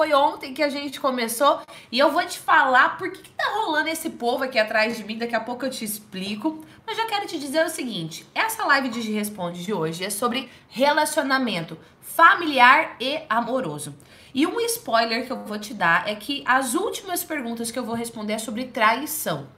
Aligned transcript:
Foi 0.00 0.14
ontem 0.14 0.54
que 0.54 0.62
a 0.62 0.70
gente 0.70 0.98
começou 0.98 1.60
e 1.92 1.98
eu 1.98 2.10
vou 2.10 2.24
te 2.24 2.38
falar 2.38 2.96
por 2.96 3.12
que, 3.12 3.20
que 3.20 3.28
tá 3.32 3.44
rolando 3.52 3.90
esse 3.90 4.08
povo 4.08 4.44
aqui 4.44 4.58
atrás 4.58 4.96
de 4.96 5.04
mim. 5.04 5.18
Daqui 5.18 5.36
a 5.36 5.40
pouco 5.40 5.66
eu 5.66 5.70
te 5.70 5.84
explico. 5.84 6.64
Mas 6.86 6.96
já 6.96 7.06
quero 7.06 7.26
te 7.26 7.38
dizer 7.38 7.66
o 7.66 7.68
seguinte: 7.68 8.26
essa 8.34 8.64
live 8.64 8.88
de 8.88 9.12
Responde 9.12 9.62
de 9.62 9.74
hoje 9.74 10.02
é 10.02 10.08
sobre 10.08 10.48
relacionamento 10.70 11.76
familiar 12.00 12.96
e 12.98 13.20
amoroso. 13.28 13.94
E 14.34 14.46
um 14.46 14.58
spoiler 14.60 15.26
que 15.26 15.32
eu 15.32 15.44
vou 15.44 15.58
te 15.58 15.74
dar 15.74 16.08
é 16.08 16.14
que 16.14 16.42
as 16.46 16.72
últimas 16.72 17.22
perguntas 17.22 17.70
que 17.70 17.78
eu 17.78 17.84
vou 17.84 17.94
responder 17.94 18.32
é 18.32 18.38
sobre 18.38 18.68
traição. 18.68 19.48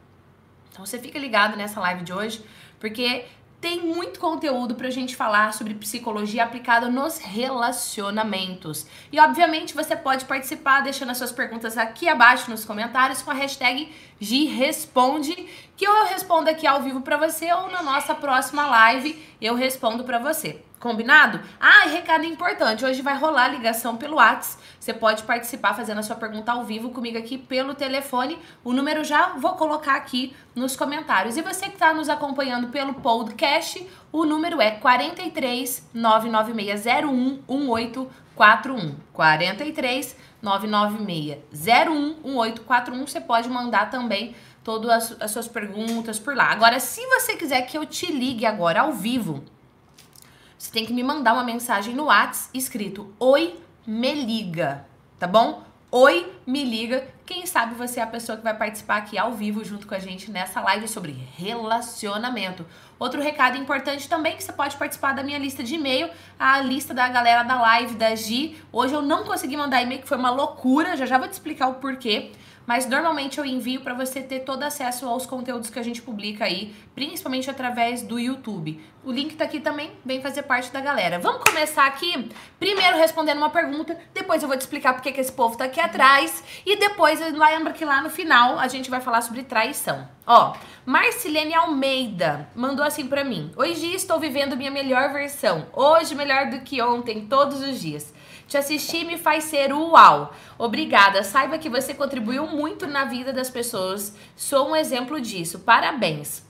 Então 0.72 0.84
você 0.84 0.98
fica 0.98 1.20
ligado 1.20 1.56
nessa 1.56 1.78
live 1.78 2.02
de 2.02 2.12
hoje, 2.12 2.44
porque 2.80 3.26
tem 3.62 3.80
muito 3.80 4.18
conteúdo 4.18 4.74
pra 4.74 4.90
gente 4.90 5.14
falar 5.14 5.54
sobre 5.54 5.74
psicologia 5.74 6.42
aplicada 6.42 6.90
nos 6.90 7.18
relacionamentos. 7.18 8.84
E 9.12 9.20
obviamente 9.20 9.72
você 9.72 9.94
pode 9.94 10.24
participar 10.24 10.80
deixando 10.80 11.10
as 11.10 11.18
suas 11.18 11.30
perguntas 11.30 11.78
aqui 11.78 12.08
abaixo 12.08 12.50
nos 12.50 12.64
comentários 12.64 13.22
com 13.22 13.30
a 13.30 13.34
hashtag 13.34 13.88
GResponde, 14.20 15.46
que 15.76 15.86
eu 15.86 16.06
respondo 16.06 16.50
aqui 16.50 16.66
ao 16.66 16.82
vivo 16.82 17.02
para 17.02 17.16
você 17.16 17.52
ou 17.52 17.70
na 17.70 17.84
nossa 17.84 18.16
próxima 18.16 18.66
live 18.66 19.16
eu 19.40 19.54
respondo 19.54 20.02
para 20.02 20.18
você. 20.18 20.60
Combinado? 20.82 21.40
Ah, 21.60 21.86
recado 21.86 22.24
importante, 22.24 22.84
hoje 22.84 23.02
vai 23.02 23.16
rolar 23.16 23.46
ligação 23.46 23.96
pelo 23.96 24.16
WhatsApp. 24.16 24.60
Você 24.80 24.92
pode 24.92 25.22
participar 25.22 25.74
fazendo 25.74 25.98
a 25.98 26.02
sua 26.02 26.16
pergunta 26.16 26.50
ao 26.50 26.64
vivo 26.64 26.90
comigo 26.90 27.16
aqui 27.16 27.38
pelo 27.38 27.72
telefone. 27.72 28.36
O 28.64 28.72
número 28.72 29.04
já 29.04 29.28
vou 29.28 29.52
colocar 29.52 29.94
aqui 29.94 30.34
nos 30.56 30.74
comentários. 30.74 31.36
E 31.36 31.42
você 31.42 31.66
que 31.66 31.74
está 31.74 31.94
nos 31.94 32.08
acompanhando 32.08 32.66
pelo 32.66 32.94
podcast, 32.94 33.88
o 34.10 34.24
número 34.24 34.60
é 34.60 34.72
43 34.72 35.88
99601 35.94 37.44
1841. 37.48 38.96
43 39.12 40.16
99601 40.42 42.16
1841. 42.24 43.06
Você 43.06 43.20
pode 43.20 43.48
mandar 43.48 43.88
também 43.88 44.34
todas 44.64 45.16
as 45.20 45.30
suas 45.30 45.46
perguntas 45.46 46.18
por 46.18 46.34
lá. 46.34 46.46
Agora, 46.50 46.80
se 46.80 47.06
você 47.06 47.36
quiser 47.36 47.62
que 47.62 47.78
eu 47.78 47.86
te 47.86 48.10
ligue 48.10 48.44
agora 48.44 48.80
ao 48.80 48.92
vivo, 48.92 49.44
você 50.62 50.70
tem 50.70 50.86
que 50.86 50.92
me 50.92 51.02
mandar 51.02 51.32
uma 51.32 51.42
mensagem 51.42 51.92
no 51.92 52.04
WhatsApp 52.04 52.56
escrito 52.56 53.12
Oi, 53.18 53.58
me 53.84 54.14
liga, 54.14 54.86
tá 55.18 55.26
bom? 55.26 55.64
Oi, 55.90 56.32
me 56.46 56.64
liga. 56.64 57.04
Quem 57.26 57.46
sabe 57.46 57.74
você 57.74 57.98
é 57.98 58.02
a 58.04 58.06
pessoa 58.06 58.38
que 58.38 58.44
vai 58.44 58.56
participar 58.56 58.98
aqui 58.98 59.18
ao 59.18 59.32
vivo 59.32 59.64
junto 59.64 59.88
com 59.88 59.94
a 59.96 59.98
gente 59.98 60.30
nessa 60.30 60.60
live 60.60 60.86
sobre 60.86 61.18
relacionamento. 61.36 62.64
Outro 63.02 63.20
recado 63.20 63.58
importante 63.58 64.08
também 64.08 64.36
que 64.36 64.44
você 64.44 64.52
pode 64.52 64.76
participar 64.76 65.12
da 65.12 65.24
minha 65.24 65.36
lista 65.36 65.60
de 65.60 65.74
e-mail, 65.74 66.08
a 66.38 66.60
lista 66.60 66.94
da 66.94 67.08
galera 67.08 67.42
da 67.42 67.60
live 67.60 67.96
da 67.96 68.14
Gi. 68.14 68.56
Hoje 68.70 68.94
eu 68.94 69.02
não 69.02 69.24
consegui 69.24 69.56
mandar 69.56 69.82
e-mail, 69.82 70.00
que 70.00 70.06
foi 70.06 70.16
uma 70.16 70.30
loucura, 70.30 70.96
já 70.96 71.04
já 71.04 71.18
vou 71.18 71.26
te 71.26 71.32
explicar 71.32 71.66
o 71.66 71.74
porquê 71.74 72.30
mas 72.66 72.86
normalmente 72.86 73.38
eu 73.38 73.44
envio 73.44 73.80
para 73.80 73.94
você 73.94 74.20
ter 74.20 74.40
todo 74.40 74.62
acesso 74.62 75.08
aos 75.08 75.26
conteúdos 75.26 75.70
que 75.70 75.78
a 75.78 75.82
gente 75.82 76.00
publica 76.00 76.44
aí, 76.44 76.74
principalmente 76.94 77.50
através 77.50 78.02
do 78.02 78.18
YouTube. 78.18 78.80
O 79.04 79.10
link 79.10 79.34
tá 79.34 79.44
aqui 79.44 79.58
também, 79.58 79.92
vem 80.04 80.22
fazer 80.22 80.42
parte 80.44 80.70
da 80.72 80.80
galera. 80.80 81.18
Vamos 81.18 81.42
começar 81.42 81.86
aqui, 81.86 82.30
primeiro 82.58 82.96
respondendo 82.96 83.38
uma 83.38 83.50
pergunta, 83.50 83.98
depois 84.14 84.42
eu 84.42 84.48
vou 84.48 84.56
te 84.56 84.60
explicar 84.60 84.94
porque 84.94 85.10
que 85.10 85.20
esse 85.20 85.32
povo 85.32 85.56
tá 85.56 85.64
aqui 85.64 85.80
atrás, 85.80 86.42
e 86.64 86.76
depois 86.76 87.20
lembra 87.20 87.72
que 87.72 87.84
lá 87.84 88.00
no 88.00 88.10
final 88.10 88.58
a 88.58 88.68
gente 88.68 88.88
vai 88.88 89.00
falar 89.00 89.22
sobre 89.22 89.42
traição. 89.42 90.08
Ó, 90.24 90.54
Marcilene 90.84 91.54
Almeida 91.54 92.48
mandou 92.56 92.84
assim 92.84 93.06
para 93.06 93.22
mim: 93.22 93.52
Hoje 93.56 93.94
estou 93.94 94.18
vivendo 94.18 94.56
minha 94.56 94.70
melhor 94.70 95.12
versão. 95.12 95.66
Hoje 95.72 96.12
melhor 96.12 96.50
do 96.50 96.60
que 96.62 96.82
ontem, 96.82 97.26
todos 97.26 97.60
os 97.60 97.80
dias. 97.80 98.12
Te 98.48 98.58
assistir 98.58 99.04
me 99.04 99.16
faz 99.16 99.44
ser 99.44 99.72
uau. 99.72 100.34
Obrigada. 100.58 101.22
Saiba 101.22 101.56
que 101.56 101.68
você 101.68 101.94
contribuiu 101.94 102.48
muito 102.48 102.88
na 102.88 103.04
vida 103.04 103.32
das 103.32 103.48
pessoas. 103.48 104.16
Sou 104.34 104.70
um 104.70 104.76
exemplo 104.76 105.20
disso. 105.20 105.60
Parabéns. 105.60 106.44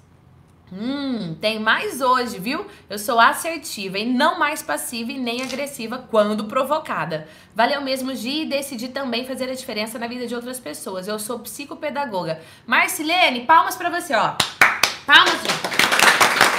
Hum, 0.74 1.36
tem 1.38 1.58
mais 1.58 2.00
hoje, 2.00 2.38
viu? 2.38 2.66
Eu 2.88 2.98
sou 2.98 3.20
assertiva 3.20 3.98
e 3.98 4.06
não 4.06 4.38
mais 4.38 4.62
passiva 4.62 5.12
e 5.12 5.18
nem 5.18 5.42
agressiva 5.42 5.98
quando 6.10 6.44
provocada. 6.44 7.28
Valeu 7.54 7.82
mesmo, 7.82 8.14
Gi, 8.14 8.42
e 8.42 8.46
decidi 8.46 8.88
também 8.88 9.26
fazer 9.26 9.50
a 9.50 9.54
diferença 9.54 9.98
na 9.98 10.06
vida 10.06 10.26
de 10.26 10.34
outras 10.34 10.58
pessoas. 10.58 11.06
Eu 11.06 11.18
sou 11.18 11.40
psicopedagoga. 11.40 12.40
Marcilene, 12.66 13.44
palmas 13.44 13.76
para 13.76 13.90
você, 13.90 14.14
ó. 14.14 14.34
Palmas, 15.04 15.42
Gi. 15.42 16.51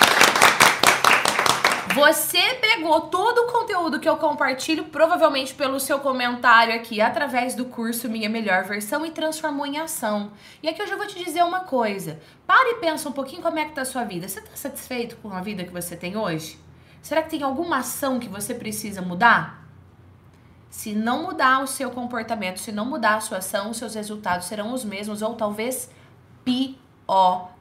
Você 1.94 2.56
pegou 2.56 3.02
todo 3.02 3.44
o 3.44 3.52
conteúdo 3.52 4.00
que 4.00 4.10
eu 4.10 4.18
compartilho, 4.18 4.86
provavelmente 4.86 5.54
pelo 5.54 5.80
seu 5.80 6.00
comentário 6.00 6.74
aqui, 6.74 7.00
através 7.00 7.54
do 7.54 7.66
curso 7.66 8.10
Minha 8.10 8.28
Melhor 8.28 8.64
Versão, 8.64 9.06
e 9.06 9.12
transformou 9.12 9.64
em 9.64 9.78
ação. 9.78 10.32
E 10.64 10.68
aqui 10.68 10.82
eu 10.82 10.88
já 10.88 10.96
vou 10.96 11.06
te 11.06 11.24
dizer 11.24 11.44
uma 11.44 11.60
coisa. 11.60 12.20
Para 12.48 12.72
e 12.72 12.76
pensa 12.76 13.08
um 13.08 13.12
pouquinho 13.12 13.44
como 13.44 13.60
é 13.60 13.66
que 13.66 13.76
tá 13.76 13.84
a 13.84 13.86
sua 13.86 14.04
vida. 14.04 14.28
Você 14.28 14.42
tá 14.42 14.56
satisfeito 14.56 15.18
com 15.18 15.32
a 15.32 15.42
vida 15.42 15.64
que 15.64 15.72
você 15.72 15.96
tem 15.96 16.18
hoje? 16.18 16.58
Será 17.00 17.22
que 17.22 17.30
tem 17.30 17.44
alguma 17.44 17.78
ação 17.78 18.20
que 18.20 18.28
você 18.28 18.56
precisa 18.56 19.00
mudar? 19.00 19.64
Se 20.72 20.96
não 20.96 21.22
mudar 21.22 21.62
o 21.62 21.68
seu 21.68 21.92
comportamento, 21.92 22.60
se 22.60 22.72
não 22.72 22.86
mudar 22.86 23.18
a 23.18 23.22
sua 23.22 23.38
ação, 23.38 23.70
os 23.70 23.78
seus 23.78 23.94
resultados 23.94 24.48
serão 24.48 24.74
os 24.74 24.84
mesmos 24.84 25.22
ou 25.22 25.36
talvez 25.36 25.92
pior 26.44 27.53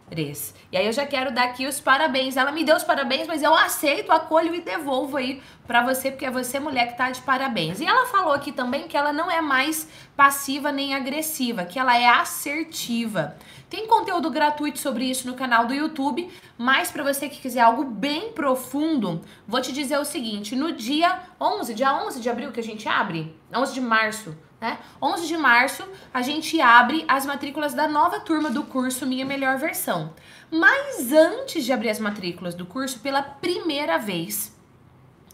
e 0.71 0.77
aí 0.77 0.85
eu 0.85 0.93
já 0.93 1.07
quero 1.07 1.33
dar 1.33 1.45
aqui 1.45 1.67
os 1.67 1.81
parabéns. 1.81 2.37
Ela 2.37 2.53
me 2.53 2.65
deu 2.65 2.77
os 2.77 2.85
parabéns, 2.85 3.27
mas 3.27 3.43
eu 3.43 3.55
aceito, 3.55 4.13
acolho 4.13 4.55
e 4.55 4.61
devolvo 4.61 5.17
aí 5.17 5.43
para 5.67 5.83
você, 5.83 6.11
porque 6.11 6.27
é 6.27 6.31
você 6.31 6.61
mulher 6.61 6.89
que 6.89 6.99
tá 6.99 7.11
de 7.11 7.23
parabéns. 7.23 7.81
E 7.81 7.87
ela 7.87 8.07
falou 8.07 8.35
aqui 8.35 8.53
também 8.53 8.87
que 8.87 8.97
ela 8.97 9.13
não 9.13 9.31
é 9.31 9.41
mais 9.41 9.89
passiva 10.15 10.71
nem 10.71 10.95
agressiva, 10.95 11.65
que 11.65 11.79
ela 11.79 11.97
é 11.97 12.07
assertiva. 12.07 13.37
Tem 13.71 13.87
conteúdo 13.87 14.31
gratuito 14.31 14.79
sobre 14.79 15.07
isso 15.07 15.27
no 15.27 15.35
canal 15.35 15.67
do 15.67 15.73
YouTube, 15.73 16.31
mas 16.59 16.91
para 16.91 17.03
você 17.03 17.27
que 17.27 17.41
quiser 17.41 17.61
algo 17.61 17.85
bem 17.85 18.33
profundo, 18.33 19.23
vou 19.49 19.63
te 19.63 19.73
dizer 19.73 19.99
o 19.99 20.05
seguinte, 20.05 20.55
no 20.55 20.73
dia 20.73 21.21
11, 21.41 21.73
dia 21.73 21.95
11 22.05 22.21
de 22.21 22.29
abril 22.29 22.53
que 22.53 22.61
a 22.61 22.63
gente 22.63 22.87
abre, 22.87 23.35
11 23.55 23.73
de 23.73 23.81
março, 23.81 24.37
né? 24.63 24.79
11 25.03 25.27
de 25.27 25.37
março, 25.37 25.83
a 26.15 26.23
gente 26.23 26.61
abre 26.61 27.05
as 27.09 27.27
matrículas 27.27 27.75
da 27.75 27.89
nova 27.89 28.21
turma 28.21 28.49
do 28.49 28.63
curso 28.63 29.05
Minha 29.05 29.27
Melhor 29.27 29.59
Versão. 29.59 30.15
Mas 30.49 31.13
antes 31.13 31.65
de 31.65 31.73
abrir 31.73 31.91
as 31.91 31.99
matrículas 31.99 32.55
do 32.55 32.65
curso, 32.65 33.01
pela 33.01 33.23
primeira 33.23 33.99
vez, 33.99 34.57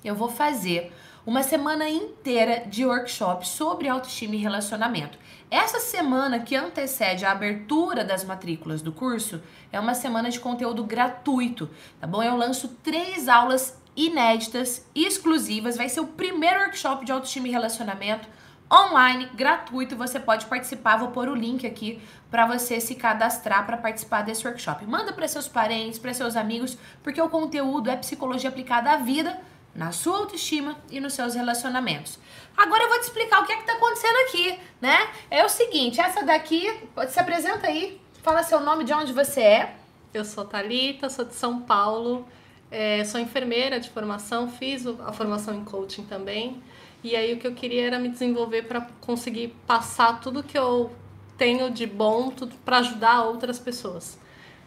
eu 0.02 0.14
vou 0.14 0.30
fazer 0.30 0.90
uma 1.26 1.42
semana 1.42 1.86
inteira 1.90 2.64
de 2.66 2.86
workshop 2.86 3.46
sobre 3.46 3.86
autoestima 3.86 4.34
e 4.34 4.38
relacionamento. 4.38 5.18
Essa 5.50 5.78
semana 5.78 6.40
que 6.40 6.56
antecede 6.56 7.26
a 7.26 7.32
abertura 7.32 8.02
das 8.02 8.24
matrículas 8.24 8.80
do 8.80 8.92
curso 8.92 9.42
é 9.70 9.78
uma 9.78 9.92
semana 9.92 10.30
de 10.30 10.40
conteúdo 10.40 10.84
gratuito, 10.84 11.68
tá 12.00 12.06
bom? 12.06 12.22
Eu 12.22 12.34
lanço 12.34 12.68
três 12.82 13.28
aulas 13.28 13.78
inéditas, 13.94 14.86
exclusivas. 14.94 15.76
Vai 15.76 15.90
ser 15.90 16.00
o 16.00 16.06
primeiro 16.06 16.60
workshop 16.60 17.04
de 17.04 17.12
autoestima 17.12 17.48
e 17.48 17.50
relacionamento 17.50 18.26
online, 18.72 19.26
gratuito, 19.34 19.96
você 19.96 20.20
pode 20.20 20.46
participar. 20.46 20.96
Vou 20.96 21.08
pôr 21.08 21.28
o 21.28 21.34
link 21.34 21.66
aqui 21.66 22.00
para 22.30 22.46
você 22.46 22.80
se 22.80 22.94
cadastrar 22.94 23.64
para 23.64 23.76
participar 23.76 24.22
desse 24.22 24.46
workshop. 24.46 24.86
Manda 24.86 25.12
para 25.12 25.26
seus 25.26 25.48
parentes, 25.48 25.98
para 25.98 26.12
seus 26.12 26.36
amigos, 26.36 26.76
porque 27.02 27.20
o 27.20 27.28
conteúdo 27.28 27.90
é 27.90 27.96
psicologia 27.96 28.50
aplicada 28.50 28.90
à 28.90 28.96
vida, 28.96 29.40
na 29.74 29.92
sua 29.92 30.18
autoestima 30.18 30.76
e 30.90 31.00
nos 31.00 31.14
seus 31.14 31.34
relacionamentos. 31.34 32.18
Agora 32.56 32.82
eu 32.82 32.88
vou 32.88 32.98
te 32.98 33.04
explicar 33.04 33.42
o 33.42 33.46
que 33.46 33.52
é 33.52 33.56
que 33.56 33.66
tá 33.66 33.74
acontecendo 33.74 34.16
aqui, 34.26 34.58
né? 34.80 35.08
É 35.30 35.44
o 35.44 35.48
seguinte, 35.48 36.00
essa 36.00 36.24
daqui, 36.24 36.80
se 37.08 37.20
apresenta 37.20 37.68
aí, 37.68 38.00
fala 38.22 38.42
seu 38.42 38.60
nome, 38.60 38.84
de 38.84 38.92
onde 38.92 39.12
você 39.12 39.40
é. 39.40 39.76
Eu 40.12 40.24
sou 40.24 40.44
Talita, 40.44 41.08
sou 41.08 41.24
de 41.24 41.34
São 41.34 41.60
Paulo, 41.60 42.26
é, 42.70 43.04
sou 43.04 43.20
enfermeira 43.20 43.78
de 43.78 43.88
formação, 43.90 44.50
fiz 44.50 44.84
a 44.86 45.12
formação 45.12 45.54
em 45.54 45.64
coaching 45.64 46.04
também. 46.04 46.60
E 47.02 47.14
aí 47.14 47.32
o 47.34 47.38
que 47.38 47.46
eu 47.46 47.54
queria 47.54 47.86
era 47.86 47.98
me 47.98 48.08
desenvolver 48.08 48.62
para 48.62 48.86
conseguir 49.00 49.54
passar 49.66 50.20
tudo 50.20 50.42
que 50.42 50.58
eu 50.58 50.90
tenho 51.36 51.70
de 51.70 51.86
bom, 51.86 52.32
para 52.64 52.78
ajudar 52.78 53.24
outras 53.24 53.58
pessoas. 53.58 54.18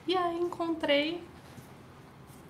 E 0.07 0.15
aí 0.15 0.37
encontrei 0.37 1.21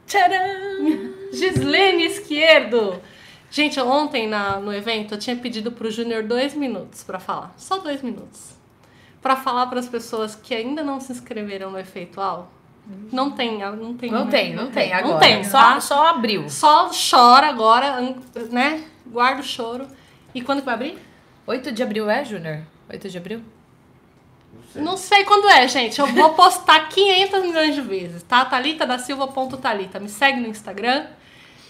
Tcharam! 0.06 1.32
Gislene 1.32 2.06
Esquerdo! 2.06 3.02
Gente, 3.50 3.80
ontem 3.80 4.28
na, 4.28 4.60
no 4.60 4.74
evento 4.74 5.16
eu 5.16 5.20
tinha 5.20 5.36
pedido 5.36 5.72
pro 5.72 5.92
Júnior 5.92 6.24
dois 6.24 6.54
minutos 6.54 7.04
para 7.04 7.20
falar. 7.20 7.54
Só 7.58 7.78
dois 7.80 8.02
minutos. 8.02 8.56
Para 9.22 9.36
falar 9.36 9.68
para 9.68 9.80
as 9.80 9.88
pessoas 9.88 10.36
que 10.36 10.54
ainda 10.54 10.84
não 10.84 11.00
se 11.00 11.12
inscreveram 11.12 11.72
no 11.72 11.80
Efeitual. 11.80 12.52
Não 13.12 13.32
tem, 13.32 13.60
não 13.60 13.94
tem. 13.96 14.12
Não 14.12 14.28
tem, 14.28 14.56
não 14.56 14.72
tem 14.72 14.92
agora. 14.92 15.14
Não 15.14 15.20
tem, 15.20 15.44
só, 15.44 15.58
tá? 15.58 15.80
só 15.80 16.08
abriu. 16.08 16.50
Só 16.50 16.90
chora 16.90 17.48
agora, 17.48 18.16
né? 18.50 18.84
Guarda 19.12 19.42
o 19.42 19.44
choro. 19.44 19.88
E 20.34 20.42
quando 20.42 20.60
que 20.60 20.66
vai 20.66 20.76
abrir? 20.76 20.98
8 21.46 21.72
de 21.72 21.84
abril 21.84 22.10
é, 22.10 22.24
Júnior? 22.24 22.62
8 22.90 23.10
de 23.10 23.18
abril? 23.18 23.42
Não 24.54 24.64
sei. 24.72 24.82
Não 24.82 24.98
sei 24.98 25.24
quando 25.26 25.50
é, 25.50 25.68
gente. 25.68 26.00
Eu 26.00 26.08
vou 26.08 26.34
postar 26.34 26.88
500 26.90 27.42
milhões 27.42 27.76
de 27.76 27.82
vezes, 27.82 28.24
tá? 28.24 28.46
Talita 28.46 28.86
da 28.86 28.98
Silva. 28.98 29.28
Talita. 29.62 30.00
Me 30.00 30.10
segue 30.10 30.40
no 30.40 30.48
Instagram. 30.48 31.08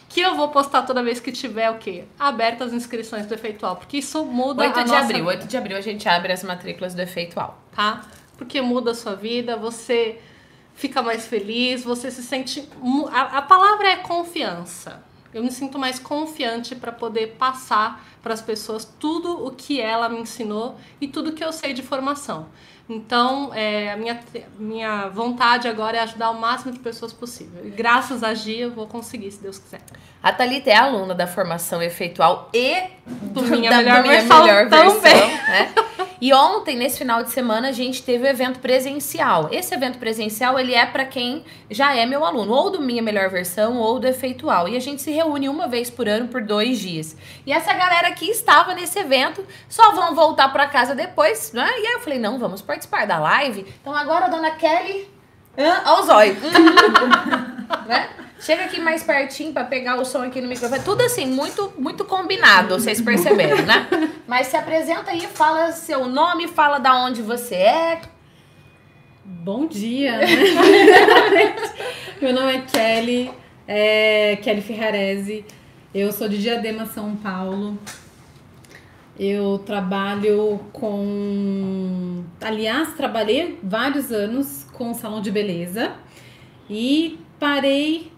que 0.10 0.20
eu 0.20 0.36
vou 0.36 0.50
postar 0.50 0.82
toda 0.84 1.02
vez 1.02 1.20
que 1.20 1.32
tiver 1.32 1.70
o 1.72 1.78
quê? 1.78 2.04
Abertas 2.20 2.68
as 2.68 2.74
inscrições 2.74 3.26
do 3.26 3.34
Efeitual, 3.34 3.78
porque 3.78 3.98
isso 3.98 4.26
muda 4.26 4.62
8 4.62 4.80
a 4.80 4.84
de 4.84 4.90
nossa 4.90 5.04
abril, 5.04 5.20
vida, 5.20 5.30
8 5.30 5.48
de 5.48 5.58
abril 5.58 5.78
a 5.78 5.82
gente 5.82 6.10
abre 6.10 6.34
as 6.34 6.44
matrículas 6.44 6.94
do 6.94 7.02
Efeitual. 7.02 7.62
tá? 7.74 8.02
Porque 8.38 8.62
muda 8.62 8.92
a 8.92 8.94
sua 8.96 9.16
vida, 9.16 9.56
você 9.56 10.20
fica 10.76 11.02
mais 11.02 11.28
feliz, 11.28 11.84
você 11.84 12.12
se 12.12 12.24
sente 12.24 12.68
a, 13.12 13.38
a 13.38 13.42
palavra 13.42 13.88
é 13.88 13.96
confiança. 13.98 15.02
Eu 15.34 15.44
me 15.44 15.52
sinto 15.52 15.80
mais 15.80 16.00
confiante 16.00 16.76
para 16.76 16.92
poder 16.92 17.36
passar 17.38 18.06
para 18.22 18.34
as 18.34 18.42
pessoas 18.42 18.86
tudo 19.00 19.46
o 19.46 19.52
que 19.52 19.80
ela 19.80 20.10
me 20.10 20.20
ensinou 20.20 20.78
e 21.00 21.08
tudo 21.08 21.34
que 21.34 21.44
eu 21.44 21.52
sei 21.52 21.74
de 21.74 21.82
formação. 21.82 22.48
Então, 22.90 23.54
é, 23.54 23.92
a 23.92 23.98
minha, 23.98 24.20
minha 24.60 25.08
vontade 25.08 25.68
agora 25.68 25.98
é 25.98 26.02
ajudar 26.02 26.30
o 26.32 26.40
máximo 26.40 26.72
de 26.74 26.80
pessoas 26.80 27.14
possível. 27.14 27.66
E 27.66 27.70
graças 27.70 28.24
a 28.24 28.34
Gia, 28.34 28.66
eu 28.66 28.72
vou 28.72 28.88
conseguir, 28.88 29.32
se 29.32 29.42
Deus 29.42 29.58
quiser. 29.58 29.82
A 30.24 30.32
Thalita 30.32 30.70
é 30.70 30.76
aluna 30.76 31.16
da 31.16 31.26
formação 31.26 31.82
efeitual 31.82 32.50
e 32.54 32.84
Do 33.08 33.42
Minha 33.42 33.72
da 33.72 33.78
Melhor 33.78 34.02
Minha 34.04 34.20
Versão 34.20 34.44
Melhor 34.44 34.70
também. 34.70 35.00
Versão, 35.00 35.28
né? 35.48 35.74
E 36.22 36.32
ontem, 36.32 36.78
nesse 36.78 37.00
final 37.00 37.24
de 37.24 37.32
semana, 37.32 37.70
a 37.70 37.72
gente 37.72 38.04
teve 38.04 38.26
o 38.26 38.30
evento 38.30 38.60
presencial. 38.60 39.50
Esse 39.52 39.74
evento 39.74 39.98
presencial, 39.98 40.60
ele 40.60 40.76
é 40.76 40.86
para 40.86 41.04
quem 41.04 41.44
já 41.68 41.96
é 41.96 42.06
meu 42.06 42.24
aluno, 42.24 42.54
ou 42.54 42.70
do 42.70 42.80
Minha 42.80 43.02
Melhor 43.02 43.28
Versão, 43.32 43.78
ou 43.78 43.98
do 43.98 44.08
Efeitual. 44.08 44.70
E 44.70 44.78
a 44.78 44.80
gente 44.80 45.02
se 45.02 45.10
reúne 45.10 45.50
uma 45.50 45.68
vez 45.68 45.90
por 45.90 46.08
ano, 46.08 46.28
por 46.28 46.44
dois 46.44 46.78
dias. 46.78 47.18
E 47.44 47.52
essa 47.52 47.74
galera 47.74 48.10
aqui 48.10 48.30
estava 48.30 48.76
nesse 48.76 49.00
evento, 49.00 49.44
só 49.68 49.94
vão 49.94 50.14
voltar 50.14 50.50
para 50.50 50.68
casa 50.68 50.94
depois, 50.94 51.52
né? 51.54 51.68
E 51.80 51.88
aí 51.88 51.94
eu 51.94 52.00
falei, 52.02 52.20
não, 52.20 52.38
vamos 52.38 52.62
participar 52.62 53.08
da 53.08 53.18
live. 53.18 53.66
Então 53.82 53.96
agora 53.96 54.26
a 54.26 54.30
dona 54.30 54.52
Kelly... 54.52 55.10
Hã? 55.58 55.82
Ó 55.86 56.02
o 56.02 56.04
zóio. 56.04 56.36
né? 57.88 58.10
Chega 58.40 58.66
aqui 58.66 58.82
mais 58.82 59.04
pertinho 59.04 59.54
pra 59.54 59.64
pegar 59.64 60.00
o 60.00 60.06
som 60.06 60.24
aqui 60.24 60.42
no 60.42 60.48
microfone. 60.48 60.82
Tudo 60.84 61.02
assim, 61.02 61.28
muito, 61.28 61.72
muito 61.78 62.04
combinado, 62.06 62.80
vocês 62.80 63.00
perceberam, 63.00 63.64
né? 63.64 63.88
Mas 64.28 64.48
se 64.48 64.58
apresenta 64.58 65.12
aí, 65.12 65.22
fala 65.22 65.72
seu 65.72 66.08
nome, 66.08 66.48
fala 66.48 66.80
da 66.80 66.96
onde 66.96 67.22
você 67.22 67.56
é. 67.56 68.02
Bom 69.24 69.68
dia, 69.68 70.18
né? 70.18 70.28
Meu 72.20 72.34
nome 72.34 72.56
é 72.56 72.62
Kelly, 72.62 73.32
é 73.68 74.40
Kelly 74.42 74.62
Ferrarese. 74.62 75.46
Eu 75.94 76.12
sou 76.12 76.28
de 76.28 76.40
Diadema, 76.42 76.86
São 76.88 77.16
Paulo. 77.16 77.78
Eu 79.20 79.60
trabalho 79.60 80.60
com. 80.74 82.24
Aliás, 82.42 82.94
trabalhei 82.96 83.60
vários 83.62 84.12
anos 84.12 84.61
com 84.82 84.96
salão 84.96 85.22
de 85.22 85.30
beleza 85.30 85.92
e 86.68 87.20
parei 87.40 88.12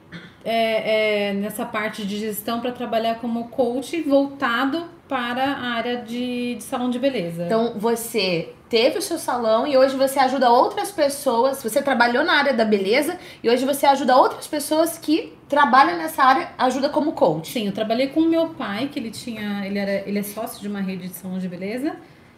é, 0.45 1.30
é, 1.30 1.33
nessa 1.33 1.65
parte 1.65 2.06
de 2.06 2.18
gestão 2.18 2.62
para 2.62 2.71
trabalhar 2.71 3.15
como 3.15 3.50
coach 3.50 4.01
voltado 4.01 4.86
para 5.10 5.44
a 5.44 5.68
área 5.74 5.98
de, 5.98 6.56
de 6.56 6.63
salão 6.63 6.89
de 6.89 6.98
beleza. 6.98 7.44
Então, 7.44 7.74
você 7.75 8.54
teve 8.69 8.98
o 8.98 9.01
seu 9.01 9.19
salão 9.19 9.68
e 9.68 9.75
hoje 9.75 9.98
você 9.98 10.18
ajuda 10.19 10.50
outras 10.50 10.89
pessoas. 10.89 11.62
Você 11.62 11.81
trabalhou 11.81 12.24
na 12.24 12.33
área 12.33 12.54
da 12.54 12.63
beleza 12.63 13.19
e 13.44 13.50
hoje 13.50 13.65
você 13.65 13.86
ajuda 13.86 14.15
outras 14.15 14.48
pessoas 14.48 14.98
que 14.98 15.33
trabalham 15.50 15.98
nessa 15.98 16.24
área, 16.24 16.50
ajuda 16.57 16.88
como 16.88 17.12
coach. 17.12 17.51
Sim, 17.51 17.68
eu 17.68 17.74
trabalhei 17.74 18.07
com 18.07 18.21
o 18.21 18.30
meu 18.30 18.50
pai, 18.50 18.88
que 18.88 18.98
ele 18.98 19.12
tinha. 19.12 19.65
Ele, 19.65 19.77
era, 19.77 20.07
ele 20.07 20.19
é 20.19 20.24
sócio 20.24 20.62
de 20.62 20.68
uma 20.69 20.80
rede 20.80 21.10
de 21.10 21.13
salão 21.13 21.38
de 21.38 21.48
beleza. 21.50 21.94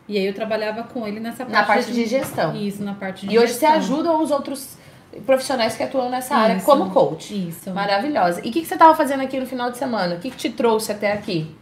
E 0.08 0.18
aí 0.18 0.26
eu 0.26 0.34
trabalhava 0.34 0.84
com 0.84 1.08
ele 1.08 1.20
nessa 1.20 1.46
parte, 1.46 1.52
Na 1.52 1.64
parte 1.64 1.92
de 1.92 2.06
gestão. 2.06 2.56
Isso, 2.56 2.84
na 2.84 2.94
parte 2.94 3.26
de 3.26 3.34
E 3.34 3.40
hoje 3.40 3.54
você 3.54 3.66
gestão. 3.68 3.78
ajuda 3.78 4.14
os 4.14 4.30
outros 4.30 4.78
profissionais 5.26 5.76
que 5.76 5.84
atuam 5.84 6.10
nessa 6.10 6.36
área 6.36 6.58
Isso. 6.58 6.66
como 6.66 6.92
coach. 6.92 7.50
Isso. 7.50 7.72
Maravilhosa. 7.72 8.42
E 8.44 8.50
o 8.50 8.52
que, 8.52 8.62
que 8.62 8.68
você 8.68 8.76
estava 8.76 8.94
fazendo 8.96 9.24
aqui 9.24 9.40
no 9.40 9.46
final 9.48 9.72
de 9.72 9.78
semana? 9.78 10.16
O 10.16 10.20
que, 10.20 10.30
que 10.30 10.38
te 10.38 10.50
trouxe 10.50 10.92
até 10.92 11.12
aqui? 11.12 11.54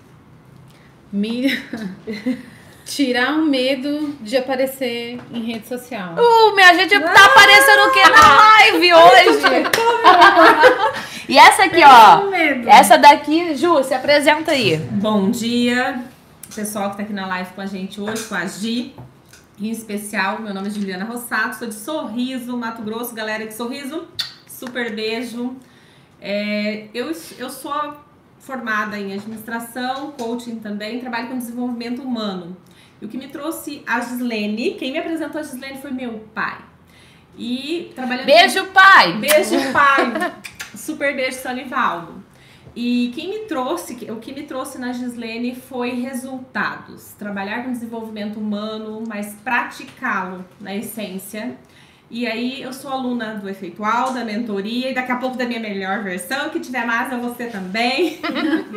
Me... 1.12 1.48
Tirar 2.86 3.32
o 3.36 3.46
medo 3.46 4.14
de 4.20 4.36
aparecer 4.36 5.18
em 5.32 5.42
rede 5.42 5.66
social. 5.66 6.16
Uh, 6.16 6.54
minha 6.54 6.74
gente 6.74 7.00
tá 7.00 7.26
aparecendo 7.26 7.88
o 7.88 7.92
quê 7.94 8.02
na 8.10 8.38
live 8.40 8.94
hoje? 8.94 9.64
e 11.30 11.38
essa 11.38 11.64
aqui, 11.64 11.82
ó. 11.82 12.26
O 12.26 12.30
medo. 12.30 12.70
Essa 12.70 12.98
daqui, 12.98 13.56
Ju, 13.56 13.82
se 13.86 13.94
apresenta 13.94 14.52
aí. 14.52 14.76
Bom 14.76 15.32
dia, 15.32 16.04
pessoal 16.56 16.92
que 16.92 16.98
tá 16.98 17.04
aqui 17.04 17.14
na 17.14 17.28
live 17.28 17.54
com 17.54 17.62
a 17.62 17.66
gente 17.66 18.00
hoje, 18.00 18.24
com 18.24 18.36
a 18.36 18.46
Gi. 18.46 18.96
Em 19.60 19.70
especial, 19.70 20.42
meu 20.42 20.54
nome 20.54 20.68
é 20.68 20.72
Juliana 20.72 21.06
Rossato, 21.06 21.58
sou 21.58 21.68
de 21.68 21.76
Sorriso, 21.76 22.58
Mato 22.58 22.82
Grosso. 22.82 23.14
Galera 23.14 23.46
de 23.46 23.54
Sorriso, 23.54 24.08
super 24.48 24.96
beijo. 24.96 25.56
É, 26.20 26.88
eu, 26.94 27.12
eu 27.38 27.50
sou 27.50 27.96
formada 28.40 28.98
em 28.98 29.14
administração, 29.14 30.12
coaching 30.12 30.58
também, 30.58 31.00
trabalho 31.00 31.30
com 31.30 31.38
desenvolvimento 31.38 32.02
humano. 32.02 32.58
E 33.02 33.06
o 33.06 33.10
que 33.10 33.18
me 33.18 33.28
trouxe 33.28 33.84
a 33.86 34.00
Gislene, 34.00 34.76
quem 34.76 34.92
me 34.92 34.98
apresentou 34.98 35.40
a 35.40 35.44
Gislene 35.44 35.82
foi 35.82 35.92
meu 35.92 36.20
pai. 36.34 36.58
E 37.38 37.92
trabalhando 37.96 38.26
Beijo, 38.26 38.66
pai! 38.68 39.14
Beijo, 39.18 39.72
pai. 39.72 40.34
Super 40.76 41.16
beijo, 41.16 41.40
Sonivaldo. 41.40 42.23
E 42.76 43.12
quem 43.14 43.30
me 43.30 43.40
trouxe, 43.46 43.94
o 44.10 44.16
que 44.16 44.34
me 44.34 44.44
trouxe 44.44 44.80
na 44.80 44.92
Gislene 44.94 45.56
foi 45.56 45.92
resultados. 45.92 47.14
Trabalhar 47.14 47.64
com 47.64 47.72
desenvolvimento 47.72 48.40
humano, 48.40 49.04
mas 49.08 49.36
praticá-lo 49.44 50.44
na 50.60 50.76
essência. 50.76 51.56
E 52.10 52.26
aí 52.26 52.62
eu 52.62 52.74
sou 52.74 52.92
aluna 52.92 53.36
do 53.36 53.48
Efeitual, 53.48 54.14
da 54.14 54.26
mentoria 54.26 54.90
e 54.90 54.94
daqui 54.94 55.12
a 55.12 55.18
pouco 55.18 55.38
da 55.38 55.46
minha 55.46 55.60
melhor 55.60 56.04
versão. 56.04 56.50
Que 56.50 56.60
tiver 56.60 56.86
mais, 56.86 57.10
vou 57.22 57.36
ser 57.36 57.52
também. 57.52 58.20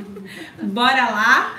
Bora 0.63 1.11
lá! 1.11 1.55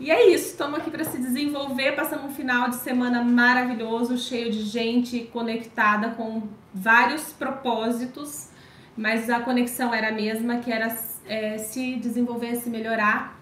E 0.00 0.10
é 0.10 0.30
isso, 0.30 0.52
estamos 0.52 0.78
aqui 0.78 0.90
para 0.90 1.04
se 1.04 1.18
desenvolver, 1.18 1.92
passando 1.92 2.24
um 2.24 2.30
final 2.30 2.70
de 2.70 2.76
semana 2.76 3.22
maravilhoso, 3.22 4.16
cheio 4.16 4.50
de 4.50 4.62
gente 4.62 5.28
conectada 5.30 6.08
com 6.12 6.44
vários 6.72 7.34
propósitos, 7.34 8.48
mas 8.96 9.28
a 9.28 9.40
conexão 9.40 9.92
era 9.92 10.08
a 10.08 10.12
mesma, 10.12 10.56
que 10.56 10.72
era 10.72 10.88
é, 11.30 11.56
se 11.58 11.94
desenvolver, 11.94 12.56
se 12.56 12.68
melhorar 12.68 13.38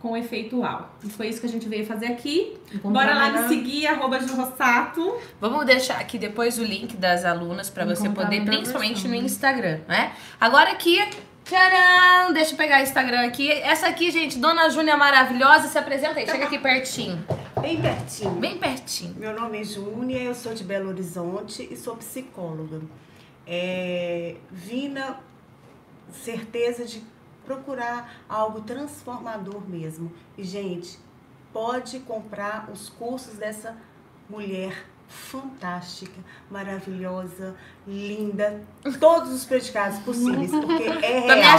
com 0.00 0.10
o 0.10 0.16
efeitual. 0.16 0.96
E 1.04 1.08
foi 1.08 1.28
isso 1.28 1.40
que 1.40 1.46
a 1.46 1.48
gente 1.48 1.68
veio 1.68 1.86
fazer 1.86 2.06
aqui. 2.06 2.58
Bora 2.82 3.14
lá 3.14 3.30
me 3.30 3.48
seguir, 3.48 3.86
arroba 3.86 4.18
Ju 4.18 4.34
Rossato. 4.34 5.16
Vamos 5.40 5.64
deixar 5.64 6.00
aqui 6.00 6.18
depois 6.18 6.58
o 6.58 6.64
link 6.64 6.96
das 6.96 7.24
alunas 7.24 7.70
pra 7.70 7.84
você 7.84 8.08
poder, 8.08 8.44
principalmente 8.44 9.02
versão, 9.02 9.10
no? 9.10 9.16
Instagram, 9.16 9.80
né? 9.86 10.12
Agora 10.40 10.72
aqui, 10.72 10.98
tcharam! 11.44 12.32
Deixa 12.32 12.52
eu 12.52 12.56
pegar 12.56 12.80
o 12.80 12.82
Instagram 12.82 13.26
aqui. 13.26 13.50
Essa 13.52 13.86
aqui, 13.86 14.10
gente, 14.10 14.36
Dona 14.38 14.68
Júnia 14.68 14.96
maravilhosa, 14.96 15.68
se 15.68 15.78
apresenta 15.78 16.18
aí, 16.18 16.26
chega 16.26 16.44
aqui 16.44 16.58
pertinho. 16.58 17.24
Bem 17.60 17.80
pertinho. 17.80 18.30
Bem 18.32 18.58
pertinho. 18.58 19.14
Meu 19.16 19.32
nome 19.32 19.60
é 19.60 19.64
Júnia, 19.64 20.18
eu 20.22 20.34
sou 20.34 20.54
de 20.54 20.64
Belo 20.64 20.88
Horizonte 20.88 21.68
e 21.70 21.76
sou 21.76 21.96
psicóloga. 21.96 22.80
É, 23.46 24.34
vim 24.50 24.88
na 24.88 25.16
certeza 26.12 26.84
de 26.84 27.02
procurar 27.48 28.12
algo 28.28 28.60
transformador 28.60 29.66
mesmo. 29.66 30.12
E, 30.36 30.44
gente, 30.44 30.98
pode 31.50 32.00
comprar 32.00 32.68
os 32.70 32.90
cursos 32.90 33.38
dessa 33.38 33.74
mulher 34.28 34.84
fantástica, 35.08 36.20
maravilhosa, 36.50 37.56
linda, 37.86 38.62
todos 39.00 39.32
os 39.32 39.46
predicados 39.46 39.98
possíveis, 40.00 40.50
porque 40.50 40.82
é 40.82 41.20
real, 41.24 41.58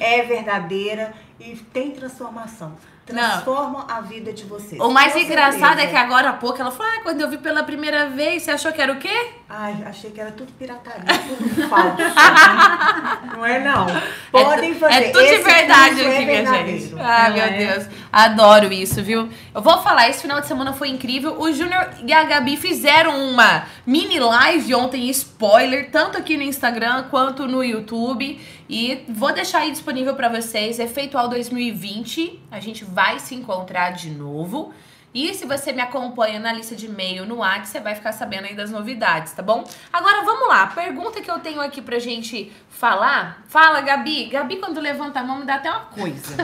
é 0.00 0.22
verdadeira 0.22 1.12
e 1.40 1.56
tem 1.56 1.90
transformação. 1.90 2.76
Transforma 3.04 3.84
a 3.86 4.00
vida 4.00 4.32
de 4.32 4.44
vocês. 4.44 4.80
O 4.80 4.90
mais 4.90 5.14
engraçado 5.14 5.78
é 5.78 5.86
que 5.86 5.96
agora 5.96 6.30
há 6.30 6.32
pouco 6.32 6.58
ela 6.58 6.70
falou: 6.70 6.90
ah, 6.90 7.00
quando 7.02 7.20
eu 7.20 7.28
vi 7.28 7.36
pela 7.36 7.62
primeira 7.62 8.08
vez, 8.08 8.42
você 8.42 8.52
achou 8.52 8.72
que 8.72 8.80
era 8.80 8.92
o 8.92 8.98
quê? 8.98 9.32
Ai, 9.46 9.84
achei 9.84 10.10
que 10.10 10.18
era 10.18 10.32
tudo 10.32 10.50
pirataria, 10.52 11.04
tudo 11.04 11.68
falso. 11.68 11.98
não 13.44 13.46
é 13.46 13.60
não. 13.60 13.86
Podem 14.32 14.72
é, 14.72 14.74
fazer. 14.74 14.94
É 14.94 15.10
tudo 15.10 15.24
de 15.24 15.34
Esse 15.34 15.44
verdade 15.44 15.94
curso 15.96 16.10
aqui, 16.10 16.22
é 16.22 16.24
minha 16.24 16.46
gente. 16.46 16.94
Ah, 16.98 17.28
Não 17.28 17.36
meu 17.36 17.44
é? 17.44 17.66
Deus. 17.66 17.88
Adoro 18.10 18.72
isso, 18.72 19.02
viu? 19.02 19.28
Eu 19.54 19.62
vou 19.62 19.82
falar, 19.82 20.08
esse 20.08 20.22
final 20.22 20.40
de 20.40 20.46
semana 20.46 20.72
foi 20.72 20.88
incrível. 20.88 21.40
O 21.40 21.52
Júnior 21.52 21.90
e 22.04 22.12
a 22.12 22.24
Gabi 22.24 22.56
fizeram 22.56 23.30
uma 23.30 23.66
mini 23.86 24.18
live 24.18 24.74
ontem, 24.74 25.08
spoiler, 25.10 25.90
tanto 25.90 26.16
aqui 26.16 26.36
no 26.36 26.42
Instagram 26.42 27.04
quanto 27.10 27.46
no 27.46 27.62
YouTube. 27.62 28.40
E 28.68 29.04
vou 29.08 29.32
deixar 29.32 29.58
aí 29.58 29.70
disponível 29.70 30.14
pra 30.14 30.28
vocês. 30.28 30.78
Efeitual 30.78 31.28
2020. 31.28 32.40
A 32.50 32.60
gente 32.60 32.84
vai 32.84 33.18
se 33.20 33.34
encontrar 33.34 33.90
de 33.90 34.10
novo. 34.10 34.72
E 35.14 35.32
se 35.32 35.46
você 35.46 35.72
me 35.72 35.80
acompanha 35.80 36.40
na 36.40 36.52
lista 36.52 36.74
de 36.74 36.86
e-mail 36.86 37.24
no 37.24 37.36
WhatsApp, 37.36 37.68
você 37.68 37.80
vai 37.80 37.94
ficar 37.94 38.10
sabendo 38.10 38.46
aí 38.46 38.54
das 38.54 38.72
novidades, 38.72 39.32
tá 39.32 39.44
bom? 39.44 39.62
Agora 39.92 40.24
vamos 40.24 40.48
lá, 40.48 40.66
pergunta 40.66 41.20
que 41.20 41.30
eu 41.30 41.38
tenho 41.38 41.60
aqui 41.60 41.80
pra 41.80 42.00
gente 42.00 42.52
falar. 42.68 43.40
Fala, 43.46 43.80
Gabi. 43.80 44.26
Gabi, 44.26 44.56
quando 44.56 44.80
levanta 44.80 45.20
a 45.20 45.22
mão, 45.22 45.38
me 45.38 45.46
dá 45.46 45.54
até 45.54 45.70
uma 45.70 45.84
coisa. 45.84 46.36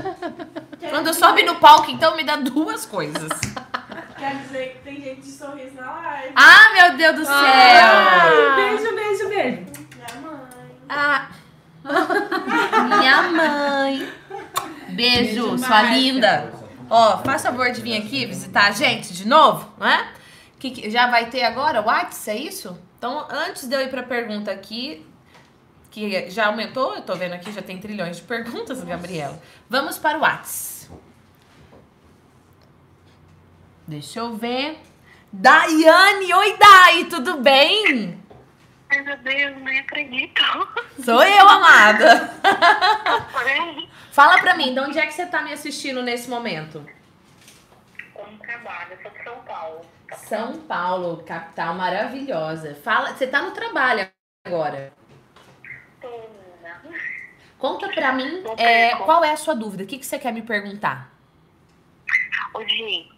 quando 0.89 1.13
sobe 1.13 1.43
no 1.43 1.57
palco, 1.57 1.91
então, 1.91 2.15
me 2.15 2.23
dá 2.23 2.37
duas 2.37 2.87
coisas. 2.87 3.29
Quer 4.17 4.37
dizer 4.37 4.75
que 4.75 4.85
tem 4.85 5.03
gente 5.03 5.23
de 5.23 5.33
sorriso 5.33 5.75
na 5.75 5.91
live. 5.91 6.33
Ah, 6.37 6.73
meu 6.73 6.97
Deus 6.97 7.17
do 7.17 7.25
céu! 7.25 7.35
Ah. 7.35 8.55
Beijo, 8.55 8.95
beijo, 8.95 9.29
beijo. 9.29 9.67
Minha 9.97 10.21
mãe. 10.23 10.71
Ah. 10.89 11.29
Minha 12.99 13.23
mãe. 13.23 14.13
Beijo, 14.91 15.51
Beijo, 15.51 15.59
sua 15.59 15.83
linda. 15.83 16.60
Ó, 16.91 17.19
faz 17.19 17.43
favor 17.43 17.71
de 17.71 17.81
vir 17.81 17.97
aqui 17.97 18.27
visitar 18.27 18.67
a 18.67 18.71
gente 18.73 19.13
de 19.15 19.27
novo, 19.27 19.73
né? 19.79 20.13
Que, 20.59 20.71
que- 20.73 20.91
já 20.91 21.07
vai 21.09 21.31
ter 21.31 21.45
agora 21.45 21.81
o 21.81 21.85
WhatsApp, 21.87 22.37
é 22.37 22.43
isso? 22.43 22.79
Então, 22.99 23.27
antes 23.31 23.67
de 23.69 23.75
eu 23.75 23.81
ir 23.81 23.89
pra 23.89 24.03
pergunta 24.03 24.51
aqui, 24.51 25.07
que 25.91 26.29
já 26.31 26.47
aumentou, 26.49 26.95
eu 26.97 27.03
tô 27.03 27.15
vendo 27.15 27.33
aqui, 27.35 27.51
já 27.53 27.63
tem 27.63 27.79
trilhões 27.79 28.17
de 28.17 28.23
perguntas, 28.23 28.83
Gabriela. 28.85 29.41
Vamos 29.69 29.97
para 29.99 30.19
o 30.19 30.21
WhatsApp. 30.23 30.91
Deixa 33.87 34.21
eu 34.21 34.37
ver. 34.37 34.79
Daiane, 35.33 36.33
oi 36.35 36.57
Dai, 36.59 37.05
tudo 37.05 37.39
bem? 37.39 38.21
Ai, 38.91 39.01
meu 39.03 39.17
Deus, 39.19 39.57
nem 39.63 39.79
acredito. 39.81 40.43
Sou 41.05 41.23
eu, 41.23 41.49
amada. 41.49 42.35
Porém, 43.33 43.89
Fala 44.21 44.39
pra 44.39 44.55
mim, 44.55 44.75
de 44.75 44.81
onde 44.81 44.99
é 44.99 45.07
que 45.07 45.15
você 45.15 45.25
tá 45.25 45.41
me 45.41 45.51
assistindo 45.51 46.03
nesse 46.03 46.29
momento? 46.29 46.87
trabalho, 48.43 48.93
eu 48.93 48.99
sou 49.01 49.11
de 49.13 49.25
São 49.25 49.45
Paulo. 49.45 49.81
São 50.13 50.61
Paulo, 50.67 51.25
capital 51.25 51.75
maravilhosa. 51.75 52.75
Fala, 52.75 53.15
você 53.15 53.27
tá 53.27 53.41
no 53.41 53.53
trabalho 53.53 54.07
agora. 54.45 54.93
Tô, 56.03 56.09
menina. 56.09 56.83
Conta 57.59 57.89
pra 57.89 58.13
mim 58.13 58.45
é, 58.59 58.95
qual 58.97 59.25
é 59.25 59.33
a 59.33 59.39
sua 59.39 59.55
dúvida, 59.55 59.85
o 59.85 59.87
que, 59.87 59.97
que 59.97 60.05
você 60.05 60.19
quer 60.19 60.35
me 60.35 60.43
perguntar? 60.43 61.11
Hoje, 62.53 63.09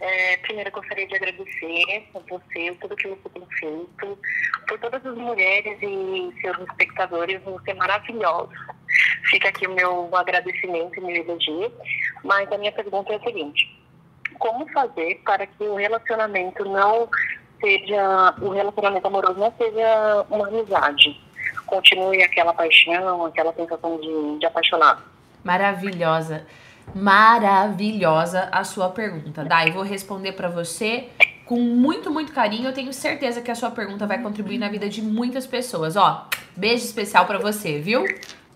é, 0.00 0.36
primeiro 0.38 0.68
eu 0.68 0.72
gostaria 0.72 1.06
de 1.06 1.14
agradecer 1.14 2.10
a 2.12 2.18
você, 2.18 2.76
tudo 2.80 2.96
que 2.96 3.06
você 3.06 3.28
tem 3.28 3.46
feito, 3.50 4.18
por 4.66 4.80
todas 4.80 5.06
as 5.06 5.16
mulheres 5.16 5.78
e 5.80 6.34
seus 6.40 6.58
espectadores, 6.58 7.40
você 7.44 7.70
é 7.70 7.74
maravilhoso. 7.74 8.50
Fica 9.30 9.48
aqui 9.48 9.66
o 9.66 9.74
meu 9.74 10.08
agradecimento 10.14 10.98
e 10.98 11.00
meu 11.00 11.16
elogio. 11.16 11.72
Mas 12.22 12.50
a 12.52 12.58
minha 12.58 12.72
pergunta 12.72 13.12
é 13.12 13.16
a 13.16 13.20
seguinte: 13.20 13.74
como 14.38 14.68
fazer 14.68 15.20
para 15.24 15.46
que 15.46 15.64
o 15.64 15.74
relacionamento 15.74 16.64
não 16.64 17.08
seja, 17.60 18.34
o 18.40 18.50
relacionamento 18.50 19.06
amoroso 19.06 19.38
não 19.38 19.52
seja 19.56 20.26
uma 20.30 20.48
amizade? 20.48 21.20
Continue 21.66 22.22
aquela 22.22 22.52
paixão, 22.52 23.24
aquela 23.24 23.52
sensação 23.54 23.98
de, 23.98 24.38
de 24.38 24.46
apaixonado. 24.46 25.02
Maravilhosa, 25.42 26.46
maravilhosa 26.94 28.48
a 28.52 28.64
sua 28.64 28.90
pergunta. 28.90 29.44
Dai, 29.44 29.70
vou 29.70 29.82
responder 29.82 30.32
pra 30.32 30.48
você 30.48 31.08
com 31.44 31.56
muito, 31.56 32.10
muito 32.10 32.32
carinho. 32.32 32.68
Eu 32.68 32.72
tenho 32.72 32.92
certeza 32.92 33.40
que 33.40 33.50
a 33.50 33.54
sua 33.54 33.70
pergunta 33.70 34.06
vai 34.06 34.20
contribuir 34.22 34.58
na 34.58 34.68
vida 34.68 34.88
de 34.88 35.02
muitas 35.02 35.46
pessoas. 35.46 35.96
Ó, 35.96 36.28
beijo 36.56 36.84
especial 36.84 37.26
pra 37.26 37.38
você, 37.38 37.80
viu? 37.80 38.04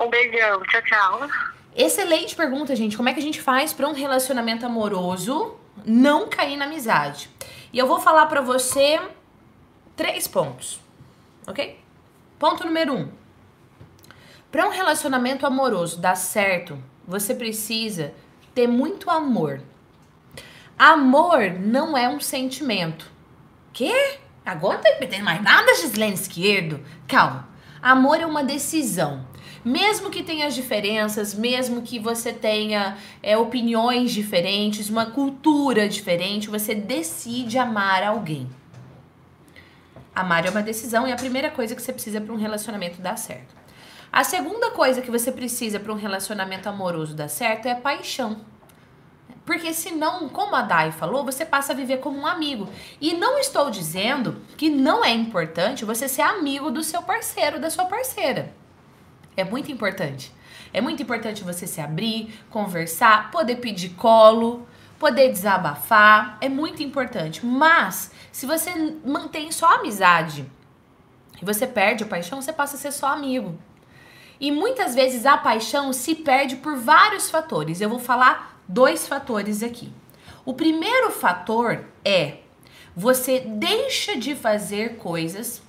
Um 0.00 0.09
beijão, 0.09 0.62
tchau, 0.62 0.83
tchau. 0.83 1.28
Excelente 1.75 2.35
pergunta, 2.35 2.75
gente. 2.76 2.97
Como 2.97 3.09
é 3.09 3.12
que 3.12 3.21
a 3.21 3.23
gente 3.23 3.40
faz 3.40 3.73
pra 3.73 3.88
um 3.88 3.93
relacionamento 3.93 4.64
amoroso 4.64 5.57
não 5.85 6.28
cair 6.28 6.57
na 6.57 6.64
amizade? 6.64 7.28
E 7.73 7.78
eu 7.78 7.87
vou 7.87 8.00
falar 8.00 8.26
pra 8.26 8.40
você 8.40 9.00
três 9.97 10.28
pontos, 10.28 10.81
ok? 11.47 11.78
Ponto 12.38 12.64
número 12.64 12.95
um. 12.95 13.09
Pra 14.50 14.67
um 14.67 14.71
relacionamento 14.71 15.47
amoroso 15.47 16.00
dar 16.00 16.17
certo, 16.17 16.83
você 17.07 17.35
precisa 17.35 18.14
ter 18.55 18.67
muito 18.67 19.11
amor. 19.11 19.61
Amor 20.78 21.50
não 21.59 21.99
é 21.99 22.09
um 22.09 22.21
sentimento. 22.21 23.11
Quê? 23.73 24.19
Agora 24.47 24.81
não 24.83 24.90
entendendo 24.93 25.25
mais 25.25 25.43
nada, 25.43 25.75
Gislene 25.75 26.14
Esquerdo? 26.14 26.81
Calma. 27.07 27.49
Amor 27.83 28.21
é 28.21 28.26
uma 28.26 28.43
decisão. 28.43 29.27
Mesmo 29.68 30.08
que 30.08 30.22
tenha 30.22 30.46
as 30.46 30.54
diferenças, 30.54 31.34
mesmo 31.34 31.82
que 31.82 31.98
você 31.98 32.32
tenha 32.32 32.96
é, 33.22 33.37
opiniões 33.37 34.12
diferentes, 34.12 34.88
uma 34.88 35.04
cultura 35.04 35.87
diferente, 35.87 36.48
você 36.48 36.75
decide 36.75 37.58
amar 37.58 38.02
alguém. 38.02 38.48
Amar 40.14 40.46
é 40.46 40.48
uma 40.48 40.62
decisão 40.62 41.06
e 41.06 41.12
a 41.12 41.16
primeira 41.16 41.50
coisa 41.50 41.76
que 41.76 41.82
você 41.82 41.92
precisa 41.92 42.18
para 42.18 42.32
um 42.32 42.38
relacionamento 42.38 43.02
dar 43.02 43.18
certo. 43.18 43.54
A 44.10 44.25
segunda 44.25 44.70
coisa 44.70 45.02
que 45.02 45.10
você 45.10 45.30
precisa 45.30 45.78
para 45.78 45.92
um 45.92 45.96
relacionamento 45.96 46.66
amoroso 46.66 47.14
dar 47.14 47.28
certo 47.28 47.66
é 47.66 47.75
paixão. 47.75 48.40
Porque 49.44 49.75
senão, 49.75 50.30
como 50.30 50.56
a 50.56 50.62
Dai 50.62 50.92
falou, 50.92 51.26
você 51.26 51.44
passa 51.44 51.75
a 51.75 51.76
viver 51.76 51.98
como 51.98 52.16
um 52.16 52.26
amigo. 52.26 52.66
E 52.98 53.12
não 53.12 53.38
estou 53.38 53.68
dizendo 53.68 54.40
que 54.56 54.70
não 54.70 55.04
é 55.04 55.12
importante 55.12 55.84
você 55.84 56.08
ser 56.08 56.22
amigo 56.22 56.70
do 56.70 56.82
seu 56.82 57.02
parceiro, 57.02 57.60
da 57.60 57.68
sua 57.68 57.84
parceira. 57.84 58.56
É 59.38 59.45
muito 59.45 59.71
importante. 59.71 60.35
É 60.73 60.80
muito 60.80 61.00
importante 61.00 61.45
você 61.45 61.64
se 61.64 61.80
abrir, 61.80 62.35
conversar, 62.50 63.30
poder 63.30 63.54
pedir 63.57 63.90
colo, 63.90 64.66
poder 64.99 65.30
desabafar. 65.30 66.37
É 66.40 66.49
muito 66.49 66.83
importante. 66.83 67.47
Mas, 67.47 68.11
se 68.33 68.47
você 68.47 68.73
mantém 69.07 69.52
só 69.52 69.76
amizade 69.76 70.45
e 71.40 71.45
você 71.45 71.68
perde 71.68 72.02
a 72.02 72.07
paixão, 72.09 72.42
você 72.42 72.52
passa 72.52 72.75
a 72.75 72.80
ser 72.80 72.90
só 72.90 73.07
amigo. 73.12 73.57
E 74.40 74.50
muitas 74.50 74.92
vezes 74.92 75.25
a 75.25 75.37
paixão 75.37 75.92
se 75.92 76.16
perde 76.16 76.57
por 76.57 76.76
vários 76.76 77.30
fatores. 77.30 77.80
Eu 77.80 77.88
vou 77.88 78.00
falar 78.00 78.61
dois 78.66 79.07
fatores 79.07 79.62
aqui. 79.62 79.92
O 80.45 80.52
primeiro 80.52 81.12
fator 81.12 81.85
é 82.04 82.38
você 82.95 83.38
deixa 83.38 84.16
de 84.16 84.35
fazer 84.35 84.97
coisas. 84.97 85.62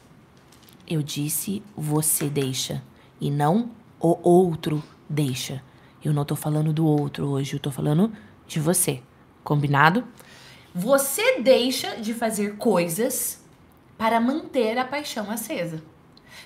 Eu 0.87 1.03
disse 1.03 1.61
você 1.77 2.27
deixa 2.27 2.81
e 3.19 3.29
não 3.29 3.71
o 3.99 4.17
outro 4.27 4.83
deixa. 5.07 5.61
Eu 6.03 6.13
não 6.13 6.23
tô 6.23 6.35
falando 6.35 6.71
do 6.71 6.85
outro 6.85 7.27
hoje, 7.27 7.53
eu 7.53 7.59
tô 7.59 7.71
falando 7.71 8.11
de 8.47 8.59
você. 8.59 9.01
Combinado? 9.43 10.05
Você 10.73 11.39
deixa 11.41 11.97
de 11.97 12.13
fazer 12.13 12.55
coisas 12.57 13.43
para 13.97 14.19
manter 14.19 14.77
a 14.77 14.85
paixão 14.85 15.29
acesa. 15.29 15.83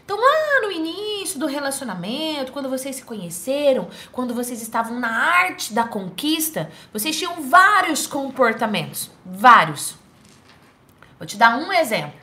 Então, 0.03 0.17
lá 0.17 0.61
no 0.63 0.71
início 0.71 1.39
do 1.39 1.45
relacionamento, 1.45 2.51
quando 2.51 2.69
vocês 2.69 2.95
se 2.95 3.03
conheceram, 3.03 3.89
quando 4.11 4.33
vocês 4.33 4.61
estavam 4.61 4.99
na 4.99 5.09
arte 5.09 5.73
da 5.73 5.83
conquista, 5.83 6.71
vocês 6.91 7.17
tinham 7.17 7.47
vários 7.49 8.07
comportamentos. 8.07 9.11
Vários. 9.25 9.95
Vou 11.17 11.27
te 11.27 11.37
dar 11.37 11.57
um 11.57 11.71
exemplo. 11.71 12.22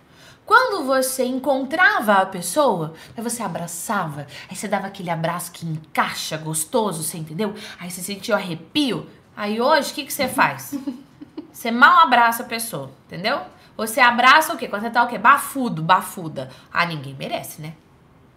Quando 0.50 0.85
você 0.85 1.25
encontrava 1.25 2.14
a 2.14 2.26
pessoa, 2.26 2.92
aí 3.16 3.23
você 3.23 3.40
abraçava, 3.40 4.26
aí 4.49 4.57
você 4.57 4.66
dava 4.66 4.88
aquele 4.88 5.09
abraço 5.09 5.52
que 5.52 5.64
encaixa, 5.64 6.37
gostoso, 6.37 7.04
você 7.04 7.19
entendeu? 7.19 7.54
Aí 7.78 7.88
você 7.88 8.02
sentiu 8.02 8.35
arrepio. 8.35 9.09
Aí 9.37 9.61
hoje, 9.61 9.92
o 9.92 9.95
que, 9.95 10.04
que 10.04 10.12
você 10.12 10.26
faz? 10.26 10.75
Você 11.52 11.71
mal 11.71 12.00
abraça 12.00 12.42
a 12.42 12.47
pessoa, 12.47 12.90
entendeu? 13.07 13.40
Você 13.76 14.00
abraça 14.00 14.54
o 14.54 14.57
quê? 14.57 14.66
Quando 14.66 14.83
você 14.83 14.90
tá 14.90 15.04
o 15.04 15.09
quê? 15.09 15.19
Bafudo, 15.19 15.83
bafuda. 15.83 16.50
Ah, 16.73 16.87
ninguém 16.87 17.14
merece, 17.14 17.61
né? 17.61 17.75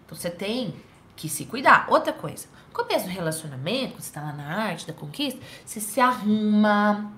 Então 0.06 0.18
você 0.18 0.30
tem 0.30 0.76
que 1.16 1.30
se 1.30 1.46
cuidar. 1.46 1.86
Outra 1.88 2.12
coisa, 2.12 2.48
no 2.74 2.84
começo 2.84 3.06
do 3.06 3.12
relacionamento, 3.12 4.02
você 4.02 4.12
tá 4.12 4.20
lá 4.20 4.34
na 4.34 4.64
arte 4.64 4.88
da 4.88 4.94
conquista, 4.94 5.40
você 5.64 5.80
se 5.80 6.02
arruma, 6.02 7.14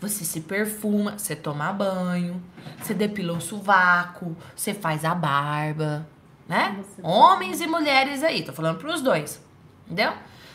você 0.00 0.24
se 0.24 0.40
perfuma, 0.42 1.18
você 1.18 1.34
toma 1.34 1.72
banho, 1.72 2.40
você 2.80 2.94
depila 2.94 3.32
o 3.32 3.40
sovaco, 3.40 4.36
você 4.54 4.72
faz 4.72 5.04
a 5.04 5.12
barba, 5.12 6.06
né? 6.48 6.80
Homens 7.02 7.60
e 7.60 7.66
mulheres 7.66 8.22
aí, 8.22 8.44
tô 8.44 8.52
falando 8.52 8.78
pros 8.78 9.02
dois, 9.02 9.44
entendeu? 9.84 10.12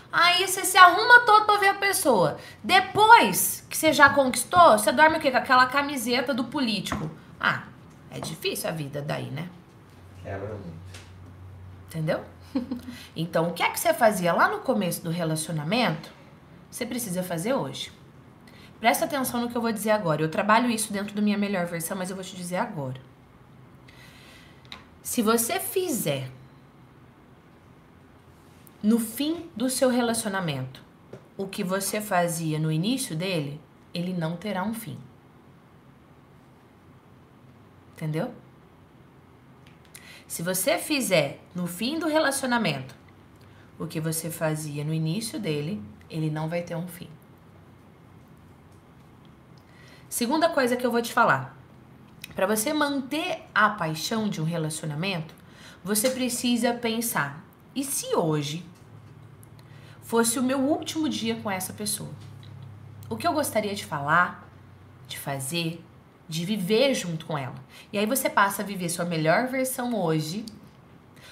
Aí 0.10 0.48
você 0.48 0.64
se 0.64 0.78
arruma 0.78 1.20
todo 1.26 1.46
pra 1.46 1.58
ver 1.58 1.70
a 1.70 1.74
pessoa. 1.74 2.38
Depois 2.64 3.66
que 3.70 3.76
você 3.76 3.92
já 3.92 4.10
conquistou, 4.10 4.78
você 4.78 4.90
dorme 4.94 5.18
o 5.18 5.20
quê? 5.20 5.30
Com 5.30 5.38
aquela 5.38 5.66
camiseta 5.66 6.34
do 6.34 6.46
político. 6.46 7.12
Ah, 7.38 7.64
é 8.10 8.22
difícil 8.22 8.70
a 8.70 8.72
vida 8.72 9.02
daí, 9.02 9.30
né? 9.30 9.50
Quebra 10.24 10.48
muito. 10.48 10.86
Entendeu? 11.90 12.24
Então, 13.16 13.50
o 13.50 13.54
que 13.54 13.64
é 13.64 13.70
que 13.70 13.80
você 13.80 13.94
fazia 13.94 14.34
lá 14.34 14.50
no 14.50 14.60
começo 14.60 15.04
do 15.04 15.10
relacionamento, 15.10 16.10
você 16.70 16.86
precisa 16.86 17.24
fazer 17.24 17.54
hoje. 17.54 17.92
Presta 18.80 19.06
atenção 19.06 19.42
no 19.42 19.50
que 19.50 19.56
eu 19.56 19.62
vou 19.62 19.72
dizer 19.72 19.92
agora. 19.92 20.22
Eu 20.22 20.30
trabalho 20.30 20.70
isso 20.70 20.92
dentro 20.92 21.16
da 21.16 21.22
minha 21.22 21.38
melhor 21.38 21.66
versão, 21.66 21.98
mas 21.98 22.10
eu 22.10 22.16
vou 22.16 22.26
te 22.26 22.36
dizer 22.36 22.58
agora. 22.58 23.00
Se 25.02 25.22
você 25.22 25.60
fizer 25.60 26.30
no 28.84 29.00
fim 29.00 29.50
do 29.56 29.70
seu 29.70 29.90
relacionamento 29.90 30.84
o 31.38 31.48
que 31.48 31.64
você 31.64 32.00
fazia 32.02 32.60
no 32.60 32.72
início 32.72 33.16
dele, 33.16 33.60
ele 33.94 34.14
não 34.14 34.36
terá 34.36 34.64
um 34.64 34.74
fim. 34.74 34.98
Entendeu? 37.94 38.34
Se 40.28 40.42
você 40.42 40.78
fizer 40.78 41.40
no 41.54 41.68
fim 41.68 42.00
do 42.00 42.08
relacionamento 42.08 42.96
o 43.78 43.86
que 43.86 44.00
você 44.00 44.32
fazia 44.32 44.84
no 44.84 44.94
início 44.94 45.40
dele, 45.40 45.84
ele 46.10 46.30
não 46.30 46.50
vai 46.50 46.62
ter 46.62 46.76
um 46.76 46.88
fim. 46.88 47.10
Segunda 50.10 50.50
coisa 50.50 50.76
que 50.78 50.86
eu 50.86 50.92
vou 50.92 51.02
te 51.02 51.14
falar. 51.14 51.58
Para 52.34 52.48
você 52.48 52.74
manter 52.74 53.44
a 53.54 53.70
paixão 53.70 54.28
de 54.28 54.42
um 54.42 54.46
relacionamento, 54.46 55.36
você 55.84 56.10
precisa 56.10 56.74
pensar: 56.74 57.44
e 57.76 57.84
se 57.84 58.16
hoje 58.16 58.66
fosse 60.02 60.40
o 60.40 60.44
meu 60.44 60.60
último 60.60 61.08
dia 61.08 61.36
com 61.36 61.52
essa 61.52 61.74
pessoa? 61.74 62.12
O 63.10 63.16
que 63.16 63.28
eu 63.28 63.34
gostaria 63.34 63.76
de 63.76 63.86
falar, 63.86 64.50
de 65.08 65.20
fazer, 65.20 65.84
de 66.28 66.46
viver 66.46 66.94
junto 66.94 67.26
com 67.26 67.38
ela? 67.38 67.56
E 67.92 67.98
aí 67.98 68.06
você 68.06 68.30
passa 68.30 68.62
a 68.62 68.66
viver 68.66 68.90
sua 68.90 69.06
melhor 69.06 69.48
versão 69.48 69.96
hoje, 69.96 70.46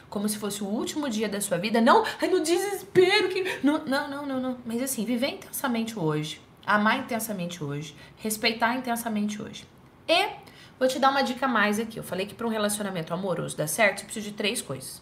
como 0.10 0.30
se 0.30 0.38
fosse 0.38 0.64
o 0.64 0.68
último 0.68 1.10
dia 1.10 1.28
da 1.28 1.42
sua 1.42 1.58
vida. 1.58 1.82
Não, 1.82 2.06
ai, 2.22 2.28
no 2.30 2.42
desespero 2.42 3.30
que. 3.30 3.60
Não, 3.64 3.84
não, 3.86 4.10
não, 4.10 4.26
não, 4.26 4.40
não. 4.40 4.58
Mas 4.66 4.82
assim, 4.82 5.06
viver 5.06 5.30
intensamente 5.30 5.98
hoje, 5.98 6.40
amar 6.66 7.00
intensamente 7.00 7.64
hoje, 7.64 7.96
respeitar 8.18 8.76
intensamente 8.76 9.42
hoje. 9.42 9.68
E 10.08 10.30
vou 10.78 10.88
te 10.88 11.00
dar 11.00 11.10
uma 11.10 11.24
dica 11.24 11.48
mais 11.48 11.80
aqui. 11.80 11.98
Eu 11.98 12.04
falei 12.04 12.26
que 12.26 12.36
para 12.36 12.46
um 12.46 12.50
relacionamento 12.52 13.14
amoroso 13.14 13.58
dar 13.58 13.68
certo, 13.68 14.00
você 14.00 14.06
precisa 14.06 14.30
de 14.30 14.34
três 14.34 14.62
coisas. 14.62 15.02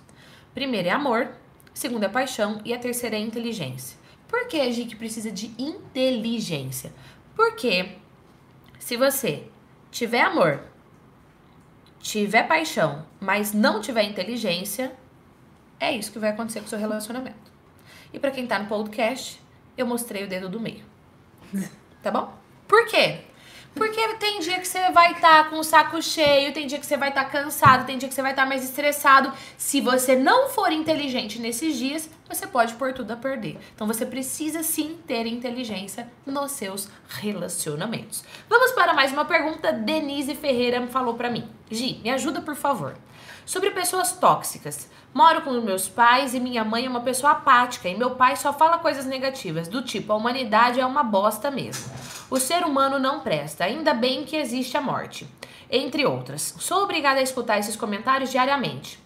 Primeiro 0.53 0.87
é 0.87 0.91
amor, 0.91 1.31
segundo 1.73 2.05
é 2.05 2.09
paixão 2.09 2.61
e 2.63 2.73
a 2.73 2.79
terceira 2.79 3.15
é 3.15 3.19
inteligência. 3.19 3.97
Por 4.27 4.47
que 4.47 4.61
a 4.61 4.71
gente 4.71 4.95
precisa 4.95 5.29
de 5.29 5.53
inteligência? 5.57 6.93
Porque 7.35 7.97
se 8.79 8.95
você 8.95 9.50
tiver 9.91 10.21
amor, 10.21 10.63
tiver 11.99 12.47
paixão, 12.47 13.05
mas 13.19 13.53
não 13.53 13.79
tiver 13.79 14.03
inteligência, 14.03 14.95
é 15.79 15.91
isso 15.91 16.11
que 16.11 16.19
vai 16.19 16.31
acontecer 16.31 16.59
com 16.61 16.65
o 16.65 16.69
seu 16.69 16.79
relacionamento. 16.79 17.51
E 18.13 18.19
para 18.19 18.31
quem 18.31 18.47
tá 18.47 18.57
no 18.57 18.67
podcast, 18.67 19.41
eu 19.77 19.85
mostrei 19.85 20.23
o 20.23 20.27
dedo 20.27 20.49
do 20.49 20.59
meio. 20.59 20.83
Tá 22.01 22.09
bom? 22.09 22.33
Por 22.67 22.87
quê? 22.87 23.25
Porque 23.73 24.15
tem 24.15 24.39
dia 24.39 24.59
que 24.59 24.67
você 24.67 24.91
vai 24.91 25.13
estar 25.13 25.45
tá 25.45 25.49
com 25.49 25.57
o 25.57 25.63
saco 25.63 26.01
cheio, 26.01 26.53
tem 26.53 26.67
dia 26.67 26.77
que 26.77 26.85
você 26.85 26.97
vai 26.97 27.09
estar 27.09 27.23
tá 27.25 27.29
cansado, 27.29 27.85
tem 27.85 27.97
dia 27.97 28.09
que 28.09 28.13
você 28.13 28.21
vai 28.21 28.31
estar 28.31 28.43
tá 28.43 28.47
mais 28.49 28.63
estressado. 28.63 29.31
Se 29.57 29.79
você 29.79 30.15
não 30.15 30.49
for 30.49 30.71
inteligente 30.71 31.39
nesses 31.39 31.77
dias, 31.77 32.09
você 32.27 32.45
pode 32.45 32.73
pôr 32.73 32.93
tudo 32.93 33.11
a 33.11 33.15
perder. 33.15 33.57
Então 33.73 33.87
você 33.87 34.05
precisa 34.05 34.61
sim 34.61 34.97
ter 35.07 35.25
inteligência 35.25 36.11
nos 36.25 36.51
seus 36.51 36.89
relacionamentos. 37.07 38.23
Vamos 38.49 38.71
para 38.71 38.93
mais 38.93 39.11
uma 39.11 39.25
pergunta. 39.25 39.71
Denise 39.71 40.35
Ferreira 40.35 40.85
falou 40.87 41.13
para 41.13 41.29
mim. 41.29 41.49
Gi, 41.69 41.99
me 42.03 42.09
ajuda 42.09 42.41
por 42.41 42.55
favor. 42.55 42.95
Sobre 43.51 43.71
pessoas 43.71 44.13
tóxicas. 44.13 44.89
Moro 45.13 45.41
com 45.41 45.51
meus 45.59 45.89
pais 45.89 46.33
e 46.33 46.39
minha 46.39 46.63
mãe 46.63 46.85
é 46.85 46.89
uma 46.89 47.01
pessoa 47.01 47.33
apática 47.33 47.89
e 47.89 47.97
meu 47.97 48.11
pai 48.11 48.37
só 48.37 48.53
fala 48.53 48.77
coisas 48.77 49.05
negativas, 49.05 49.67
do 49.67 49.81
tipo 49.81 50.13
a 50.13 50.15
humanidade 50.15 50.79
é 50.79 50.85
uma 50.85 51.03
bosta 51.03 51.51
mesmo. 51.51 51.91
O 52.29 52.39
ser 52.39 52.63
humano 52.63 52.97
não 52.97 53.19
presta, 53.19 53.65
ainda 53.65 53.93
bem 53.93 54.23
que 54.23 54.37
existe 54.37 54.77
a 54.77 54.81
morte. 54.81 55.27
Entre 55.69 56.05
outras. 56.05 56.55
Sou 56.59 56.81
obrigada 56.83 57.19
a 57.19 57.23
escutar 57.23 57.59
esses 57.59 57.75
comentários 57.75 58.31
diariamente. 58.31 58.97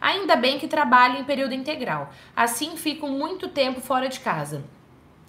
Ainda 0.00 0.36
bem 0.36 0.60
que 0.60 0.68
trabalho 0.68 1.18
em 1.18 1.24
período 1.24 1.54
integral. 1.54 2.12
Assim 2.36 2.76
fico 2.76 3.08
muito 3.08 3.48
tempo 3.48 3.80
fora 3.80 4.08
de 4.08 4.20
casa. 4.20 4.62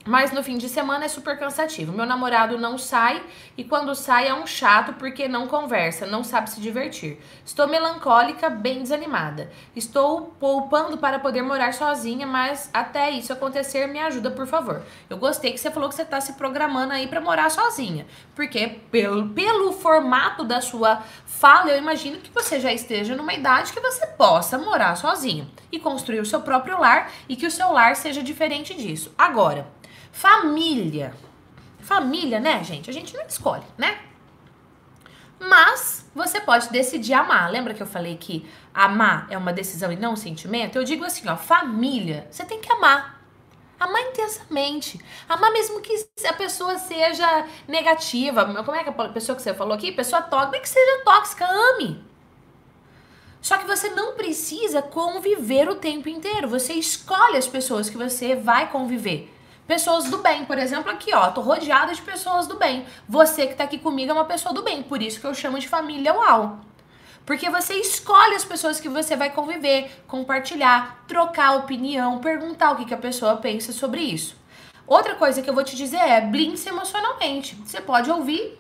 Mas 0.06 0.32
no 0.32 0.42
fim 0.42 0.58
de 0.58 0.70
semana 0.70 1.06
é 1.06 1.08
super 1.08 1.38
cansativo. 1.38 1.92
Meu 1.92 2.06
namorado 2.06 2.58
não 2.58 2.78
sai 2.78 3.22
e 3.58 3.64
quando 3.66 3.94
sai 3.94 4.28
é 4.28 4.34
um 4.34 4.48
chato 4.48 4.94
porque 4.94 5.28
não 5.28 5.46
conversa, 5.46 6.08
não 6.08 6.24
sabe 6.24 6.50
se 6.50 6.62
divertir. 6.62 7.20
Estou 7.46 7.68
melancólica, 7.68 8.50
bem 8.50 8.82
desanimada. 8.82 9.52
Estou 9.76 10.34
poupando 10.40 10.98
para 10.98 11.20
poder 11.20 11.42
morar 11.42 11.74
sozinha, 11.74 12.26
mas 12.26 12.70
até 12.74 13.12
isso 13.12 13.34
acontecer, 13.34 13.88
me 13.88 14.00
ajuda, 14.00 14.32
por 14.32 14.48
favor. 14.48 14.82
Eu 15.10 15.18
gostei 15.18 15.52
que 15.52 15.60
você 15.60 15.70
falou 15.70 15.90
que 15.90 15.96
você 15.96 16.04
está 16.04 16.22
se 16.22 16.34
programando 16.34 16.94
aí 16.94 17.06
para 17.06 17.20
morar 17.20 17.52
sozinha, 17.52 18.08
porque 18.34 18.80
pelo, 18.90 19.30
pelo 19.30 19.74
formato 19.74 20.46
da 20.46 20.62
sua 20.62 21.04
fala, 21.26 21.72
eu 21.72 21.78
imagino 21.78 22.20
que 22.20 22.32
você 22.32 22.60
já 22.60 22.72
esteja 22.72 23.16
numa 23.16 23.34
idade 23.34 23.74
que 23.74 23.80
você 23.82 24.08
possa 24.08 24.58
morar 24.58 24.96
sozinha 24.96 25.48
e 25.72 25.78
construir 25.78 26.22
o 26.22 26.26
seu 26.26 26.42
próprio 26.42 26.80
lar 26.80 27.12
e 27.28 27.36
que 27.36 27.46
o 27.46 27.52
seu 27.52 27.72
lar 27.72 27.96
seja 27.96 28.24
diferente 28.24 28.74
disso. 28.74 29.14
Agora, 29.18 29.68
Família. 30.20 31.14
Família, 31.80 32.42
né, 32.42 32.62
gente? 32.62 32.90
A 32.90 32.94
gente 32.94 33.16
não 33.16 33.26
escolhe, 33.26 33.64
né? 33.78 34.02
Mas 35.40 36.12
você 36.14 36.42
pode 36.42 36.70
decidir 36.72 37.14
amar. 37.14 37.50
Lembra 37.50 37.74
que 37.74 37.82
eu 37.82 37.88
falei 37.88 38.18
que 38.18 38.46
amar 38.74 39.28
é 39.30 39.38
uma 39.38 39.54
decisão 39.54 39.94
e 39.94 39.96
não 39.96 40.12
um 40.12 40.18
sentimento? 40.18 40.76
Eu 40.76 40.84
digo 40.84 41.06
assim, 41.06 41.26
ó, 41.30 41.38
família, 41.38 42.28
você 42.30 42.44
tem 42.44 42.60
que 42.60 42.70
amar. 42.70 43.24
Amar 43.80 44.02
intensamente. 44.02 45.00
Amar 45.30 45.54
mesmo 45.54 45.80
que 45.80 45.96
a 46.28 46.34
pessoa 46.34 46.78
seja 46.78 47.48
negativa. 47.66 48.44
Como 48.66 48.76
é 48.76 48.84
que 48.84 48.90
a 48.90 49.08
pessoa 49.08 49.38
que 49.38 49.42
você 49.42 49.54
falou 49.54 49.74
aqui? 49.74 49.90
Pessoa 49.94 50.22
tóxica, 50.22 50.60
que 50.60 50.68
seja 50.68 51.02
tóxica, 51.06 51.48
ame. 51.48 52.04
Só 53.42 53.58
que 53.58 53.66
você 53.66 53.92
não 53.92 54.16
precisa 54.16 54.82
conviver 54.82 55.70
o 55.70 55.76
tempo 55.76 56.10
inteiro. 56.10 56.50
Você 56.50 56.74
escolhe 56.74 57.38
as 57.38 57.48
pessoas 57.48 57.90
que 57.90 57.96
você 57.96 58.36
vai 58.36 58.70
conviver 58.70 59.39
pessoas 59.70 60.06
do 60.06 60.18
bem. 60.18 60.46
Por 60.46 60.58
exemplo, 60.58 60.92
aqui, 60.92 61.14
ó, 61.14 61.30
tô 61.30 61.42
rodeada 61.42 61.94
de 61.94 62.02
pessoas 62.02 62.48
do 62.48 62.58
bem. 62.58 62.88
Você 63.08 63.46
que 63.46 63.54
tá 63.54 63.66
aqui 63.66 63.78
comigo 63.78 64.10
é 64.10 64.14
uma 64.16 64.26
pessoa 64.26 64.52
do 64.52 64.64
bem, 64.64 64.82
por 64.82 65.00
isso 65.00 65.22
que 65.22 65.28
eu 65.28 65.36
chamo 65.36 65.60
de 65.60 65.68
família 65.68 66.12
UAU. 66.12 66.60
Porque 67.24 67.52
você 67.52 67.76
escolhe 67.76 68.34
as 68.34 68.44
pessoas 68.44 68.80
que 68.80 68.90
você 68.90 69.16
vai 69.16 69.30
conviver, 69.30 70.04
compartilhar, 70.08 71.04
trocar 71.08 71.56
opinião, 71.58 72.18
perguntar 72.18 72.72
o 72.72 72.78
que, 72.78 72.86
que 72.86 72.94
a 72.96 72.98
pessoa 72.98 73.38
pensa 73.38 73.72
sobre 73.72 74.02
isso. 74.02 74.36
Outra 74.88 75.14
coisa 75.14 75.40
que 75.44 75.48
eu 75.48 75.54
vou 75.54 75.64
te 75.64 75.76
dizer 75.76 75.98
é 75.98 76.20
blinde-se 76.20 76.68
emocionalmente. 76.68 77.54
Você 77.64 77.80
pode 77.80 78.10
ouvir 78.10 78.58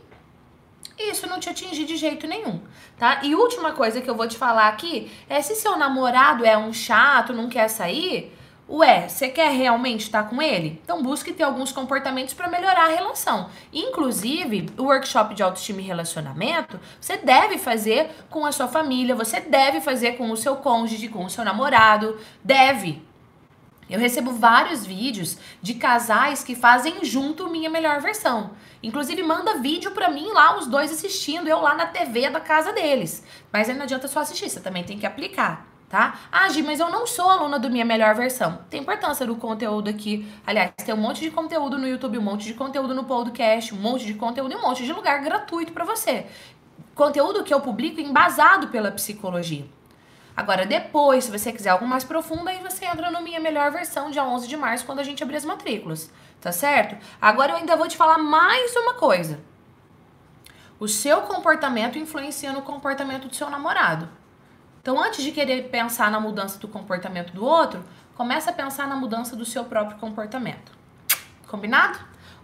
e 0.95 1.09
isso 1.09 1.25
não 1.25 1.39
te 1.39 1.49
atingir 1.49 1.85
de 1.85 1.97
jeito 1.97 2.27
nenhum, 2.27 2.61
tá? 2.99 3.21
E 3.23 3.33
última 3.33 3.71
coisa 3.71 3.99
que 3.99 4.07
eu 4.07 4.15
vou 4.15 4.27
te 4.27 4.37
falar 4.37 4.67
aqui 4.67 5.11
é 5.27 5.41
se 5.41 5.55
seu 5.55 5.75
namorado 5.75 6.45
é 6.45 6.55
um 6.55 6.71
chato, 6.71 7.33
não 7.33 7.49
quer 7.49 7.67
sair, 7.67 8.31
Ué, 8.71 9.09
você 9.09 9.29
quer 9.29 9.49
realmente 9.49 10.01
estar 10.01 10.29
com 10.29 10.39
ele? 10.39 10.79
Então 10.83 11.01
busque 11.01 11.33
ter 11.33 11.41
alguns 11.41 11.71
comportamentos 11.71 12.35
para 12.35 12.47
melhorar 12.47 12.85
a 12.85 12.93
relação. 12.93 13.49
Inclusive, 13.73 14.69
o 14.77 14.83
workshop 14.83 15.33
de 15.33 15.41
autoestima 15.41 15.81
e 15.81 15.85
relacionamento, 15.85 16.79
você 17.01 17.17
deve 17.17 17.57
fazer 17.57 18.11
com 18.29 18.45
a 18.45 18.51
sua 18.51 18.67
família, 18.67 19.15
você 19.15 19.39
deve 19.39 19.81
fazer 19.81 20.17
com 20.17 20.29
o 20.29 20.37
seu 20.37 20.57
cônjuge, 20.57 21.07
com 21.07 21.25
o 21.25 21.29
seu 21.31 21.43
namorado, 21.43 22.19
deve. 22.43 23.01
Eu 23.89 23.99
recebo 23.99 24.33
vários 24.33 24.85
vídeos 24.85 25.39
de 25.63 25.73
casais 25.73 26.43
que 26.43 26.53
fazem 26.53 27.03
junto 27.03 27.49
minha 27.49 27.71
melhor 27.71 27.99
versão. 28.01 28.51
Inclusive 28.83 29.23
manda 29.23 29.57
vídeo 29.57 29.89
para 29.91 30.11
mim 30.11 30.27
lá 30.31 30.55
os 30.59 30.67
dois 30.67 30.91
assistindo, 30.91 31.47
eu 31.47 31.59
lá 31.59 31.73
na 31.73 31.87
TV 31.87 32.29
da 32.29 32.39
casa 32.39 32.71
deles. 32.71 33.25
Mas 33.51 33.67
aí 33.67 33.75
não 33.75 33.85
adianta 33.85 34.07
só 34.07 34.19
assistir, 34.19 34.47
você 34.47 34.59
também 34.59 34.83
tem 34.83 34.99
que 34.99 35.07
aplicar 35.07 35.68
tá? 35.89 36.19
Ah, 36.31 36.47
Gi, 36.49 36.61
mas 36.61 36.79
eu 36.79 36.89
não 36.89 37.07
sou 37.07 37.29
aluna 37.29 37.57
do 37.57 37.69
Minha 37.69 37.83
Melhor 37.83 38.13
Versão. 38.13 38.59
Tem 38.69 38.81
importância 38.81 39.25
do 39.25 39.35
conteúdo 39.35 39.89
aqui. 39.89 40.31
Aliás, 40.45 40.71
tem 40.85 40.93
um 40.93 40.97
monte 40.97 41.21
de 41.21 41.31
conteúdo 41.31 41.77
no 41.77 41.87
YouTube, 41.87 42.17
um 42.19 42.21
monte 42.21 42.45
de 42.45 42.53
conteúdo 42.53 42.93
no 42.93 43.03
podcast, 43.03 43.73
um 43.73 43.77
monte 43.77 44.05
de 44.05 44.13
conteúdo 44.13 44.53
e 44.53 44.55
um 44.55 44.61
monte 44.61 44.85
de 44.85 44.93
lugar 44.93 45.21
gratuito 45.21 45.73
para 45.73 45.83
você. 45.83 46.27
Conteúdo 46.93 47.43
que 47.43 47.53
eu 47.53 47.59
publico 47.59 47.99
embasado 47.99 48.67
pela 48.67 48.91
psicologia. 48.91 49.65
Agora, 50.37 50.65
depois, 50.65 51.25
se 51.25 51.31
você 51.31 51.51
quiser 51.51 51.71
algo 51.71 51.85
mais 51.85 52.03
profundo, 52.03 52.47
aí 52.47 52.59
você 52.59 52.85
entra 52.85 53.11
no 53.11 53.21
Minha 53.21 53.39
Melhor 53.39 53.71
Versão, 53.71 54.11
dia 54.11 54.23
11 54.23 54.47
de 54.47 54.55
março, 54.55 54.85
quando 54.85 54.99
a 54.99 55.03
gente 55.03 55.21
abrir 55.21 55.35
as 55.35 55.43
matrículas. 55.43 56.09
Tá 56.39 56.51
certo? 56.51 56.95
Agora 57.19 57.51
eu 57.51 57.57
ainda 57.57 57.75
vou 57.75 57.87
te 57.87 57.97
falar 57.97 58.17
mais 58.17 58.73
uma 58.75 58.93
coisa. 58.93 59.39
O 60.79 60.87
seu 60.87 61.23
comportamento 61.23 61.97
influencia 61.97 62.53
no 62.53 62.61
comportamento 62.61 63.27
do 63.27 63.35
seu 63.35 63.49
namorado. 63.49 64.07
Então, 64.81 65.01
antes 65.01 65.23
de 65.23 65.31
querer 65.31 65.69
pensar 65.69 66.09
na 66.09 66.19
mudança 66.19 66.57
do 66.59 66.67
comportamento 66.67 67.33
do 67.33 67.45
outro, 67.45 67.83
começa 68.15 68.49
a 68.49 68.53
pensar 68.53 68.87
na 68.87 68.95
mudança 68.95 69.35
do 69.35 69.45
seu 69.45 69.65
próprio 69.65 69.97
comportamento. 69.97 70.71
Combinado? 71.47 71.99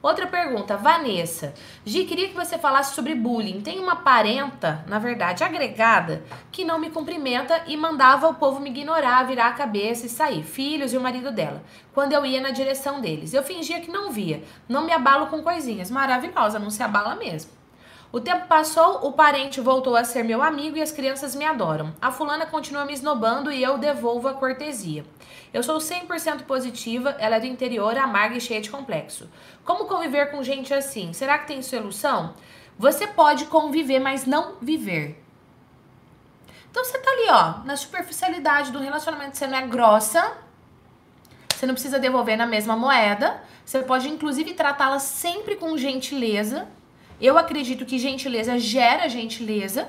Outra 0.06 0.28
pergunta, 0.28 0.78
Vanessa. 0.78 1.54
Gi, 1.84 2.06
queria 2.06 2.28
que 2.28 2.36
você 2.36 2.60
falasse 2.60 2.94
sobre 2.94 3.16
bullying. 3.16 3.62
Tem 3.62 3.80
uma 3.80 3.96
parenta, 3.96 4.86
na 4.88 5.00
verdade, 5.00 5.44
agregada, 5.44 6.24
que 6.52 6.64
não 6.64 6.78
me 6.78 6.92
cumprimenta 6.92 7.64
e 7.66 7.76
mandava 7.76 8.28
o 8.28 8.36
povo 8.36 8.60
me 8.60 8.70
ignorar, 8.70 9.24
virar 9.24 9.48
a 9.48 9.54
cabeça 9.54 10.06
e 10.06 10.10
sair. 10.10 10.44
Filhos 10.44 10.94
e 10.94 10.98
o 10.98 11.02
marido 11.02 11.32
dela. 11.32 11.64
Quando 11.92 12.14
eu 12.14 12.24
ia 12.24 12.40
na 12.40 12.52
direção 12.52 13.02
deles. 13.02 13.34
Eu 13.34 13.42
fingia 13.42 13.82
que 13.82 13.92
não 13.92 14.12
via. 14.12 14.44
Não 14.70 14.86
me 14.86 14.92
abalo 14.92 15.26
com 15.26 15.42
coisinhas. 15.42 15.90
Maravilhosa, 15.90 16.60
não 16.60 16.70
se 16.70 16.84
abala 16.84 17.16
mesmo. 17.16 17.50
O 18.16 18.22
tempo 18.22 18.48
passou, 18.48 19.06
o 19.06 19.12
parente 19.12 19.60
voltou 19.60 19.94
a 19.94 20.06
ser 20.06 20.24
meu 20.24 20.42
amigo 20.42 20.78
e 20.78 20.82
as 20.82 20.90
crianças 20.90 21.36
me 21.36 21.44
adoram. 21.44 21.94
A 22.02 22.14
fulana 22.14 22.46
continua 22.46 22.86
me 22.86 22.94
esnobando 22.94 23.52
e 23.52 23.62
eu 23.62 23.78
devolvo 23.78 24.30
a 24.30 24.34
cortesia. 24.34 25.04
Eu 25.54 25.62
sou 25.62 25.80
100% 25.80 26.44
positiva, 26.44 27.14
ela 27.20 27.36
é 27.36 27.40
do 27.42 27.46
interior, 27.46 27.98
amarga 27.98 28.38
e 28.38 28.40
cheia 28.40 28.62
de 28.62 28.70
complexo. 28.70 29.30
Como 29.66 29.84
conviver 29.84 30.32
com 30.32 30.42
gente 30.42 30.74
assim? 30.74 31.12
Será 31.12 31.38
que 31.40 31.48
tem 31.48 31.62
solução? 31.62 32.34
Você 32.80 33.06
pode 33.06 33.48
conviver, 33.48 34.00
mas 34.00 34.26
não 34.26 34.56
viver. 34.62 35.22
Então 36.72 36.86
você 36.86 36.98
tá 36.98 37.12
ali, 37.12 37.28
ó, 37.30 37.66
na 37.66 37.76
superficialidade 37.76 38.72
do 38.72 38.80
relacionamento, 38.80 39.36
você 39.36 39.46
não 39.46 39.58
é 39.58 39.68
grossa, 39.68 40.38
você 41.54 41.66
não 41.66 41.74
precisa 41.74 42.00
devolver 42.00 42.38
na 42.38 42.46
mesma 42.46 42.78
moeda, 42.78 43.44
você 43.66 43.82
pode 43.82 44.08
inclusive 44.08 44.54
tratá-la 44.54 45.00
sempre 45.00 45.58
com 45.58 45.78
gentileza 45.78 46.66
eu 47.20 47.38
acredito 47.38 47.86
que 47.86 48.00
gentileza 48.00 48.58
gera 48.60 49.08
gentileza. 49.08 49.88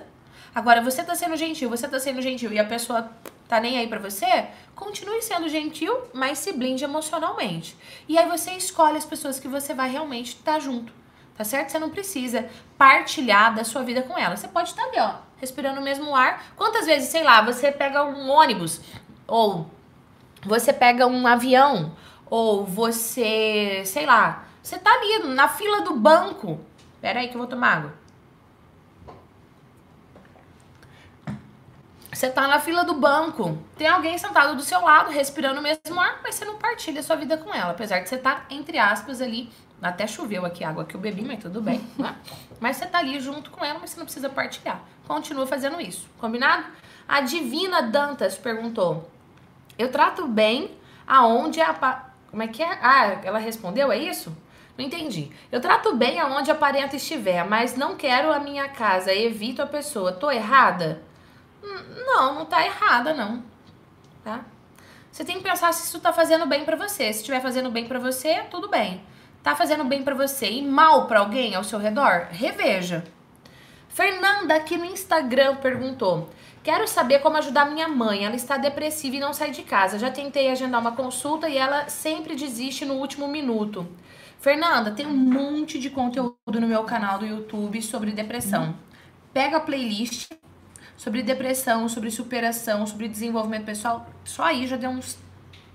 Agora, 0.54 0.80
você 0.80 1.04
tá 1.04 1.14
sendo 1.14 1.36
gentil, 1.36 1.68
você 1.68 1.86
tá 1.86 2.00
sendo 2.00 2.22
gentil 2.22 2.52
e 2.52 2.58
a 2.58 2.64
pessoa 2.64 3.10
tá 3.48 3.60
nem 3.60 3.78
aí 3.78 3.86
pra 3.86 3.98
você, 3.98 4.46
continue 4.74 5.22
sendo 5.22 5.48
gentil, 5.48 5.96
mas 6.12 6.38
se 6.38 6.52
blinde 6.52 6.84
emocionalmente. 6.84 7.76
E 8.08 8.18
aí 8.18 8.28
você 8.28 8.52
escolhe 8.52 8.96
as 8.96 9.04
pessoas 9.04 9.38
que 9.38 9.48
você 9.48 9.74
vai 9.74 9.90
realmente 9.90 10.28
estar 10.28 10.58
junto. 10.58 10.92
Tá 11.36 11.44
certo? 11.44 11.70
Você 11.70 11.78
não 11.78 11.90
precisa 11.90 12.48
partilhar 12.78 13.54
da 13.54 13.62
sua 13.62 13.82
vida 13.82 14.00
com 14.02 14.18
ela. 14.18 14.36
Você 14.36 14.48
pode 14.48 14.70
estar 14.70 14.82
ali, 14.84 14.98
ó, 14.98 15.16
respirando 15.36 15.80
o 15.80 15.84
mesmo 15.84 16.16
ar. 16.16 16.42
Quantas 16.56 16.86
vezes, 16.86 17.10
sei 17.10 17.22
lá, 17.22 17.42
você 17.42 17.70
pega 17.70 18.04
um 18.04 18.30
ônibus 18.30 18.80
ou 19.26 19.70
você 20.42 20.72
pega 20.72 21.06
um 21.06 21.26
avião 21.26 21.94
ou 22.24 22.64
você, 22.64 23.82
sei 23.84 24.06
lá, 24.06 24.46
você 24.62 24.78
tá 24.78 24.90
ali 24.90 25.28
na 25.34 25.46
fila 25.46 25.82
do 25.82 25.94
banco. 25.94 26.58
Pera 27.00 27.20
aí 27.20 27.28
que 27.28 27.34
eu 27.34 27.38
vou 27.38 27.46
tomar 27.46 27.76
água. 27.76 28.06
Você 32.16 32.30
tá 32.30 32.48
na 32.48 32.58
fila 32.58 32.82
do 32.82 32.94
banco, 32.94 33.58
tem 33.76 33.86
alguém 33.86 34.16
sentado 34.16 34.56
do 34.56 34.62
seu 34.62 34.80
lado, 34.80 35.10
respirando 35.10 35.60
o 35.60 35.62
mesmo 35.62 36.00
ar, 36.00 36.20
mas 36.22 36.34
você 36.34 36.46
não 36.46 36.56
partilha 36.56 37.00
a 37.00 37.02
sua 37.02 37.14
vida 37.14 37.36
com 37.36 37.52
ela. 37.52 37.72
Apesar 37.72 38.00
de 38.00 38.08
você 38.08 38.16
tá, 38.16 38.46
entre 38.48 38.78
aspas, 38.78 39.20
ali. 39.20 39.52
Até 39.82 40.06
choveu 40.06 40.46
aqui 40.46 40.64
a 40.64 40.70
água 40.70 40.86
que 40.86 40.94
eu 40.94 41.00
bebi, 41.00 41.22
mas 41.22 41.42
tudo 41.42 41.60
bem. 41.60 41.78
Né? 41.98 42.16
Mas 42.58 42.78
você 42.78 42.86
tá 42.86 42.98
ali 42.98 43.20
junto 43.20 43.50
com 43.50 43.62
ela, 43.62 43.78
mas 43.78 43.90
você 43.90 43.98
não 43.98 44.06
precisa 44.06 44.30
partilhar. 44.30 44.80
Continua 45.06 45.46
fazendo 45.46 45.78
isso, 45.78 46.08
combinado? 46.18 46.64
A 47.06 47.20
Divina 47.20 47.82
Dantas 47.82 48.38
perguntou: 48.38 49.10
Eu 49.78 49.92
trato 49.92 50.26
bem 50.26 50.70
aonde 51.06 51.60
a. 51.60 51.74
Como 52.30 52.42
é 52.42 52.48
que 52.48 52.62
é? 52.62 52.78
Ah, 52.80 53.20
ela 53.22 53.38
respondeu, 53.38 53.92
é 53.92 53.98
isso? 53.98 54.34
Não 54.76 54.84
entendi. 54.84 55.30
Eu 55.50 55.60
trato 55.60 55.94
bem 55.96 56.20
aonde 56.20 56.50
a 56.50 56.54
parenta 56.54 56.96
estiver, 56.96 57.44
mas 57.44 57.76
não 57.76 57.96
quero 57.96 58.32
a 58.32 58.38
minha 58.38 58.68
casa, 58.68 59.14
evito 59.14 59.62
a 59.62 59.66
pessoa. 59.66 60.12
Tô 60.12 60.30
errada? 60.30 61.02
Não, 61.62 62.34
não 62.34 62.44
tá 62.44 62.64
errada, 62.64 63.14
não. 63.14 63.42
Tá? 64.22 64.44
Você 65.10 65.24
tem 65.24 65.38
que 65.38 65.42
pensar 65.42 65.72
se 65.72 65.86
isso 65.86 65.98
tá 66.00 66.12
fazendo 66.12 66.46
bem 66.46 66.64
para 66.64 66.76
você. 66.76 67.12
Se 67.12 67.20
estiver 67.20 67.40
fazendo 67.40 67.70
bem 67.70 67.86
para 67.86 67.98
você, 67.98 68.42
tudo 68.50 68.68
bem. 68.68 69.02
Tá 69.42 69.56
fazendo 69.56 69.84
bem 69.84 70.02
para 70.02 70.14
você 70.14 70.50
e 70.50 70.62
mal 70.62 71.06
para 71.06 71.20
alguém 71.20 71.54
ao 71.54 71.64
seu 71.64 71.78
redor? 71.78 72.28
Reveja. 72.30 73.04
Fernanda 73.88 74.54
aqui 74.54 74.76
no 74.76 74.84
Instagram 74.84 75.56
perguntou: 75.56 76.28
Quero 76.62 76.86
saber 76.86 77.20
como 77.20 77.38
ajudar 77.38 77.70
minha 77.70 77.88
mãe. 77.88 78.26
Ela 78.26 78.36
está 78.36 78.56
depressiva 78.56 79.16
e 79.16 79.20
não 79.20 79.32
sai 79.32 79.52
de 79.52 79.62
casa. 79.62 79.98
Já 79.98 80.10
tentei 80.10 80.50
agendar 80.50 80.80
uma 80.80 80.92
consulta 80.92 81.48
e 81.48 81.56
ela 81.56 81.88
sempre 81.88 82.34
desiste 82.34 82.84
no 82.84 82.94
último 82.94 83.26
minuto. 83.26 83.88
Fernanda, 84.38 84.90
tem 84.90 85.06
um 85.06 85.16
monte 85.16 85.78
de 85.78 85.90
conteúdo 85.90 86.60
no 86.60 86.68
meu 86.68 86.84
canal 86.84 87.18
do 87.18 87.26
YouTube 87.26 87.80
sobre 87.82 88.12
depressão. 88.12 88.76
Pega 89.32 89.56
a 89.56 89.60
playlist 89.60 90.30
sobre 90.96 91.22
depressão, 91.22 91.88
sobre 91.88 92.10
superação, 92.10 92.86
sobre 92.86 93.08
desenvolvimento 93.08 93.64
pessoal. 93.64 94.06
Só 94.24 94.44
aí 94.44 94.66
já 94.66 94.76
deu 94.76 94.90
uns 94.90 95.18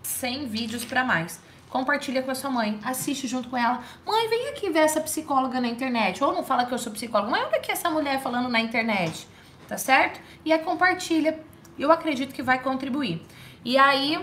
100 0.01 0.47
vídeos 0.47 0.85
para 0.85 1.03
mais. 1.03 1.39
Compartilha 1.69 2.21
com 2.21 2.31
a 2.31 2.35
sua 2.35 2.49
mãe, 2.49 2.79
assiste 2.83 3.27
junto 3.27 3.47
com 3.49 3.55
ela. 3.55 3.81
Mãe, 4.05 4.27
vem 4.29 4.49
aqui 4.49 4.69
ver 4.69 4.79
essa 4.79 4.99
psicóloga 4.99 5.61
na 5.61 5.67
internet. 5.67 6.21
Ou 6.23 6.33
não 6.33 6.43
fala 6.43 6.65
que 6.65 6.73
eu 6.73 6.77
sou 6.77 6.91
psicóloga, 6.91 7.31
mas 7.31 7.45
olha 7.47 7.57
aqui 7.57 7.71
essa 7.71 7.89
mulher 7.89 8.21
falando 8.21 8.49
na 8.49 8.59
internet, 8.59 9.25
tá 9.67 9.77
certo? 9.77 10.19
E 10.43 10.51
aí 10.51 10.59
compartilha. 10.59 11.39
Eu 11.79 11.91
acredito 11.91 12.33
que 12.33 12.43
vai 12.43 12.61
contribuir. 12.61 13.25
E 13.63 13.77
aí, 13.77 14.19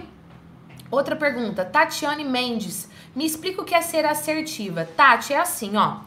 outra 0.91 1.17
pergunta. 1.17 1.65
Tatiane 1.65 2.23
Mendes, 2.25 2.89
me 3.19 3.27
explica 3.27 3.61
o 3.61 3.65
que 3.65 3.75
é 3.75 3.83
ser 3.83 4.07
assertiva. 4.07 4.89
Tati, 4.97 5.35
é 5.35 5.41
assim, 5.41 5.77
ó. 5.77 5.99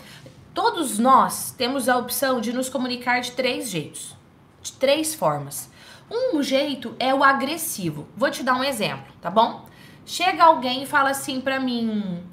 Todos 0.54 0.98
nós 0.98 1.52
temos 1.52 1.88
a 1.88 1.98
opção 1.98 2.40
de 2.40 2.52
nos 2.54 2.70
comunicar 2.70 3.20
de 3.22 3.32
três 3.32 3.70
jeitos 3.70 4.16
de 4.62 4.74
três 4.74 5.14
formas. 5.14 5.70
Um 6.10 6.42
jeito 6.44 6.96
é 7.00 7.14
o 7.14 7.24
agressivo. 7.24 8.08
Vou 8.16 8.30
te 8.30 8.44
dar 8.44 8.56
um 8.56 8.64
exemplo, 8.64 9.12
tá 9.22 9.30
bom? 9.30 9.66
Chega 10.06 10.44
alguém 10.44 10.84
e 10.84 10.86
fala 10.86 11.10
assim 11.10 11.42
pra 11.42 11.60
mim. 11.60 12.24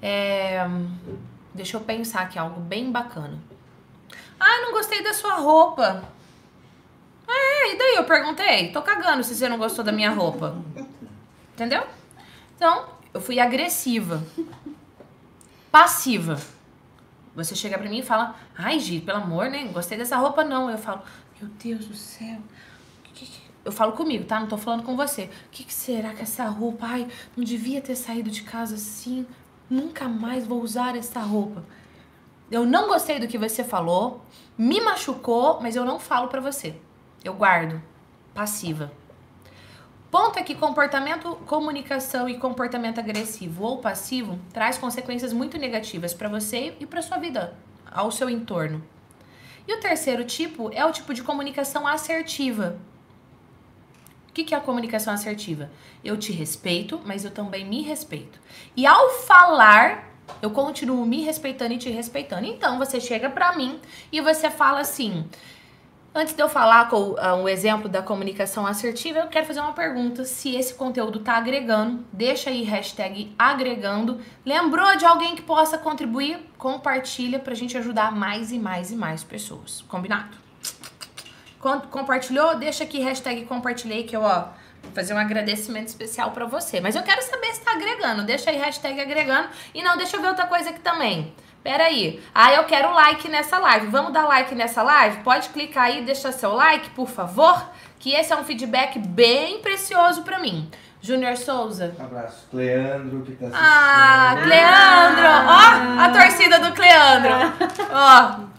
É, 0.00 0.66
deixa 1.54 1.76
eu 1.76 1.80
pensar 1.80 2.22
aqui, 2.22 2.38
algo 2.38 2.60
bem 2.60 2.90
bacana. 2.90 3.38
Ah, 4.38 4.60
não 4.62 4.72
gostei 4.72 5.02
da 5.02 5.12
sua 5.12 5.34
roupa. 5.34 6.04
É, 7.28 7.72
e 7.72 7.78
daí 7.78 7.94
eu 7.96 8.04
perguntei? 8.04 8.70
Tô 8.72 8.82
cagando 8.82 9.22
se 9.22 9.34
você 9.34 9.48
não 9.48 9.58
gostou 9.58 9.84
da 9.84 9.92
minha 9.92 10.10
roupa. 10.10 10.56
Entendeu? 11.54 11.82
Então, 12.54 12.86
eu 13.16 13.20
fui 13.20 13.40
agressiva. 13.40 14.22
Passiva. 15.72 16.38
Você 17.34 17.54
chega 17.54 17.78
pra 17.78 17.88
mim 17.88 18.00
e 18.00 18.02
fala: 18.02 18.36
Ai, 18.56 18.78
Gi, 18.78 19.00
pelo 19.00 19.18
amor, 19.18 19.48
né? 19.48 19.64
Gostei 19.72 19.96
dessa 19.96 20.16
roupa, 20.16 20.44
não. 20.44 20.70
Eu 20.70 20.78
falo: 20.78 21.02
meu 21.40 21.50
Deus 21.62 21.86
do 21.86 21.96
céu. 21.96 22.38
Eu 23.64 23.72
falo 23.72 23.92
comigo, 23.92 24.24
tá? 24.24 24.38
Não 24.38 24.46
tô 24.46 24.56
falando 24.56 24.84
com 24.84 24.94
você. 24.94 25.24
O 25.24 25.50
que, 25.50 25.64
que 25.64 25.74
será 25.74 26.14
que 26.14 26.22
essa 26.22 26.44
roupa? 26.44 26.86
Ai, 26.86 27.08
não 27.36 27.42
devia 27.42 27.80
ter 27.80 27.96
saído 27.96 28.30
de 28.30 28.42
casa 28.42 28.76
assim. 28.76 29.26
Nunca 29.68 30.08
mais 30.08 30.46
vou 30.46 30.62
usar 30.62 30.94
essa 30.94 31.20
roupa. 31.20 31.64
Eu 32.48 32.64
não 32.64 32.86
gostei 32.86 33.18
do 33.18 33.26
que 33.26 33.36
você 33.36 33.64
falou, 33.64 34.24
me 34.56 34.80
machucou, 34.80 35.58
mas 35.60 35.74
eu 35.74 35.84
não 35.84 35.98
falo 35.98 36.28
pra 36.28 36.40
você. 36.40 36.76
Eu 37.24 37.34
guardo. 37.34 37.82
Passiva. 38.32 38.92
Ponto 40.16 40.38
é 40.38 40.42
que 40.42 40.54
comportamento, 40.54 41.36
comunicação 41.44 42.26
e 42.26 42.38
comportamento 42.38 42.98
agressivo 42.98 43.62
ou 43.62 43.82
passivo 43.82 44.38
traz 44.50 44.78
consequências 44.78 45.30
muito 45.30 45.58
negativas 45.58 46.14
para 46.14 46.26
você 46.26 46.74
e 46.80 46.86
para 46.86 47.02
sua 47.02 47.18
vida, 47.18 47.54
ao 47.92 48.10
seu 48.10 48.30
entorno. 48.30 48.82
E 49.68 49.74
o 49.74 49.78
terceiro 49.78 50.24
tipo 50.24 50.70
é 50.72 50.82
o 50.86 50.90
tipo 50.90 51.12
de 51.12 51.22
comunicação 51.22 51.86
assertiva. 51.86 52.78
O 54.30 54.32
que, 54.32 54.42
que 54.42 54.54
é 54.54 54.56
a 54.56 54.60
comunicação 54.62 55.12
assertiva? 55.12 55.70
Eu 56.02 56.16
te 56.16 56.32
respeito, 56.32 56.98
mas 57.04 57.22
eu 57.22 57.30
também 57.30 57.66
me 57.66 57.82
respeito. 57.82 58.40
E 58.74 58.86
ao 58.86 59.10
falar, 59.10 60.08
eu 60.40 60.50
continuo 60.50 61.04
me 61.04 61.20
respeitando 61.24 61.74
e 61.74 61.78
te 61.78 61.90
respeitando. 61.90 62.46
Então 62.46 62.78
você 62.78 63.02
chega 63.02 63.28
pra 63.28 63.54
mim 63.54 63.78
e 64.10 64.22
você 64.22 64.48
fala 64.48 64.80
assim: 64.80 65.28
Antes 66.18 66.34
de 66.34 66.42
eu 66.42 66.48
falar 66.48 66.88
com 66.88 67.14
um 67.42 67.46
exemplo 67.46 67.90
da 67.90 68.00
comunicação 68.00 68.66
assertiva, 68.66 69.18
eu 69.18 69.26
quero 69.26 69.44
fazer 69.44 69.60
uma 69.60 69.74
pergunta. 69.74 70.24
Se 70.24 70.56
esse 70.56 70.72
conteúdo 70.72 71.18
está 71.18 71.34
agregando, 71.34 72.06
deixa 72.10 72.48
aí 72.48 72.62
hashtag 72.62 73.34
agregando. 73.38 74.18
Lembrou 74.42 74.96
de 74.96 75.04
alguém 75.04 75.36
que 75.36 75.42
possa 75.42 75.76
contribuir? 75.76 76.38
Compartilha 76.56 77.38
para 77.38 77.52
a 77.52 77.54
gente 77.54 77.76
ajudar 77.76 78.12
mais 78.12 78.50
e 78.50 78.58
mais 78.58 78.90
e 78.90 78.96
mais 78.96 79.22
pessoas. 79.22 79.84
Combinado? 79.88 80.34
Compartilhou? 81.90 82.56
Deixa 82.56 82.84
aqui 82.84 82.98
hashtag 83.00 83.44
compartilhei 83.44 84.04
que 84.04 84.16
eu, 84.16 84.22
ó, 84.22 84.48
vou 84.82 84.92
fazer 84.94 85.12
um 85.12 85.18
agradecimento 85.18 85.88
especial 85.88 86.30
para 86.30 86.46
você. 86.46 86.80
Mas 86.80 86.96
eu 86.96 87.02
quero 87.02 87.20
saber 87.20 87.48
se 87.48 87.58
está 87.58 87.72
agregando. 87.72 88.24
Deixa 88.24 88.48
aí 88.48 88.56
hashtag 88.56 88.98
agregando. 89.02 89.50
E 89.74 89.82
não, 89.82 89.98
deixa 89.98 90.16
eu 90.16 90.22
ver 90.22 90.28
outra 90.28 90.46
coisa 90.46 90.70
aqui 90.70 90.80
também. 90.80 91.34
Peraí. 91.66 92.22
Ah, 92.32 92.52
eu 92.52 92.62
quero 92.62 92.94
like 92.94 93.28
nessa 93.28 93.58
live. 93.58 93.88
Vamos 93.88 94.12
dar 94.12 94.24
like 94.28 94.54
nessa 94.54 94.84
live? 94.84 95.16
Pode 95.24 95.48
clicar 95.48 95.86
aí 95.86 95.98
e 95.98 96.04
deixar 96.04 96.30
seu 96.30 96.52
like, 96.52 96.90
por 96.90 97.08
favor? 97.08 97.60
Que 97.98 98.12
esse 98.14 98.32
é 98.32 98.36
um 98.36 98.44
feedback 98.44 99.00
bem 99.00 99.58
precioso 99.60 100.22
para 100.22 100.38
mim. 100.38 100.70
Júnior 101.02 101.36
Souza. 101.36 101.92
Um 101.98 102.04
abraço. 102.04 102.46
Cleandro, 102.52 103.22
que 103.22 103.32
tá 103.32 103.46
assistindo. 103.46 103.66
Ah, 103.68 104.36
Cleandro! 104.44 105.26
Ó, 105.48 106.04
a 106.04 106.08
torcida 106.20 106.60
do 106.60 106.72
Cleandro. 106.72 107.32
Ó, 107.92 108.55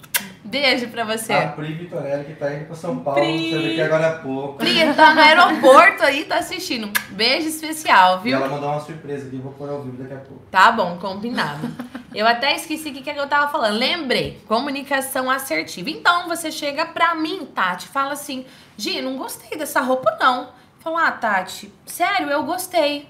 Beijo 0.47 0.87
pra 0.87 1.03
você. 1.03 1.33
A 1.33 1.49
Pri 1.49 1.73
Vitorelli, 1.73 2.23
que 2.23 2.33
tá 2.35 2.53
indo 2.53 2.67
pra 2.67 2.75
São 2.75 2.99
Paulo, 2.99 3.19
Pri. 3.19 3.49
você 3.49 3.57
aqui 3.57 3.81
agora 3.81 4.07
há 4.07 4.19
pouco. 4.19 4.57
Pri, 4.57 4.93
tá 4.93 5.13
no 5.13 5.19
aeroporto 5.19 6.03
aí, 6.03 6.23
tá 6.23 6.37
assistindo. 6.37 6.89
Beijo 7.09 7.49
especial, 7.49 8.21
viu? 8.21 8.31
E 8.31 8.41
ela 8.41 8.47
mandou 8.47 8.69
uma 8.69 8.79
surpresa 8.79 9.27
aqui, 9.27 9.35
vou 9.35 9.51
pôr 9.51 9.69
ao 9.69 9.81
vivo 9.81 10.01
daqui 10.01 10.13
a 10.13 10.17
pouco. 10.17 10.43
Tá 10.49 10.71
bom, 10.71 10.97
combinado. 10.99 11.67
Eu 12.15 12.25
até 12.25 12.55
esqueci 12.55 12.89
o 12.89 12.93
que, 12.93 13.01
que 13.01 13.09
eu 13.09 13.27
tava 13.27 13.51
falando. 13.51 13.77
Lembrei, 13.77 14.41
comunicação 14.47 15.29
assertiva. 15.29 15.89
Então, 15.89 16.29
você 16.29 16.49
chega 16.49 16.85
pra 16.85 17.13
mim, 17.13 17.45
Tati, 17.53 17.89
fala 17.89 18.13
assim, 18.13 18.45
Gi, 18.77 19.01
não 19.01 19.17
gostei 19.17 19.57
dessa 19.57 19.81
roupa, 19.81 20.17
não. 20.17 20.51
Fala, 20.79 21.07
ah, 21.09 21.11
Tati, 21.11 21.73
sério, 21.85 22.29
eu 22.29 22.43
gostei. 22.43 23.09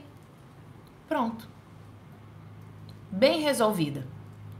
Pronto. 1.07 1.47
Bem 3.11 3.41
resolvida, 3.41 4.07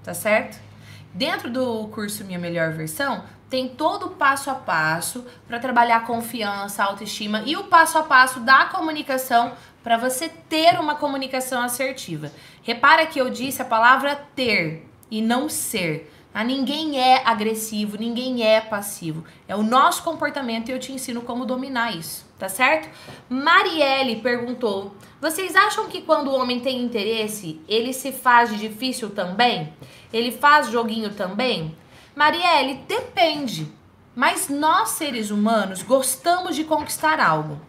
tá 0.04 0.14
certo? 0.14 0.67
Dentro 1.14 1.50
do 1.50 1.88
curso 1.88 2.24
Minha 2.26 2.40
Melhor 2.40 2.72
Versão, 2.74 3.24
tem 3.50 3.70
todo 3.70 4.08
o 4.08 4.10
passo 4.12 4.50
a 4.50 4.56
passo 4.56 5.26
para 5.48 5.60
trabalhar 5.60 6.06
confiança, 6.06 6.84
autoestima 6.84 7.44
e 7.46 7.56
o 7.56 7.64
passo 7.66 7.98
a 7.98 8.04
passo 8.04 8.42
da 8.42 8.66
comunicação 8.66 9.54
para 9.84 9.98
você 9.98 10.28
ter 10.28 10.78
uma 10.80 10.96
comunicação 10.96 11.62
assertiva. 11.62 12.32
Repara 12.62 13.06
que 13.06 13.20
eu 13.20 13.30
disse 13.30 13.62
a 13.62 13.66
palavra 13.66 14.16
ter 14.36 14.86
e 15.10 15.22
não 15.22 15.48
ser. 15.48 16.14
Ah, 16.34 16.44
ninguém 16.44 17.00
é 17.00 17.26
agressivo, 17.26 17.98
ninguém 17.98 18.44
é 18.44 18.60
passivo. 18.60 19.24
É 19.48 19.56
o 19.56 19.64
nosso 19.64 20.04
comportamento 20.04 20.70
e 20.70 20.72
eu 20.72 20.80
te 20.80 20.92
ensino 20.92 21.22
como 21.22 21.46
dominar 21.46 21.96
isso, 21.96 22.27
tá 22.38 22.50
certo? 22.50 22.90
Marielle 23.30 24.22
perguntou: 24.22 24.96
vocês 25.20 25.56
acham 25.56 25.88
que 25.88 26.02
quando 26.02 26.28
o 26.28 26.36
homem 26.36 26.60
tem 26.60 26.82
interesse, 26.82 27.60
ele 27.68 27.92
se 27.94 28.12
faz 28.12 28.50
de 28.50 28.58
difícil 28.58 29.10
também? 29.10 29.74
Ele 30.14 30.32
faz 30.32 30.70
joguinho 30.70 31.14
também? 31.14 31.76
Marielle, 32.16 32.84
depende. 32.88 33.72
Mas 34.16 34.50
nós, 34.50 34.90
seres 34.90 35.30
humanos, 35.30 35.84
gostamos 35.84 36.56
de 36.56 36.64
conquistar 36.64 37.20
algo. 37.20 37.60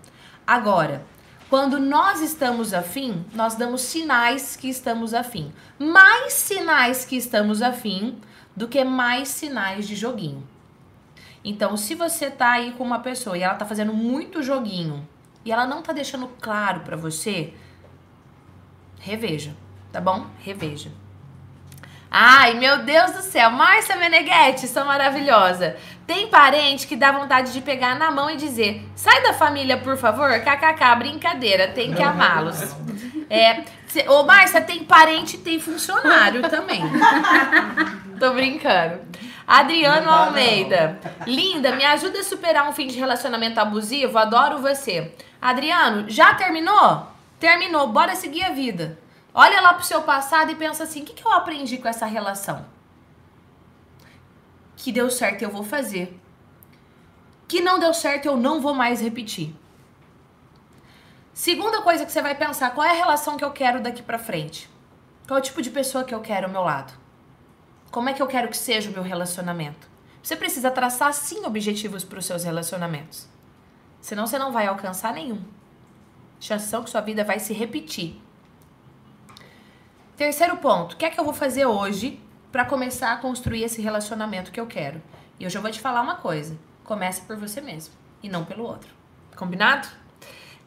Agora, 0.46 1.04
quando 1.50 1.78
nós 1.78 2.20
estamos 2.20 2.74
afim, 2.74 3.24
nós 3.34 3.54
damos 3.54 3.82
sinais 3.82 4.56
que 4.56 4.68
estamos 4.68 5.14
afim. 5.14 5.52
Mais 5.78 6.32
sinais 6.34 7.04
que 7.04 7.16
estamos 7.16 7.62
afim 7.62 8.18
do 8.54 8.68
que 8.68 8.84
mais 8.84 9.28
sinais 9.28 9.86
de 9.88 9.94
joguinho. 9.94 10.46
Então, 11.44 11.76
se 11.76 11.94
você 11.94 12.30
tá 12.30 12.52
aí 12.52 12.72
com 12.72 12.84
uma 12.84 12.98
pessoa 12.98 13.36
e 13.38 13.42
ela 13.42 13.54
tá 13.54 13.64
fazendo 13.64 13.92
muito 13.94 14.42
joguinho 14.42 15.06
e 15.44 15.52
ela 15.52 15.66
não 15.66 15.82
tá 15.82 15.92
deixando 15.92 16.28
claro 16.40 16.80
para 16.80 16.96
você, 16.96 17.54
reveja, 19.00 19.54
tá 19.92 20.00
bom? 20.00 20.26
Reveja. 20.40 20.90
Ai, 22.10 22.54
meu 22.54 22.84
Deus 22.84 23.12
do 23.12 23.22
céu, 23.22 23.50
Márcia 23.50 23.96
Meneghetti, 23.96 24.66
sou 24.66 24.84
maravilhosa. 24.84 25.76
Tem 26.06 26.26
parente 26.28 26.86
que 26.86 26.96
dá 26.96 27.12
vontade 27.12 27.52
de 27.52 27.60
pegar 27.60 27.98
na 27.98 28.10
mão 28.10 28.30
e 28.30 28.36
dizer: 28.36 28.88
sai 28.94 29.22
da 29.22 29.34
família, 29.34 29.76
por 29.76 29.96
favor. 29.98 30.30
KKK, 30.40 30.96
brincadeira, 30.98 31.68
tem 31.68 31.92
que 31.92 32.02
amá-los. 32.02 32.74
É, 33.30 33.62
cê, 33.86 34.08
ô, 34.08 34.22
Márcia, 34.22 34.62
tem 34.62 34.84
parente 34.84 35.36
e 35.36 35.40
tem 35.40 35.60
funcionário 35.60 36.48
também. 36.48 36.80
Tô 38.18 38.32
brincando. 38.32 39.00
Adriano. 39.48 40.10
Almeida. 40.10 41.00
Linda, 41.26 41.74
me 41.74 41.82
ajuda 41.82 42.20
a 42.20 42.22
superar 42.22 42.68
um 42.68 42.72
fim 42.74 42.86
de 42.86 42.98
relacionamento 42.98 43.58
abusivo? 43.58 44.18
Adoro 44.18 44.58
você. 44.58 45.14
Adriano, 45.40 46.04
já 46.06 46.34
terminou? 46.34 47.06
Terminou, 47.40 47.88
bora 47.88 48.14
seguir 48.14 48.44
a 48.44 48.50
vida. 48.50 48.98
Olha 49.32 49.62
lá 49.62 49.72
pro 49.72 49.86
seu 49.86 50.02
passado 50.02 50.50
e 50.50 50.54
pensa 50.54 50.84
assim: 50.84 51.00
o 51.00 51.04
que, 51.06 51.14
que 51.14 51.26
eu 51.26 51.32
aprendi 51.32 51.78
com 51.78 51.88
essa 51.88 52.04
relação? 52.04 52.66
Que 54.76 54.92
deu 54.92 55.10
certo 55.10 55.40
eu 55.40 55.50
vou 55.50 55.64
fazer. 55.64 56.20
Que 57.48 57.62
não 57.62 57.78
deu 57.78 57.94
certo 57.94 58.26
eu 58.26 58.36
não 58.36 58.60
vou 58.60 58.74
mais 58.74 59.00
repetir. 59.00 59.54
Segunda 61.32 61.80
coisa 61.80 62.04
que 62.04 62.12
você 62.12 62.20
vai 62.20 62.34
pensar: 62.34 62.74
qual 62.74 62.86
é 62.86 62.90
a 62.90 63.00
relação 63.04 63.38
que 63.38 63.44
eu 63.44 63.50
quero 63.50 63.80
daqui 63.80 64.02
pra 64.02 64.18
frente? 64.18 64.68
Qual 65.26 65.38
é 65.38 65.40
o 65.40 65.44
tipo 65.44 65.62
de 65.62 65.70
pessoa 65.70 66.04
que 66.04 66.14
eu 66.14 66.20
quero 66.20 66.46
ao 66.46 66.52
meu 66.52 66.62
lado? 66.62 67.07
Como 67.98 68.08
é 68.08 68.12
que 68.12 68.22
eu 68.22 68.28
quero 68.28 68.46
que 68.46 68.56
seja 68.56 68.90
o 68.90 68.92
meu 68.92 69.02
relacionamento? 69.02 69.88
Você 70.22 70.36
precisa 70.36 70.70
traçar 70.70 71.12
sim 71.12 71.44
objetivos 71.44 72.04
para 72.04 72.20
os 72.20 72.26
seus 72.26 72.44
relacionamentos. 72.44 73.28
Senão 74.00 74.24
você 74.24 74.38
não 74.38 74.52
vai 74.52 74.68
alcançar 74.68 75.12
nenhum. 75.12 75.42
Chance 76.38 76.68
são 76.68 76.84
que 76.84 76.90
sua 76.90 77.00
vida 77.00 77.24
vai 77.24 77.40
se 77.40 77.52
repetir. 77.52 78.22
Terceiro 80.16 80.58
ponto, 80.58 80.92
o 80.92 80.96
que 80.96 81.06
é 81.06 81.10
que 81.10 81.18
eu 81.18 81.24
vou 81.24 81.34
fazer 81.34 81.66
hoje 81.66 82.22
para 82.52 82.64
começar 82.64 83.14
a 83.14 83.16
construir 83.16 83.64
esse 83.64 83.82
relacionamento 83.82 84.52
que 84.52 84.60
eu 84.60 84.68
quero? 84.68 85.02
E 85.36 85.42
eu 85.42 85.50
já 85.50 85.58
vou 85.58 85.68
te 85.68 85.80
falar 85.80 86.00
uma 86.00 86.14
coisa: 86.14 86.56
comece 86.84 87.22
por 87.22 87.36
você 87.36 87.60
mesmo 87.60 87.94
e 88.22 88.28
não 88.28 88.44
pelo 88.44 88.62
outro. 88.62 88.94
Combinado? 89.34 89.88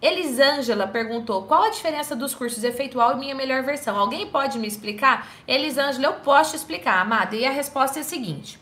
Elisângela 0.01 0.87
perguntou 0.87 1.43
qual 1.43 1.63
a 1.63 1.69
diferença 1.69 2.15
dos 2.15 2.33
cursos 2.33 2.63
efeitual 2.63 3.13
e 3.13 3.19
minha 3.19 3.35
melhor 3.35 3.61
versão. 3.61 3.97
Alguém 3.97 4.27
pode 4.27 4.57
me 4.57 4.67
explicar? 4.67 5.27
Elisângela, 5.47 6.07
eu 6.07 6.13
posso 6.13 6.51
te 6.51 6.57
explicar, 6.57 6.99
amada. 6.99 7.35
E 7.35 7.45
a 7.45 7.51
resposta 7.51 7.99
é 7.99 8.01
a 8.01 8.05
seguinte: 8.05 8.59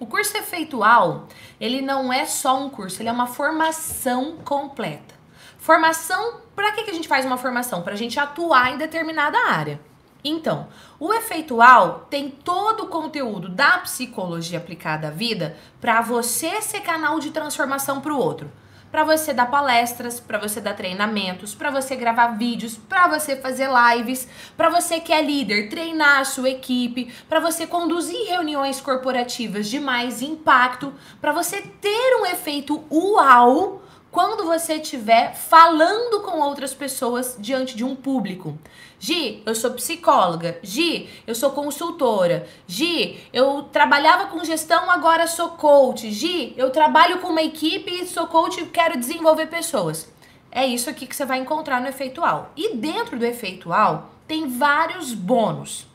o 0.00 0.06
curso 0.06 0.36
efeitual, 0.36 1.28
ele 1.60 1.80
não 1.80 2.12
é 2.12 2.26
só 2.26 2.58
um 2.58 2.68
curso, 2.68 3.00
ele 3.00 3.08
é 3.08 3.12
uma 3.12 3.28
formação 3.28 4.38
completa. 4.44 5.14
Formação, 5.56 6.40
para 6.54 6.72
que, 6.72 6.82
que 6.82 6.90
a 6.90 6.94
gente 6.94 7.08
faz 7.08 7.24
uma 7.24 7.36
formação? 7.36 7.82
Para 7.82 7.94
a 7.94 7.96
gente 7.96 8.18
atuar 8.18 8.72
em 8.72 8.78
determinada 8.78 9.38
área. 9.48 9.80
Então, 10.22 10.66
o 10.98 11.12
efeitual 11.14 12.06
tem 12.10 12.28
todo 12.28 12.84
o 12.84 12.88
conteúdo 12.88 13.48
da 13.48 13.78
psicologia 13.78 14.58
aplicada 14.58 15.08
à 15.08 15.10
vida 15.10 15.56
para 15.80 16.00
você 16.00 16.60
ser 16.60 16.80
canal 16.80 17.20
de 17.20 17.30
transformação 17.30 18.00
para 18.00 18.12
o 18.12 18.18
outro. 18.18 18.50
Para 18.96 19.04
você 19.04 19.34
dar 19.34 19.50
palestras, 19.50 20.18
para 20.18 20.38
você 20.38 20.58
dar 20.58 20.72
treinamentos, 20.72 21.54
para 21.54 21.70
você 21.70 21.94
gravar 21.94 22.28
vídeos, 22.28 22.78
para 22.78 23.06
você 23.06 23.36
fazer 23.36 23.68
lives, 23.68 24.26
para 24.56 24.70
você 24.70 25.00
que 25.00 25.12
é 25.12 25.20
líder, 25.20 25.68
treinar 25.68 26.20
a 26.20 26.24
sua 26.24 26.48
equipe, 26.48 27.12
para 27.28 27.38
você 27.38 27.66
conduzir 27.66 28.26
reuniões 28.26 28.80
corporativas 28.80 29.68
de 29.68 29.78
mais 29.78 30.22
impacto, 30.22 30.94
para 31.20 31.30
você 31.30 31.60
ter 31.60 32.22
um 32.22 32.24
efeito 32.24 32.82
uau 32.90 33.82
quando 34.16 34.46
você 34.46 34.76
estiver 34.76 35.34
falando 35.34 36.22
com 36.22 36.40
outras 36.40 36.72
pessoas 36.72 37.36
diante 37.38 37.76
de 37.76 37.84
um 37.84 37.94
público. 37.94 38.58
Gi, 38.98 39.42
eu 39.44 39.54
sou 39.54 39.72
psicóloga. 39.72 40.58
Gi, 40.62 41.10
eu 41.26 41.34
sou 41.34 41.50
consultora. 41.50 42.48
Gi, 42.66 43.22
eu 43.30 43.64
trabalhava 43.64 44.28
com 44.28 44.42
gestão, 44.42 44.90
agora 44.90 45.26
sou 45.26 45.50
coach. 45.50 46.10
Gi, 46.10 46.54
eu 46.56 46.70
trabalho 46.70 47.18
com 47.18 47.28
uma 47.28 47.42
equipe 47.42 48.06
sou 48.06 48.26
coach 48.26 48.58
e 48.58 48.64
quero 48.64 48.98
desenvolver 48.98 49.48
pessoas. 49.48 50.10
É 50.50 50.64
isso 50.64 50.88
aqui 50.88 51.06
que 51.06 51.14
você 51.14 51.26
vai 51.26 51.38
encontrar 51.38 51.78
no 51.82 51.86
efeitual. 51.86 52.52
E 52.56 52.74
dentro 52.74 53.18
do 53.18 53.26
efeitual 53.26 54.12
tem 54.26 54.48
vários 54.48 55.12
bônus. 55.12 55.86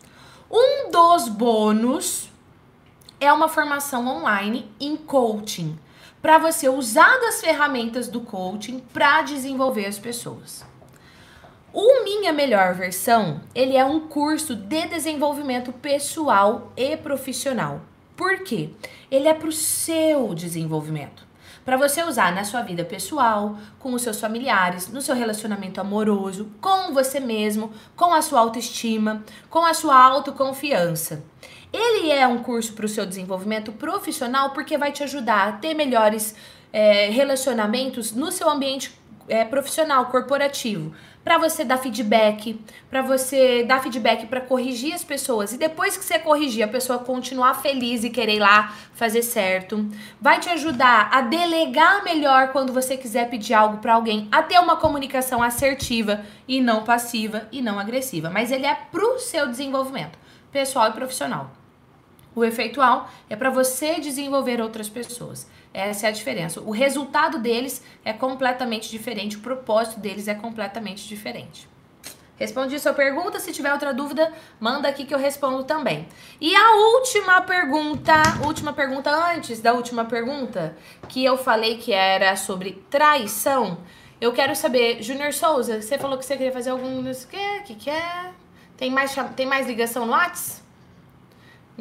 Um 0.48 0.92
dos 0.92 1.28
bônus 1.28 2.30
é 3.20 3.34
uma 3.34 3.48
formação 3.48 4.06
online 4.06 4.72
em 4.80 4.96
coaching 4.96 5.76
para 6.22 6.38
você 6.38 6.70
usar 6.70 7.20
das 7.20 7.42
ferramentas 7.42 8.08
do 8.08 8.22
coaching 8.22 8.80
para 8.94 9.24
desenvolver 9.24 9.86
as 9.86 9.98
pessoas. 9.98 10.64
O 11.74 12.04
Minha 12.04 12.34
Melhor 12.34 12.74
Versão, 12.74 13.42
ele 13.56 13.78
é 13.78 13.84
um 13.84 14.02
curso 14.02 14.56
de 14.56 14.88
desenvolvimento 14.88 15.72
pessoal 15.72 16.72
e 16.76 16.98
profissional. 16.98 17.82
Por 18.16 18.44
quê? 18.44 18.70
Ele 19.10 19.28
é 19.28 19.34
para 19.34 19.48
o 19.48 19.54
seu 19.54 20.36
desenvolvimento. 20.36 21.26
Para 21.64 21.78
você 21.78 22.04
usar 22.04 22.34
na 22.34 22.44
sua 22.44 22.62
vida 22.62 22.84
pessoal, 22.84 23.56
com 23.80 23.94
os 23.94 24.02
seus 24.02 24.20
familiares, 24.20 24.90
no 24.90 25.02
seu 25.02 25.16
relacionamento 25.16 25.80
amoroso, 25.80 26.52
com 26.60 26.92
você 26.92 27.20
mesmo, 27.20 27.72
com 27.96 28.14
a 28.14 28.22
sua 28.22 28.40
autoestima, 28.40 29.24
com 29.50 29.66
a 29.66 29.74
sua 29.74 29.96
autoconfiança. 29.96 31.24
Ele 31.74 32.12
é 32.12 32.28
um 32.28 32.40
curso 32.44 32.74
para 32.74 32.86
o 32.86 32.90
seu 32.90 33.06
desenvolvimento 33.06 33.72
profissional 33.72 34.50
porque 34.50 34.78
vai 34.78 34.92
te 34.92 35.04
ajudar 35.04 35.48
a 35.48 35.52
ter 35.54 35.74
melhores 35.74 36.36
é, 36.74 37.10
relacionamentos 37.10 38.12
no 38.12 38.32
seu 38.32 38.50
ambiente 38.50 38.92
é, 39.30 39.46
profissional, 39.46 40.08
corporativo. 40.08 40.94
Para 41.24 41.38
você 41.38 41.64
dar 41.64 41.78
feedback, 41.78 42.60
para 42.90 43.02
você 43.02 43.64
dar 43.64 43.82
feedback 43.82 44.26
para 44.26 44.42
corrigir 44.42 44.94
as 44.94 45.04
pessoas. 45.04 45.54
E 45.54 45.58
depois 45.58 45.96
que 45.96 46.04
você 46.04 46.18
corrigir, 46.20 46.64
a 46.64 46.68
pessoa 46.68 47.00
continuar 47.00 47.54
feliz 47.54 48.04
e 48.04 48.10
querer 48.10 48.36
ir 48.36 48.40
lá 48.40 48.76
fazer 48.94 49.22
certo. 49.22 49.88
Vai 50.20 50.40
te 50.40 50.50
ajudar 50.50 51.10
a 51.14 51.22
delegar 51.22 52.04
melhor 52.04 52.50
quando 52.52 52.74
você 52.74 52.98
quiser 52.98 53.30
pedir 53.30 53.54
algo 53.54 53.78
para 53.78 53.94
alguém, 53.94 54.28
a 54.32 54.42
ter 54.42 54.60
uma 54.60 54.76
comunicação 54.76 55.42
assertiva 55.44 56.26
e 56.48 56.60
não 56.60 56.84
passiva 56.84 57.48
e 57.52 57.62
não 57.62 57.80
agressiva. 57.80 58.30
Mas 58.30 58.52
ele 58.52 58.66
é 58.66 58.76
pro 58.92 59.20
seu 59.20 59.48
desenvolvimento 59.48 60.20
pessoal 60.52 60.90
e 60.90 60.94
profissional. 60.94 61.61
O 62.34 62.46
efeitual 62.46 63.10
é 63.30 63.36
para 63.36 63.50
você 63.50 64.00
desenvolver 64.00 64.62
outras 64.62 64.88
pessoas. 64.88 65.50
Essa 65.74 66.08
é 66.08 66.10
a 66.10 66.14
diferença. 66.14 66.62
O 66.62 66.72
resultado 66.72 67.40
deles 67.40 67.84
é 68.06 68.14
completamente 68.14 68.90
diferente, 68.90 69.38
o 69.38 69.42
propósito 69.42 70.00
deles 70.00 70.28
é 70.28 70.36
completamente 70.36 71.08
diferente. 71.08 71.70
Respondi 72.42 72.80
sua 72.80 72.94
pergunta. 72.94 73.40
Se 73.40 73.52
tiver 73.52 73.72
outra 73.72 73.94
dúvida, 73.94 74.34
manda 74.60 74.88
aqui 74.88 75.06
que 75.06 75.14
eu 75.14 75.20
respondo 75.20 75.64
também. 75.64 76.08
E 76.40 76.56
a 76.56 76.76
última 76.96 77.42
pergunta, 77.42 78.14
última 78.44 78.74
pergunta 78.74 79.12
antes 79.12 79.62
da 79.62 79.74
última 79.74 80.06
pergunta, 80.06 80.76
que 81.08 81.24
eu 81.24 81.38
falei 81.38 81.78
que 81.78 81.94
era 81.94 82.36
sobre 82.36 82.84
traição. 82.90 83.78
Eu 84.20 84.34
quero 84.34 84.56
saber, 84.56 85.04
Júnior 85.04 85.34
Souza, 85.34 85.84
você 85.84 86.00
falou 86.00 86.18
que 86.18 86.26
você 86.26 86.36
queria 86.36 86.52
fazer 86.52 86.72
algum. 86.72 87.02
O 87.02 87.28
que, 87.28 87.62
que, 87.62 87.76
que 87.76 87.90
é? 87.92 88.32
Tem 88.76 88.90
mais, 88.90 89.16
tem 89.36 89.46
mais 89.46 89.68
ligação 89.68 90.08
no 90.08 90.12
Whats? 90.12 90.64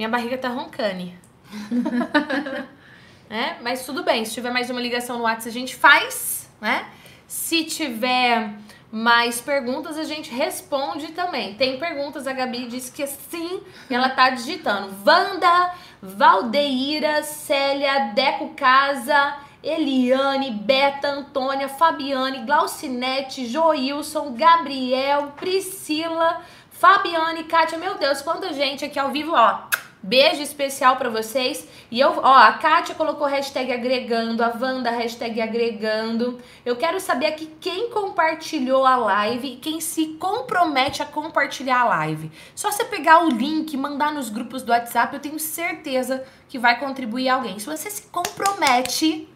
Minha 0.00 0.08
barriga 0.08 0.38
tá 0.38 0.48
roncando. 0.48 1.12
né? 3.28 3.58
Mas 3.60 3.84
tudo 3.84 4.02
bem, 4.02 4.24
se 4.24 4.32
tiver 4.32 4.50
mais 4.50 4.70
uma 4.70 4.80
ligação 4.80 5.18
no 5.18 5.24
WhatsApp, 5.24 5.50
a 5.50 5.52
gente 5.52 5.76
faz, 5.76 6.48
né? 6.58 6.86
Se 7.26 7.64
tiver 7.64 8.50
mais 8.90 9.42
perguntas, 9.42 9.98
a 9.98 10.04
gente 10.04 10.30
responde 10.30 11.08
também. 11.08 11.52
Tem 11.52 11.78
perguntas, 11.78 12.26
a 12.26 12.32
Gabi 12.32 12.64
disse 12.64 12.90
que 12.90 13.06
sim, 13.06 13.60
e 13.90 13.94
ela 13.94 14.08
tá 14.08 14.30
digitando. 14.30 14.90
Wanda, 15.06 15.74
Valdeira, 16.00 17.22
Célia, 17.22 18.14
Deco 18.14 18.54
Casa, 18.54 19.36
Eliane, 19.62 20.50
Beta, 20.50 21.08
Antônia, 21.08 21.68
Fabiane, 21.68 22.46
Glaucinete, 22.46 23.44
Joilson, 23.44 24.32
Gabriel, 24.32 25.34
Priscila, 25.36 26.40
Fabiane, 26.70 27.44
Kátia. 27.44 27.76
Meu 27.76 27.98
Deus, 27.98 28.22
quanta 28.22 28.54
gente 28.54 28.82
aqui 28.82 28.98
ao 28.98 29.10
vivo, 29.10 29.32
ó. 29.34 29.68
Beijo 30.02 30.40
especial 30.40 30.96
pra 30.96 31.10
vocês. 31.10 31.68
E 31.90 32.00
eu, 32.00 32.20
ó, 32.22 32.34
a 32.34 32.52
Kátia 32.54 32.94
colocou 32.94 33.26
hashtag 33.26 33.70
agregando, 33.70 34.42
a 34.42 34.48
Wanda 34.48 34.90
hashtag 34.90 35.42
agregando. 35.42 36.38
Eu 36.64 36.76
quero 36.76 36.98
saber 36.98 37.26
aqui 37.26 37.50
quem 37.60 37.90
compartilhou 37.90 38.86
a 38.86 38.96
live 38.96 39.46
e 39.46 39.56
quem 39.56 39.78
se 39.78 40.14
compromete 40.14 41.02
a 41.02 41.06
compartilhar 41.06 41.80
a 41.80 41.84
live. 41.84 42.32
Só 42.54 42.70
você 42.70 42.84
pegar 42.84 43.24
o 43.24 43.28
link 43.28 43.74
e 43.74 43.76
mandar 43.76 44.10
nos 44.12 44.30
grupos 44.30 44.62
do 44.62 44.72
WhatsApp, 44.72 45.14
eu 45.14 45.20
tenho 45.20 45.38
certeza 45.38 46.24
que 46.48 46.58
vai 46.58 46.80
contribuir 46.80 47.28
alguém. 47.28 47.58
Se 47.58 47.66
você 47.66 47.90
se 47.90 48.02
compromete 48.04 49.28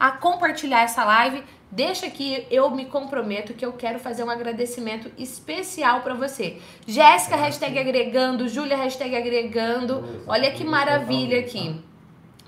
a 0.00 0.10
compartilhar 0.10 0.82
essa 0.82 1.04
live, 1.04 1.44
Deixa 1.70 2.06
aqui, 2.06 2.46
eu 2.50 2.70
me 2.70 2.86
comprometo 2.86 3.52
que 3.52 3.64
eu 3.64 3.72
quero 3.74 3.98
fazer 3.98 4.24
um 4.24 4.30
agradecimento 4.30 5.10
especial 5.18 6.00
para 6.00 6.14
você. 6.14 6.58
Jéssica, 6.86 7.36
hashtag 7.36 7.78
agregando, 7.78 8.48
Júlia, 8.48 8.76
hashtag 8.76 9.14
agregando. 9.14 10.22
Olha 10.26 10.50
que 10.50 10.64
maravilha 10.64 11.40
aqui. 11.40 11.78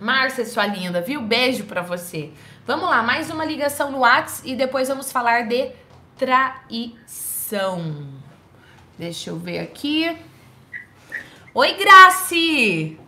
Márcia, 0.00 0.46
sua 0.46 0.66
linda, 0.66 1.02
viu? 1.02 1.20
Beijo 1.20 1.64
para 1.64 1.83
você. 1.83 2.30
Vamos 2.66 2.88
lá, 2.88 3.02
mais 3.02 3.30
uma 3.30 3.44
ligação 3.44 3.90
no 3.90 3.98
Whats 3.98 4.42
e 4.44 4.56
depois 4.56 4.88
vamos 4.88 5.12
falar 5.12 5.46
de 5.46 5.70
traição. 6.16 8.09
Deixa 8.98 9.30
eu 9.30 9.37
ver 9.37 9.59
aqui. 9.59 10.16
Oi, 11.52 11.74
Graci! 11.74 12.99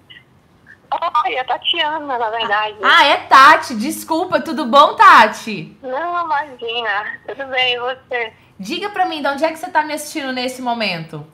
Oi, 1.24 1.35
é 1.35 1.44
Tatiana, 1.44 2.18
na 2.18 2.31
verdade. 2.31 2.76
Ah, 2.83 3.05
é 3.05 3.16
Tati. 3.16 3.74
Desculpa, 3.74 4.40
tudo 4.40 4.66
bom, 4.66 4.94
Tati? 4.94 5.76
Não, 5.83 6.24
imagina. 6.24 7.18
Tudo 7.26 7.46
bem, 7.46 7.74
e 7.74 7.81
você? 7.81 8.33
Diga 8.59 8.90
pra 8.90 9.07
mim, 9.07 9.22
de 9.22 9.28
onde 9.28 9.44
é 9.44 9.48
que 9.48 9.59
você 9.59 9.70
tá 9.70 9.83
me 9.83 9.94
assistindo 9.94 10.33
nesse 10.33 10.61
momento? 10.61 11.26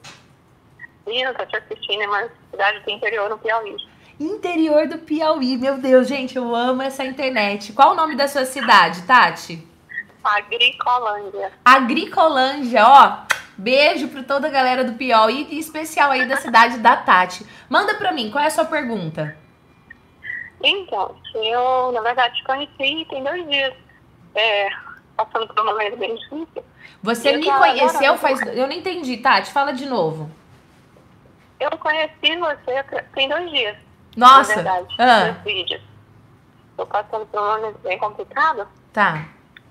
Eu 1.07 1.35
tô 1.35 1.45
te 1.47 1.57
assistindo 1.57 2.03
em 2.03 2.07
uma 2.07 2.29
cidade 2.51 2.81
do 2.81 2.91
interior, 2.91 3.29
no 3.29 3.39
Piauí. 3.39 3.77
Interior 4.21 4.87
do 4.87 4.99
Piauí. 4.99 5.57
Meu 5.57 5.79
Deus, 5.79 6.07
gente, 6.07 6.37
eu 6.37 6.55
amo 6.55 6.83
essa 6.83 7.05
internet. 7.05 7.73
Qual 7.73 7.93
o 7.93 7.97
nome 7.97 8.15
da 8.15 8.29
sua 8.29 8.45
cidade, 8.45 9.03
Tati? 9.03 9.67
Agricolândia. 10.23 11.53
Agricolândia, 11.65 12.87
ó. 12.87 13.19
Beijo 13.57 14.07
pra 14.09 14.23
toda 14.23 14.47
a 14.47 14.51
galera 14.51 14.85
do 14.85 14.93
Piauí, 14.93 15.49
e 15.51 15.59
especial 15.59 16.13
aí 16.13 16.27
da 16.27 16.37
cidade 16.37 16.79
da 16.79 16.97
Tati. 16.97 17.45
Manda 17.69 17.95
pra 17.95 18.13
mim, 18.13 18.31
qual 18.31 18.45
é 18.45 18.47
a 18.47 18.51
sua 18.51 18.65
pergunta? 18.65 19.37
Então, 20.63 21.15
eu, 21.35 21.93
na 21.93 22.01
verdade, 22.01 22.37
te 22.37 22.45
conheci 22.45 23.07
tem 23.09 23.23
dois 23.23 23.49
dias. 23.49 23.75
É, 24.35 24.69
passando 25.17 25.47
por 25.49 25.61
uma 25.63 25.73
momento 25.73 25.97
bem 25.97 26.15
difícil. 26.15 26.65
Você 27.03 27.37
me 27.37 27.45
conheceu 27.45 28.13
adorando. 28.15 28.19
faz. 28.19 28.41
Eu 28.57 28.67
não 28.67 28.73
entendi, 28.73 29.17
Tati. 29.19 29.53
Fala 29.53 29.73
de 29.73 29.87
novo. 29.87 30.31
Eu 31.59 31.71
conheci 31.79 32.37
você 32.39 32.83
tem 33.15 33.29
dois 33.29 33.51
dias, 33.51 33.77
Nossa. 34.17 34.51
na 34.51 34.55
verdade, 34.63 34.95
Ah, 34.99 35.33
nos 35.33 35.43
vídeos. 35.43 35.83
Tô 36.77 36.87
passando 36.87 37.27
por 37.27 37.41
um 37.41 37.47
momento 37.57 37.79
bem 37.81 37.99
complicado. 37.99 38.69
tá. 38.93 39.25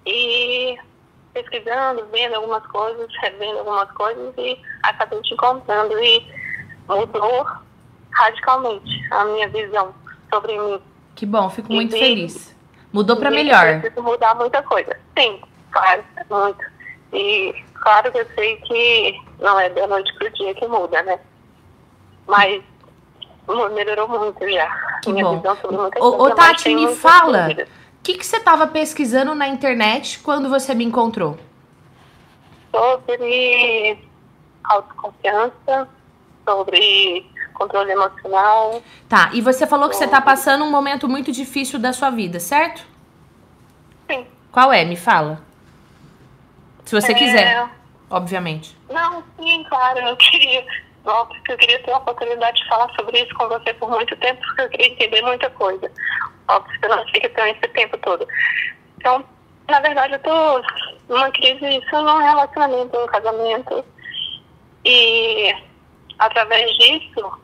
E 0.06 0.78
pesquisando, 1.34 2.06
vendo 2.12 2.36
algumas 2.36 2.66
coisas, 2.68 3.08
revendo 3.22 3.60
algumas 3.60 3.90
coisas 3.92 4.34
e 4.38 4.60
acabei 4.84 5.22
te 5.22 5.34
encontrando 5.34 5.98
e 6.02 6.26
mudou 6.88 7.46
radicalmente 8.12 9.08
a 9.12 9.24
minha 9.26 9.48
visão 9.50 9.94
sobre 10.34 10.58
mim. 10.58 10.80
Que 11.16 11.26
bom, 11.26 11.50
fico 11.50 11.72
muito 11.74 11.96
E- 11.96 12.00
feliz. 12.00 12.56
Mudou 12.94 13.18
pra 13.18 13.30
E 13.32 13.36
melhor. 13.36 13.82
Preciso 13.82 14.02
mudar 14.04 14.36
muita 14.36 14.62
coisa. 14.64 14.98
Sim, 15.18 15.42
claro, 15.72 16.04
muito. 16.30 16.64
E 17.14 17.54
claro 17.76 18.12
que 18.12 18.20
eu 18.20 18.28
sei 18.36 18.58
que 18.58 19.22
não 19.40 19.60
é 19.60 19.70
da 19.70 19.88
noite 19.88 20.14
pro 20.16 20.30
dia 20.34 20.54
que 20.54 20.68
muda, 20.68 21.02
né? 21.04 21.20
Mas 22.28 22.62
melhorou 23.74 24.08
muito 24.08 24.50
já. 24.50 25.00
Que 25.04 25.12
Minha 25.12 25.26
bom. 25.26 25.42
Ô, 26.00 26.30
Tati, 26.32 26.74
me 26.74 26.94
fala. 26.96 27.48
O 27.50 28.04
que, 28.04 28.18
que 28.18 28.26
você 28.26 28.40
tava 28.40 28.68
pesquisando 28.68 29.36
na 29.36 29.48
internet 29.48 30.20
quando 30.20 30.50
você 30.50 30.74
me 30.74 30.86
encontrou? 30.86 31.38
Sobre 32.72 33.98
autoconfiança, 34.64 35.88
sobre 36.48 37.26
controle 37.58 37.92
emocional. 37.92 38.82
Tá, 39.10 39.30
e 39.34 39.42
você 39.42 39.66
falou 39.66 39.90
que 39.90 39.96
você 39.96 40.08
tá 40.08 40.22
passando 40.22 40.64
um 40.64 40.70
momento 40.72 41.08
muito 41.10 41.32
difícil 41.32 41.80
da 41.80 41.92
sua 41.92 42.10
vida, 42.10 42.40
certo? 42.40 42.86
Sim. 44.10 44.26
Qual 44.52 44.72
é? 44.72 44.86
Me 44.86 44.96
fala. 44.96 45.42
Se 46.86 46.96
você 46.96 47.12
É, 47.12 47.16
quiser, 47.16 47.70
obviamente. 48.10 48.78
Não, 48.90 49.24
sim, 49.40 49.64
claro, 49.68 50.00
eu 50.00 50.16
queria. 50.18 50.66
Óbvio 51.06 51.42
que 51.44 51.52
eu 51.54 51.58
queria 51.58 51.82
ter 51.84 51.92
a 51.92 51.98
oportunidade 51.98 52.62
de 52.62 52.68
falar 52.68 52.90
sobre 52.96 53.18
isso 53.22 53.34
com 53.36 53.48
você 53.48 53.74
por 53.74 53.90
muito 53.90 54.16
tempo, 54.18 54.42
porque 54.42 54.62
eu 54.62 54.70
queria 54.70 54.88
entender 54.88 55.22
muita 55.22 55.50
coisa. 55.52 55.90
Óbvio 56.50 56.80
que 56.80 56.86
eu 56.86 56.90
não 56.90 57.04
sei 57.10 57.22
que 57.22 57.28
eu 57.28 57.34
tenho 57.34 57.48
esse 57.48 57.68
tempo 57.70 57.98
todo. 58.00 58.28
Então, 58.98 59.24
na 59.70 59.80
verdade, 59.80 60.14
eu 60.14 60.20
tô 60.20 60.62
numa 61.08 61.32
crise, 61.32 61.66
isso 61.78 62.02
num 62.02 62.18
relacionamento, 62.18 62.98
num 62.98 63.08
casamento. 63.08 63.86
E 64.84 65.54
através 66.20 66.70
disso 66.78 67.40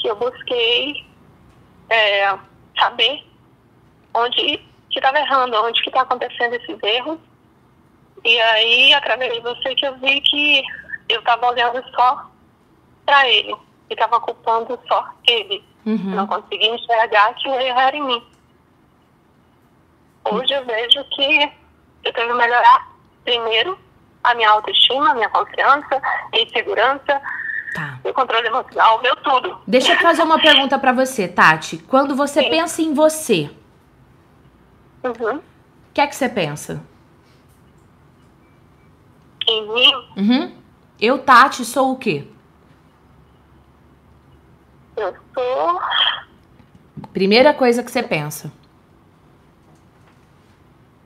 que 0.00 0.08
eu 0.08 0.16
busquei 0.16 1.06
é, 1.88 2.38
saber 2.78 3.24
onde 4.14 4.58
que 4.90 4.98
estava 4.98 5.18
errando, 5.18 5.56
onde 5.62 5.80
que 5.82 5.88
está 5.88 6.02
acontecendo 6.02 6.54
esses 6.54 6.82
erros. 6.82 7.18
E 8.24 8.40
aí, 8.40 8.92
através 8.94 9.32
de 9.32 9.40
você, 9.40 9.74
que 9.74 9.86
eu 9.86 9.96
vi 9.98 10.20
que 10.20 10.62
eu 11.08 11.20
estava 11.20 11.48
olhando 11.48 11.82
só 11.90 12.30
para 13.06 13.28
ele. 13.28 13.54
E 13.88 13.94
estava 13.94 14.20
culpando 14.20 14.78
só 14.86 15.08
ele. 15.26 15.64
Uhum. 15.86 16.14
Não 16.14 16.26
conseguia 16.26 16.74
enxergar 16.74 17.34
que 17.34 17.48
o 17.48 17.54
erro 17.54 17.80
era 17.80 17.96
em 17.96 18.02
mim. 18.02 18.26
Hoje 20.24 20.52
eu 20.52 20.64
vejo 20.64 21.02
que 21.10 21.52
eu 22.04 22.12
tenho 22.12 22.28
que 22.28 22.34
melhorar, 22.34 22.88
primeiro, 23.24 23.78
a 24.22 24.34
minha 24.34 24.50
autoestima, 24.50 25.10
a 25.10 25.14
minha 25.14 25.28
confiança, 25.30 26.02
minha 26.30 26.44
insegurança, 26.44 27.22
Tá. 27.74 28.00
meu 28.02 28.12
controle 28.12 28.46
emocional, 28.48 29.00
meu 29.00 29.14
tudo. 29.16 29.58
Deixa 29.66 29.92
eu 29.92 29.98
fazer 30.00 30.22
uma 30.22 30.40
pergunta 30.40 30.78
pra 30.78 30.92
você, 30.92 31.28
Tati. 31.28 31.78
Quando 31.78 32.16
você 32.16 32.42
Sim. 32.42 32.50
pensa 32.50 32.82
em 32.82 32.92
você, 32.94 33.50
Uhum. 35.04 35.36
o 35.36 35.42
que 35.94 36.00
é 36.00 36.06
que 36.06 36.14
você 36.16 36.28
pensa? 36.28 36.82
Em 39.48 39.68
mim, 39.72 39.92
Uhum. 40.16 40.52
Eu, 41.00 41.18
Tati, 41.18 41.64
sou 41.64 41.92
o 41.92 41.96
quê? 41.96 42.26
eu 44.96 45.14
sou 45.34 45.80
Primeira 47.12 47.54
coisa 47.54 47.82
que 47.82 47.90
você 47.90 48.02
pensa. 48.02 48.52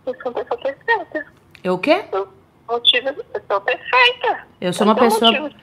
eu 0.07 0.15
sou 0.21 0.33
uma 0.33 0.43
pessoa 0.45 0.61
perfeita. 0.61 1.27
Eu 1.63 1.75
o 1.75 1.79
quê? 1.79 2.05
Eu, 2.13 2.29
motivo, 2.69 3.09
eu 3.09 3.43
sou 3.49 3.61
perfeita. 3.61 4.47
Eu 4.61 4.73
sou 4.73 4.87
uma 4.87 4.95
tenho 4.95 5.11
pessoa. 5.11 5.33
motivos. 5.33 5.63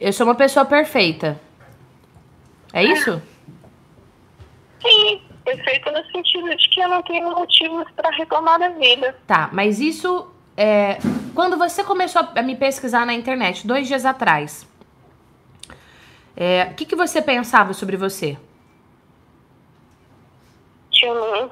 Eu 0.00 0.12
sou 0.12 0.26
uma 0.26 0.34
pessoa 0.34 0.64
perfeita. 0.64 1.40
É 2.72 2.84
isso? 2.84 3.22
Sim, 4.82 5.22
perfeita 5.44 5.90
no 5.90 6.04
sentido 6.10 6.54
de 6.56 6.68
que 6.68 6.80
eu 6.80 6.88
não 6.88 7.02
tenho 7.02 7.30
motivos 7.30 7.90
para 7.92 8.10
reclamar 8.10 8.58
da 8.58 8.68
vida. 8.70 9.16
Tá, 9.26 9.48
mas 9.52 9.80
isso 9.80 10.30
é. 10.56 10.98
Quando 11.34 11.56
você 11.56 11.84
começou 11.84 12.26
a 12.34 12.42
me 12.42 12.56
pesquisar 12.56 13.06
na 13.06 13.14
internet, 13.14 13.66
dois 13.66 13.86
dias 13.86 14.04
atrás, 14.04 14.66
é, 16.36 16.68
o 16.70 16.74
que, 16.74 16.84
que 16.84 16.96
você 16.96 17.20
pensava 17.22 17.72
sobre 17.72 17.96
você? 17.96 18.36
Que 20.90 21.06
eu, 21.06 21.50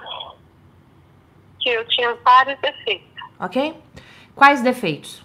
que 1.60 1.68
eu 1.68 1.88
tinha 1.88 2.14
vários 2.16 2.60
defeitos. 2.60 3.06
Ok? 3.38 3.74
Quais 4.36 4.60
defeitos? 4.60 5.24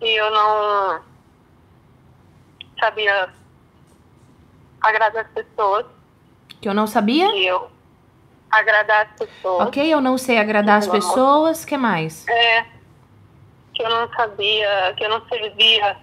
Eu 0.00 0.30
não 0.30 1.00
sabia 2.78 3.28
agradar 4.80 5.26
as 5.26 5.32
pessoas. 5.32 5.84
Que 6.60 6.68
eu 6.68 6.74
não 6.74 6.86
sabia? 6.86 7.26
E 7.36 7.44
eu 7.46 7.68
agradar 8.50 9.06
as 9.06 9.12
pessoas. 9.26 9.66
Ok, 9.68 9.92
eu 9.92 10.00
não 10.00 10.16
sei 10.16 10.38
agradar 10.38 10.78
as 10.78 10.86
Não. 10.86 10.92
pessoas. 10.94 11.64
que 11.64 11.76
mais? 11.76 12.26
É, 12.28 12.62
que 13.74 13.82
eu 13.82 13.90
não 13.90 14.08
sabia, 14.14 14.94
que 14.96 15.04
eu 15.04 15.10
não 15.10 15.26
servia 15.28 15.96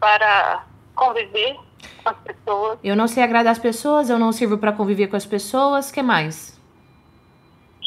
para 0.00 0.64
conviver 0.94 1.56
com 2.02 2.08
as 2.08 2.16
pessoas. 2.18 2.78
Eu 2.82 2.96
não 2.96 3.06
sei 3.06 3.22
agradar 3.22 3.52
as 3.52 3.58
pessoas, 3.58 4.08
eu 4.08 4.18
não 4.18 4.32
sirvo 4.32 4.56
pra 4.56 4.72
conviver 4.72 5.08
com 5.08 5.16
as 5.16 5.26
pessoas. 5.26 5.92
que 5.92 6.02
mais? 6.02 6.57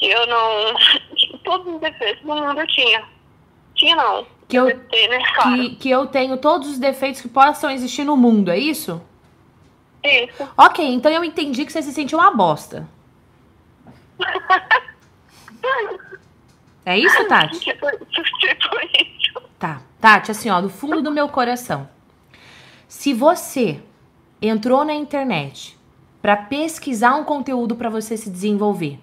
Que 0.02 0.08
eu 0.08 0.26
não. 0.26 0.74
Todos 1.46 1.76
os 1.76 1.80
defeitos 1.80 2.22
do 2.24 2.28
mundo 2.28 2.60
eu 2.60 2.68
tinha. 2.68 3.04
Tinha 3.76 3.96
não. 3.96 4.26
Que 4.48 4.58
eu, 4.58 4.80
Ter, 4.88 5.08
né? 5.08 5.20
Claro. 5.36 5.56
que, 5.56 5.76
que 5.76 5.90
eu 5.90 6.08
tenho 6.08 6.36
todos 6.38 6.68
os 6.68 6.78
defeitos 6.78 7.22
que 7.22 7.30
possam 7.30 7.70
existir 7.72 8.04
no 8.04 8.18
mundo, 8.18 8.52
é 8.52 8.58
isso? 8.58 9.02
Isso. 10.04 10.50
Ok, 10.58 10.86
então 10.86 11.10
eu 11.10 11.24
entendi 11.24 11.64
que 11.66 11.72
você 11.72 11.82
se 11.82 11.94
sentiu 11.94 12.18
uma 12.18 12.32
bosta. 12.32 12.88
É 16.84 16.98
isso, 16.98 17.28
Tati? 17.28 17.60
Tipo, 17.60 17.88
tipo 17.92 18.76
isso. 19.00 19.42
Tá. 19.60 19.84
Tati, 20.00 20.32
assim, 20.32 20.50
ó, 20.50 20.60
do 20.60 20.70
fundo 20.70 21.00
do 21.02 21.12
meu 21.12 21.30
coração. 21.30 21.88
Se 22.88 23.14
você 23.14 23.80
entrou 24.42 24.84
na 24.84 24.94
internet 24.94 25.78
para 26.24 26.36
pesquisar 26.36 27.16
um 27.16 27.24
conteúdo 27.24 27.76
para 27.76 27.88
você 27.90 28.18
se 28.18 28.32
desenvolver, 28.32 29.00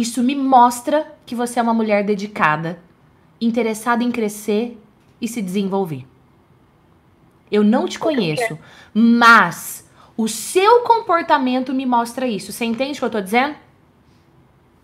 isso 0.00 0.22
me 0.22 0.36
mostra 0.36 1.12
que 1.26 1.34
você 1.34 1.58
é 1.58 1.62
uma 1.62 1.74
mulher 1.74 2.04
dedicada, 2.04 2.78
interessada 3.40 4.04
em 4.04 4.12
crescer 4.12 4.80
e 5.20 5.26
se 5.26 5.42
desenvolver. 5.42 6.06
Eu 7.50 7.64
não 7.64 7.88
te 7.88 7.98
conheço, 7.98 8.56
mas 8.94 9.88
o 10.16 10.28
seu 10.28 10.82
comportamento 10.82 11.74
me 11.74 11.84
mostra 11.84 12.28
isso. 12.28 12.52
Você 12.52 12.64
entende 12.64 12.92
o 12.92 13.00
que 13.00 13.04
eu 13.06 13.10
tô 13.10 13.20
dizendo? 13.20 13.56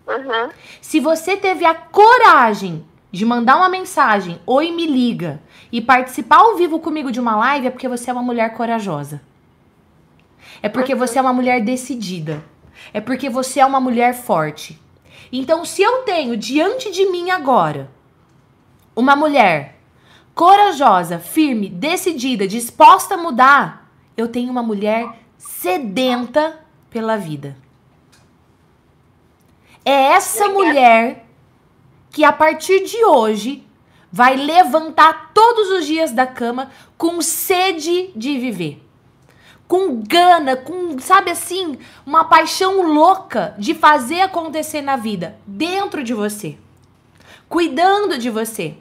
Uhum. 0.05 0.49
Se 0.81 0.99
você 0.99 1.37
teve 1.37 1.63
a 1.63 1.73
coragem 1.73 2.85
de 3.09 3.25
mandar 3.25 3.55
uma 3.55 3.69
mensagem, 3.69 4.41
oi, 4.45 4.71
me 4.71 4.85
liga, 4.85 5.41
e 5.71 5.79
participar 5.79 6.39
ao 6.39 6.57
vivo 6.57 6.79
comigo 6.79 7.09
de 7.09 7.21
uma 7.21 7.37
live, 7.37 7.67
é 7.67 7.69
porque 7.69 7.87
você 7.87 8.09
é 8.09 8.13
uma 8.13 8.21
mulher 8.21 8.53
corajosa. 8.53 9.21
É 10.61 10.67
porque 10.67 10.93
você 10.93 11.17
é 11.17 11.21
uma 11.21 11.31
mulher 11.31 11.61
decidida. 11.61 12.43
É 12.93 12.99
porque 12.99 13.29
você 13.29 13.61
é 13.61 13.65
uma 13.65 13.79
mulher 13.79 14.13
forte. 14.13 14.83
Então, 15.31 15.65
se 15.65 15.81
eu 15.81 16.03
tenho 16.03 16.37
diante 16.37 16.91
de 16.91 17.05
mim 17.07 17.29
agora 17.29 17.91
uma 18.95 19.15
mulher 19.15 19.79
corajosa, 20.33 21.19
firme, 21.19 21.69
decidida, 21.69 22.47
disposta 22.47 23.15
a 23.15 23.17
mudar, 23.17 23.89
eu 24.17 24.27
tenho 24.27 24.51
uma 24.51 24.63
mulher 24.63 25.07
sedenta 25.37 26.59
pela 26.89 27.17
vida. 27.17 27.55
É 29.83 29.91
essa 29.91 30.49
mulher 30.49 31.25
que 32.09 32.23
a 32.23 32.31
partir 32.31 32.85
de 32.85 33.03
hoje 33.03 33.65
vai 34.11 34.35
levantar 34.35 35.31
todos 35.33 35.69
os 35.71 35.85
dias 35.85 36.11
da 36.11 36.25
cama 36.25 36.71
com 36.97 37.21
sede 37.21 38.11
de 38.15 38.39
viver. 38.39 38.84
Com 39.67 40.01
gana, 40.01 40.55
com, 40.55 40.99
sabe 40.99 41.31
assim, 41.31 41.77
uma 42.05 42.25
paixão 42.25 42.81
louca 42.81 43.55
de 43.57 43.73
fazer 43.73 44.21
acontecer 44.21 44.81
na 44.81 44.95
vida, 44.95 45.37
dentro 45.45 46.03
de 46.03 46.13
você. 46.13 46.57
Cuidando 47.49 48.17
de 48.17 48.29
você. 48.29 48.75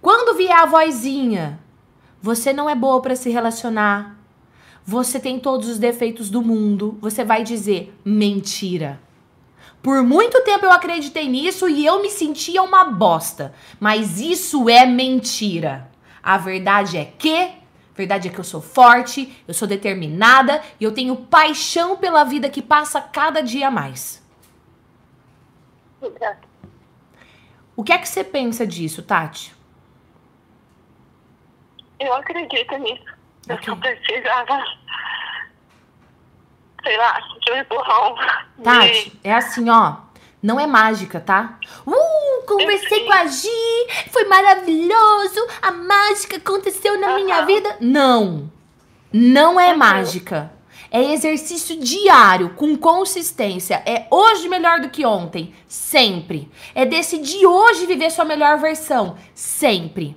Quando 0.00 0.36
vier 0.36 0.56
a 0.56 0.66
vozinha, 0.66 1.58
você 2.22 2.52
não 2.52 2.70
é 2.70 2.74
boa 2.74 3.00
para 3.02 3.16
se 3.16 3.30
relacionar. 3.30 4.16
Você 4.84 5.18
tem 5.18 5.40
todos 5.40 5.68
os 5.68 5.78
defeitos 5.78 6.30
do 6.30 6.40
mundo. 6.40 6.96
Você 7.00 7.24
vai 7.24 7.42
dizer 7.42 7.92
mentira. 8.04 9.00
Por 9.82 10.02
muito 10.02 10.42
tempo 10.42 10.64
eu 10.64 10.72
acreditei 10.72 11.28
nisso 11.28 11.68
e 11.68 11.84
eu 11.84 12.02
me 12.02 12.10
sentia 12.10 12.62
uma 12.62 12.84
bosta. 12.84 13.52
Mas 13.78 14.20
isso 14.20 14.68
é 14.68 14.86
mentira. 14.86 15.90
A 16.22 16.36
verdade 16.38 16.96
é 16.96 17.04
que, 17.04 17.50
verdade 17.96 18.28
é 18.28 18.30
que 18.30 18.38
eu 18.38 18.44
sou 18.44 18.60
forte, 18.60 19.42
eu 19.48 19.54
sou 19.54 19.66
determinada 19.66 20.62
e 20.78 20.84
eu 20.84 20.92
tenho 20.92 21.16
paixão 21.16 21.96
pela 21.96 22.24
vida 22.24 22.48
que 22.50 22.60
passa 22.60 23.00
cada 23.00 23.42
dia 23.42 23.70
mais. 23.70 24.22
O 27.74 27.82
que 27.82 27.92
é 27.92 27.98
que 27.98 28.08
você 28.08 28.22
pensa 28.22 28.66
disso, 28.66 29.02
Tati? 29.02 29.54
Eu 31.98 32.12
acredito 32.14 32.76
nisso. 32.78 33.04
Eu 33.48 33.54
Ok. 33.56 33.64
só 33.66 33.76
precisava, 33.76 34.64
sei 36.82 36.96
lá, 36.96 37.18
de 37.40 37.52
um 37.52 37.56
empurrão. 37.56 38.16
Tati, 38.62 39.18
é 39.24 39.34
assim, 39.34 39.68
ó. 39.70 40.05
Não 40.42 40.60
é 40.60 40.66
mágica, 40.66 41.18
tá? 41.18 41.58
Uh, 41.86 42.46
conversei 42.46 43.04
com 43.04 43.12
a 43.12 43.26
Gi, 43.26 43.48
foi 44.10 44.24
maravilhoso, 44.26 45.46
a 45.62 45.72
mágica 45.72 46.36
aconteceu 46.36 47.00
na 47.00 47.14
minha 47.16 47.44
vida. 47.44 47.76
Não, 47.80 48.50
não 49.12 49.58
é 49.58 49.72
Uhum. 49.72 49.78
mágica. 49.78 50.52
É 50.90 51.12
exercício 51.12 51.78
diário, 51.78 52.50
com 52.50 52.76
consistência. 52.76 53.82
É 53.84 54.06
hoje 54.10 54.48
melhor 54.48 54.80
do 54.80 54.88
que 54.88 55.04
ontem, 55.04 55.52
sempre. 55.66 56.50
É 56.74 56.86
decidir 56.86 57.44
hoje 57.44 57.86
viver 57.86 58.10
sua 58.10 58.24
melhor 58.24 58.58
versão, 58.58 59.16
sempre. 59.34 60.16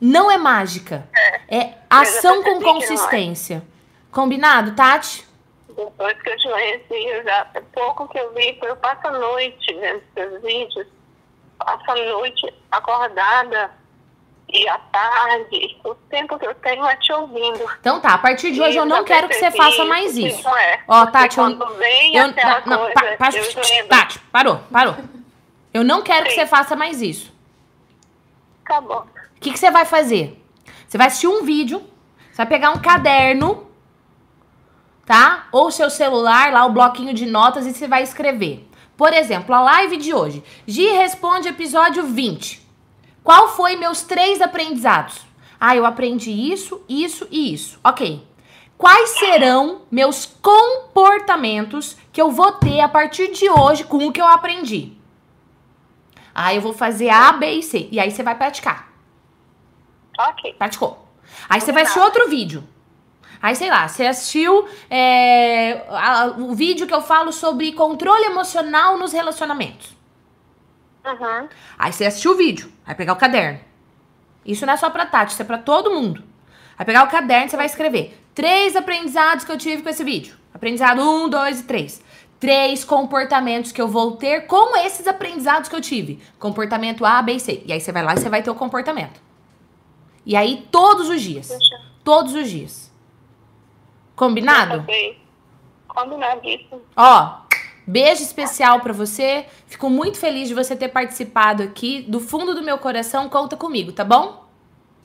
Não 0.00 0.30
é 0.30 0.36
mágica. 0.36 1.08
É 1.48 1.74
ação 1.88 2.42
com 2.42 2.58
é. 2.58 2.60
consistência. 2.60 3.62
Combinado, 4.10 4.72
Tati? 4.72 5.24
Depois 5.76 6.20
que 6.22 6.28
eu 6.30 6.36
te 6.38 6.48
conheci, 6.48 7.06
eu 7.08 7.24
já, 7.24 7.46
é 7.54 7.60
pouco 7.60 8.08
que 8.08 8.18
eu 8.18 8.32
vi, 8.34 8.58
eu 8.62 8.76
passo 8.76 9.06
a 9.06 9.10
noite 9.12 9.74
vendo 9.74 10.02
seus 10.14 10.42
vídeos, 10.42 10.86
passo 11.58 11.90
a 11.90 11.94
noite 11.94 12.52
acordada 12.70 13.70
e 14.48 14.68
à 14.68 14.78
tarde, 14.78 15.80
o 15.84 15.94
tempo 15.94 16.38
que 16.38 16.46
eu 16.46 16.54
tenho 16.56 16.84
é 16.86 16.96
te 16.96 17.10
ouvindo. 17.12 17.64
Então 17.80 18.00
tá, 18.00 18.14
a 18.14 18.18
partir 18.18 18.52
de 18.52 18.60
hoje 18.60 18.76
eu 18.76 18.84
não 18.84 19.02
quero 19.04 19.28
que 19.28 19.34
você 19.34 19.50
faça 19.50 19.84
mais 19.84 20.16
isso. 20.16 20.42
Não 20.44 20.56
é. 20.58 20.80
Ó, 20.86 21.06
Tati, 21.06 21.38
eu- 21.38 21.76
vem 21.78 22.16
Eu, 22.16 22.28
não, 22.28 22.34
não, 22.66 22.78
coisa, 22.78 22.92
pa- 22.94 23.16
pa- 23.16 23.30
eu 23.36 23.42
lembro. 23.44 23.88
Tati, 23.88 24.18
parou, 24.30 24.58
parou. 24.70 24.96
Eu 25.72 25.82
não 25.82 26.02
quero 26.02 26.26
que 26.26 26.32
você 26.32 26.46
faça 26.46 26.76
mais 26.76 27.00
isso. 27.00 27.32
Tá 28.66 28.80
bom. 28.80 29.06
O 29.36 29.40
que, 29.40 29.52
que 29.52 29.58
você 29.58 29.70
vai 29.70 29.84
fazer? 29.86 30.38
Você 30.86 30.98
vai 30.98 31.06
assistir 31.06 31.26
um 31.28 31.42
vídeo, 31.44 31.80
você 32.30 32.36
vai 32.36 32.46
pegar 32.46 32.70
um 32.72 32.78
caderno, 32.78 33.70
tá? 35.06 35.46
Ou 35.52 35.70
seu 35.70 35.90
celular, 35.90 36.52
lá 36.52 36.64
o 36.64 36.72
bloquinho 36.72 37.14
de 37.14 37.26
notas, 37.26 37.66
e 37.66 37.72
você 37.72 37.86
vai 37.86 38.02
escrever. 38.02 38.68
Por 38.96 39.12
exemplo, 39.12 39.54
a 39.54 39.60
live 39.60 39.96
de 39.96 40.14
hoje. 40.14 40.44
Gi 40.66 40.86
responde 40.88 41.48
episódio 41.48 42.04
20. 42.04 42.62
Qual 43.22 43.48
foi 43.48 43.76
meus 43.76 44.02
três 44.02 44.40
aprendizados? 44.40 45.22
Ah, 45.58 45.76
eu 45.76 45.86
aprendi 45.86 46.30
isso, 46.30 46.82
isso 46.88 47.26
e 47.30 47.52
isso. 47.54 47.78
Ok. 47.84 48.26
Quais 48.76 49.10
serão 49.10 49.82
meus 49.90 50.26
comportamentos 50.26 51.96
que 52.12 52.20
eu 52.20 52.32
vou 52.32 52.52
ter 52.52 52.80
a 52.80 52.88
partir 52.88 53.30
de 53.32 53.48
hoje 53.48 53.84
com 53.84 54.08
o 54.08 54.12
que 54.12 54.20
eu 54.20 54.26
aprendi? 54.26 54.92
Ah, 56.34 56.52
eu 56.52 56.60
vou 56.60 56.72
fazer 56.72 57.10
A, 57.10 57.32
B 57.32 57.48
e 57.52 57.62
C. 57.62 57.88
E 57.92 58.00
aí 58.00 58.10
você 58.10 58.22
vai 58.22 58.34
praticar. 58.34 58.92
Ok. 60.18 60.54
Praticou. 60.54 61.06
Aí 61.48 61.60
você 61.60 61.70
vai 61.70 61.82
assistir 61.82 62.00
outro 62.00 62.28
vídeo. 62.28 62.66
Aí, 63.42 63.56
sei 63.56 63.68
lá, 63.68 63.88
você 63.88 64.06
assistiu 64.06 64.68
é, 64.88 65.84
a- 65.90 66.34
o 66.38 66.54
vídeo 66.54 66.86
que 66.86 66.94
eu 66.94 67.02
falo 67.02 67.32
sobre 67.32 67.72
controle 67.72 68.24
emocional 68.26 68.96
nos 68.96 69.12
relacionamentos. 69.12 69.96
Uhum. 71.04 71.48
Aí 71.76 71.92
você 71.92 72.04
assistiu 72.06 72.32
o 72.32 72.36
vídeo, 72.36 72.72
vai 72.86 72.94
pegar 72.94 73.12
o 73.14 73.16
caderno. 73.16 73.58
Isso 74.46 74.64
não 74.64 74.72
é 74.74 74.76
só 74.76 74.88
pra 74.90 75.06
Tati, 75.06 75.32
isso 75.32 75.42
é 75.42 75.44
pra 75.44 75.58
todo 75.58 75.90
mundo. 75.90 76.22
Vai 76.76 76.86
pegar 76.86 77.02
o 77.04 77.08
caderno 77.10 77.46
e 77.46 77.50
você 77.50 77.56
vai 77.56 77.66
escrever. 77.66 78.18
Três 78.34 78.76
aprendizados 78.76 79.44
que 79.44 79.50
eu 79.52 79.58
tive 79.58 79.82
com 79.82 79.88
esse 79.88 80.04
vídeo. 80.04 80.36
Aprendizado 80.54 81.00
um, 81.02 81.28
dois 81.28 81.60
e 81.60 81.64
três. 81.64 82.00
Três 82.38 82.84
comportamentos 82.84 83.72
que 83.72 83.80
eu 83.82 83.88
vou 83.88 84.16
ter 84.16 84.46
com 84.46 84.76
esses 84.76 85.06
aprendizados 85.06 85.68
que 85.68 85.74
eu 85.76 85.80
tive. 85.80 86.20
Comportamento 86.38 87.04
A, 87.04 87.20
B 87.22 87.34
e 87.34 87.40
C. 87.40 87.62
E 87.66 87.72
aí 87.72 87.80
você 87.80 87.90
vai 87.92 88.02
lá 88.04 88.14
e 88.14 88.18
você 88.18 88.28
vai 88.28 88.42
ter 88.42 88.50
o 88.50 88.54
comportamento. 88.54 89.20
E 90.24 90.36
aí 90.36 90.66
todos 90.70 91.08
os 91.08 91.20
dias. 91.20 91.48
Todos 92.04 92.34
os 92.34 92.48
dias. 92.48 92.91
Combinado? 94.14 94.84
Combinadíssimo. 95.88 96.82
Ó, 96.96 97.38
beijo 97.86 98.22
especial 98.22 98.80
pra 98.80 98.92
você. 98.92 99.46
Fico 99.66 99.90
muito 99.90 100.18
feliz 100.18 100.48
de 100.48 100.54
você 100.54 100.74
ter 100.76 100.88
participado 100.88 101.62
aqui. 101.62 102.02
Do 102.02 102.20
fundo 102.20 102.54
do 102.54 102.62
meu 102.62 102.78
coração, 102.78 103.28
conta 103.28 103.56
comigo, 103.56 103.92
tá 103.92 104.04
bom? 104.04 104.42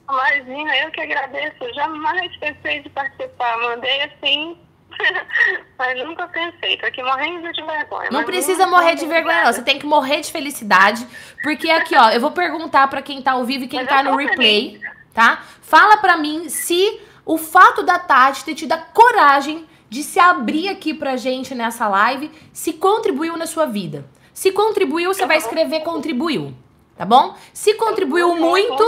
Imagina, 0.10 0.78
eu 0.78 0.92
que 0.92 1.02
agradeço. 1.02 1.56
Eu 1.62 1.74
jamais 1.74 2.36
pensei 2.38 2.82
de 2.82 2.90
participar. 2.90 3.58
Mandei 3.58 4.04
assim, 4.04 4.58
mas 5.78 6.06
nunca 6.06 6.28
pensei. 6.28 6.78
Tô 6.78 6.86
aqui 6.86 7.04
morrendo 7.04 7.52
de 7.52 7.62
vergonha. 7.62 8.10
Não 8.10 8.24
precisa 8.24 8.66
morrer 8.68 8.96
de 8.96 9.06
vergonha, 9.06 9.44
não. 9.44 9.54
Você 9.54 9.62
tem 9.62 9.78
que 9.78 9.86
morrer 9.86 10.22
de 10.22 10.32
felicidade. 10.32 11.06
Porque 11.44 11.70
aqui, 11.70 11.96
ó, 11.96 12.10
eu 12.10 12.22
vou 12.22 12.32
perguntar 12.32 12.88
pra 12.88 13.02
quem 13.02 13.22
tá 13.22 13.34
ao 13.34 13.44
vivo 13.44 13.66
e 13.66 13.68
quem 13.68 13.82
Mas 13.82 13.90
tá 13.90 14.02
no 14.04 14.16
replay, 14.16 14.80
tá? 15.14 15.44
Fala 15.62 15.98
pra 15.98 16.16
mim 16.16 16.48
se 16.48 17.02
o 17.28 17.38
fato 17.38 17.84
da 17.84 18.00
Tati 18.00 18.46
ter 18.46 18.56
tido 18.56 18.72
a 18.72 18.78
coragem 18.78 19.66
de 19.90 20.02
se 20.02 20.18
abrir 20.20 20.70
aqui 20.70 20.94
pra 20.94 21.18
gente 21.18 21.54
nessa 21.54 21.88
live, 21.88 22.32
se 22.54 22.74
contribuiu 22.74 23.36
na 23.38 23.46
sua 23.46 23.66
vida. 23.66 24.06
Se 24.34 24.52
contribuiu, 24.52 25.14
você 25.14 25.26
vai 25.26 25.38
escrever 25.38 25.82
contribuiu, 25.82 26.54
tá 26.96 27.06
bom? 27.06 27.36
Se 27.54 27.74
contribuiu 27.74 28.34
Muito. 28.36 28.84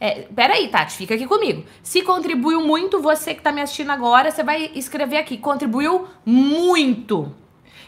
É, 0.00 0.26
peraí, 0.34 0.68
Tati, 0.68 0.96
fica 0.96 1.14
aqui 1.14 1.26
comigo. 1.26 1.64
Se 1.82 2.02
contribuiu 2.02 2.60
muito, 2.60 3.00
você 3.00 3.34
que 3.34 3.42
tá 3.42 3.50
me 3.50 3.60
assistindo 3.60 3.90
agora, 3.90 4.30
você 4.30 4.44
vai 4.44 4.70
escrever 4.74 5.16
aqui. 5.16 5.36
Contribuiu 5.36 6.06
muito. 6.24 7.34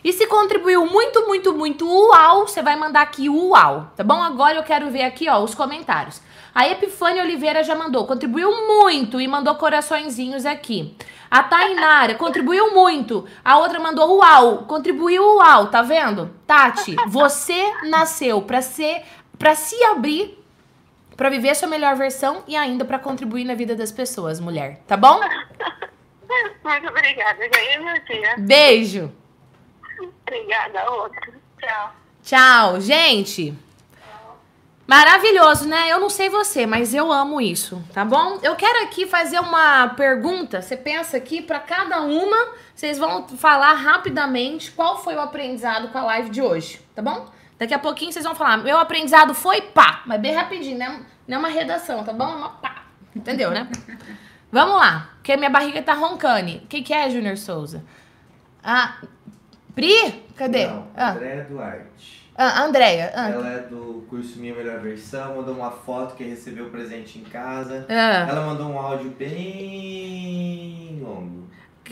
E 0.02 0.12
se 0.12 0.26
contribuiu 0.26 0.86
muito, 0.86 1.26
muito, 1.26 1.52
muito, 1.52 1.86
uau, 1.88 2.46
você 2.46 2.62
vai 2.62 2.76
mandar 2.76 3.02
aqui 3.02 3.28
uau, 3.28 3.90
tá 3.96 4.04
bom? 4.04 4.22
Agora 4.22 4.56
eu 4.56 4.62
quero 4.62 4.90
ver 4.90 5.02
aqui, 5.02 5.28
ó, 5.28 5.42
os 5.42 5.54
comentários. 5.54 6.20
A 6.56 6.66
Epifânia 6.66 7.22
Oliveira 7.22 7.62
já 7.62 7.74
mandou, 7.74 8.06
contribuiu 8.06 8.50
muito 8.66 9.20
e 9.20 9.28
mandou 9.28 9.54
coraçõezinhos 9.56 10.46
aqui. 10.46 10.96
A 11.30 11.42
Tainara 11.42 12.14
contribuiu 12.16 12.74
muito. 12.74 13.26
A 13.44 13.58
outra 13.58 13.78
mandou 13.78 14.16
uau, 14.16 14.64
contribuiu 14.64 15.36
uau, 15.36 15.66
tá 15.66 15.82
vendo? 15.82 16.34
Tati, 16.46 16.96
você 17.08 17.62
nasceu 17.90 18.40
pra 18.40 18.62
ser, 18.62 19.02
para 19.38 19.54
se 19.54 19.76
abrir 19.84 20.42
Pra 21.14 21.30
viver 21.30 21.50
a 21.50 21.54
sua 21.54 21.68
melhor 21.68 21.94
versão 21.96 22.42
e 22.46 22.54
ainda 22.56 22.84
pra 22.84 22.98
contribuir 22.98 23.44
na 23.44 23.54
vida 23.54 23.74
das 23.74 23.90
pessoas, 23.90 24.38
mulher. 24.38 24.80
Tá 24.86 24.96
bom? 24.96 25.18
Muito 26.64 26.88
obrigada, 26.88 27.44
é 27.44 27.78
meu 27.78 28.04
dia. 28.04 28.34
Beijo. 28.38 29.12
Obrigada, 30.26 30.90
outro. 30.90 31.34
Tchau. 31.58 31.92
Tchau, 32.22 32.80
gente. 32.80 33.65
Maravilhoso, 34.86 35.66
né? 35.68 35.90
Eu 35.90 35.98
não 35.98 36.08
sei 36.08 36.28
você, 36.28 36.64
mas 36.64 36.94
eu 36.94 37.10
amo 37.10 37.40
isso, 37.40 37.82
tá 37.92 38.04
bom? 38.04 38.38
Eu 38.40 38.54
quero 38.54 38.84
aqui 38.84 39.04
fazer 39.04 39.40
uma 39.40 39.88
pergunta. 39.88 40.62
Você 40.62 40.76
pensa 40.76 41.16
aqui 41.16 41.42
pra 41.42 41.58
cada 41.58 42.02
uma, 42.02 42.36
vocês 42.72 42.96
vão 42.96 43.26
falar 43.26 43.72
rapidamente 43.72 44.70
qual 44.70 45.02
foi 45.02 45.16
o 45.16 45.20
aprendizado 45.20 45.88
com 45.88 45.98
a 45.98 46.04
live 46.04 46.30
de 46.30 46.40
hoje, 46.40 46.80
tá 46.94 47.02
bom? 47.02 47.26
Daqui 47.58 47.74
a 47.74 47.78
pouquinho 47.80 48.12
vocês 48.12 48.24
vão 48.24 48.34
falar, 48.34 48.58
meu 48.58 48.78
aprendizado 48.78 49.34
foi 49.34 49.60
pá, 49.60 50.02
mas 50.06 50.20
bem 50.20 50.34
rapidinho, 50.34 50.78
né? 50.78 51.00
Não 51.26 51.36
é 51.36 51.38
uma 51.40 51.48
redação, 51.48 52.04
tá 52.04 52.12
bom? 52.12 52.30
É 52.30 52.36
uma 52.36 52.50
pá. 52.50 52.84
Entendeu, 53.14 53.50
né? 53.50 53.68
Vamos 54.52 54.76
lá, 54.76 55.10
porque 55.16 55.36
minha 55.36 55.50
barriga 55.50 55.82
tá 55.82 55.94
roncando. 55.94 56.52
O 56.58 56.66
que, 56.68 56.82
que 56.82 56.94
é, 56.94 57.10
Júnior 57.10 57.36
Souza? 57.36 57.82
Ah, 58.62 58.98
Pri? 59.74 60.24
Cadê? 60.36 60.66
Não, 60.66 60.86
Ah, 60.96 61.10
Andréa 61.10 61.44
Duarte. 61.44 62.15
Ah, 62.36 62.62
Andréia. 62.64 63.12
Ah, 63.14 63.30
Ela 63.30 63.48
é 63.52 63.58
do 63.60 64.04
curso 64.08 64.38
Minha 64.38 64.54
Melhor 64.54 64.78
Versão, 64.80 65.36
mandou 65.36 65.54
uma 65.54 65.70
foto 65.70 66.14
que 66.16 66.24
recebeu 66.24 66.66
o 66.66 66.70
presente 66.70 67.18
em 67.18 67.22
casa. 67.24 67.86
ah. 67.88 68.26
Ela 68.28 68.46
mandou 68.46 68.68
um 68.68 68.78
áudio 68.78 69.10
bem 70.06 70.98
longo. 71.02 71.46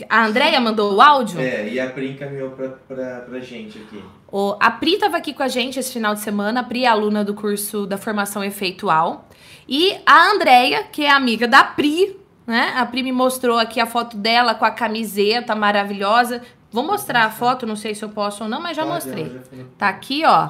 A 0.09 0.25
Andréia 0.25 0.59
mandou 0.59 0.93
o 0.93 1.01
áudio? 1.01 1.39
É, 1.39 1.69
e 1.69 1.79
a 1.79 1.89
Pri 1.89 2.11
encaminhou 2.11 2.49
pra, 2.51 2.69
pra, 2.69 3.21
pra 3.21 3.39
gente 3.39 3.77
aqui. 3.77 4.03
O, 4.29 4.55
a 4.59 4.69
Pri 4.69 4.95
estava 4.95 5.15
aqui 5.17 5.33
com 5.33 5.41
a 5.43 5.47
gente 5.47 5.79
esse 5.79 5.93
final 5.93 6.13
de 6.13 6.19
semana. 6.19 6.59
A 6.59 6.63
Pri 6.63 6.83
é 6.83 6.87
aluna 6.87 7.23
do 7.23 7.33
curso 7.33 7.85
da 7.87 7.97
formação 7.97 8.43
efeitual. 8.43 9.29
E 9.69 9.95
a 10.05 10.31
Andrea, 10.31 10.83
que 10.83 11.05
é 11.05 11.11
amiga 11.11 11.47
da 11.47 11.63
Pri, 11.63 12.19
né? 12.45 12.73
A 12.75 12.85
Pri 12.85 13.03
me 13.03 13.13
mostrou 13.13 13.57
aqui 13.57 13.79
a 13.79 13.85
foto 13.85 14.17
dela 14.17 14.53
com 14.53 14.65
a 14.65 14.71
camiseta 14.71 15.55
maravilhosa. 15.55 16.41
Vou 16.75 16.83
mostrar 16.83 17.23
a 17.23 17.31
foto, 17.31 17.65
não 17.65 17.77
sei 17.77 17.95
se 17.95 18.03
eu 18.03 18.09
posso 18.09 18.43
ou 18.43 18.49
não, 18.49 18.59
mas 18.59 18.75
já 18.75 18.83
Pode, 18.83 18.95
mostrei. 18.95 19.29
já. 19.29 19.63
Tá 19.77 19.87
aqui, 19.87 20.25
ó, 20.25 20.49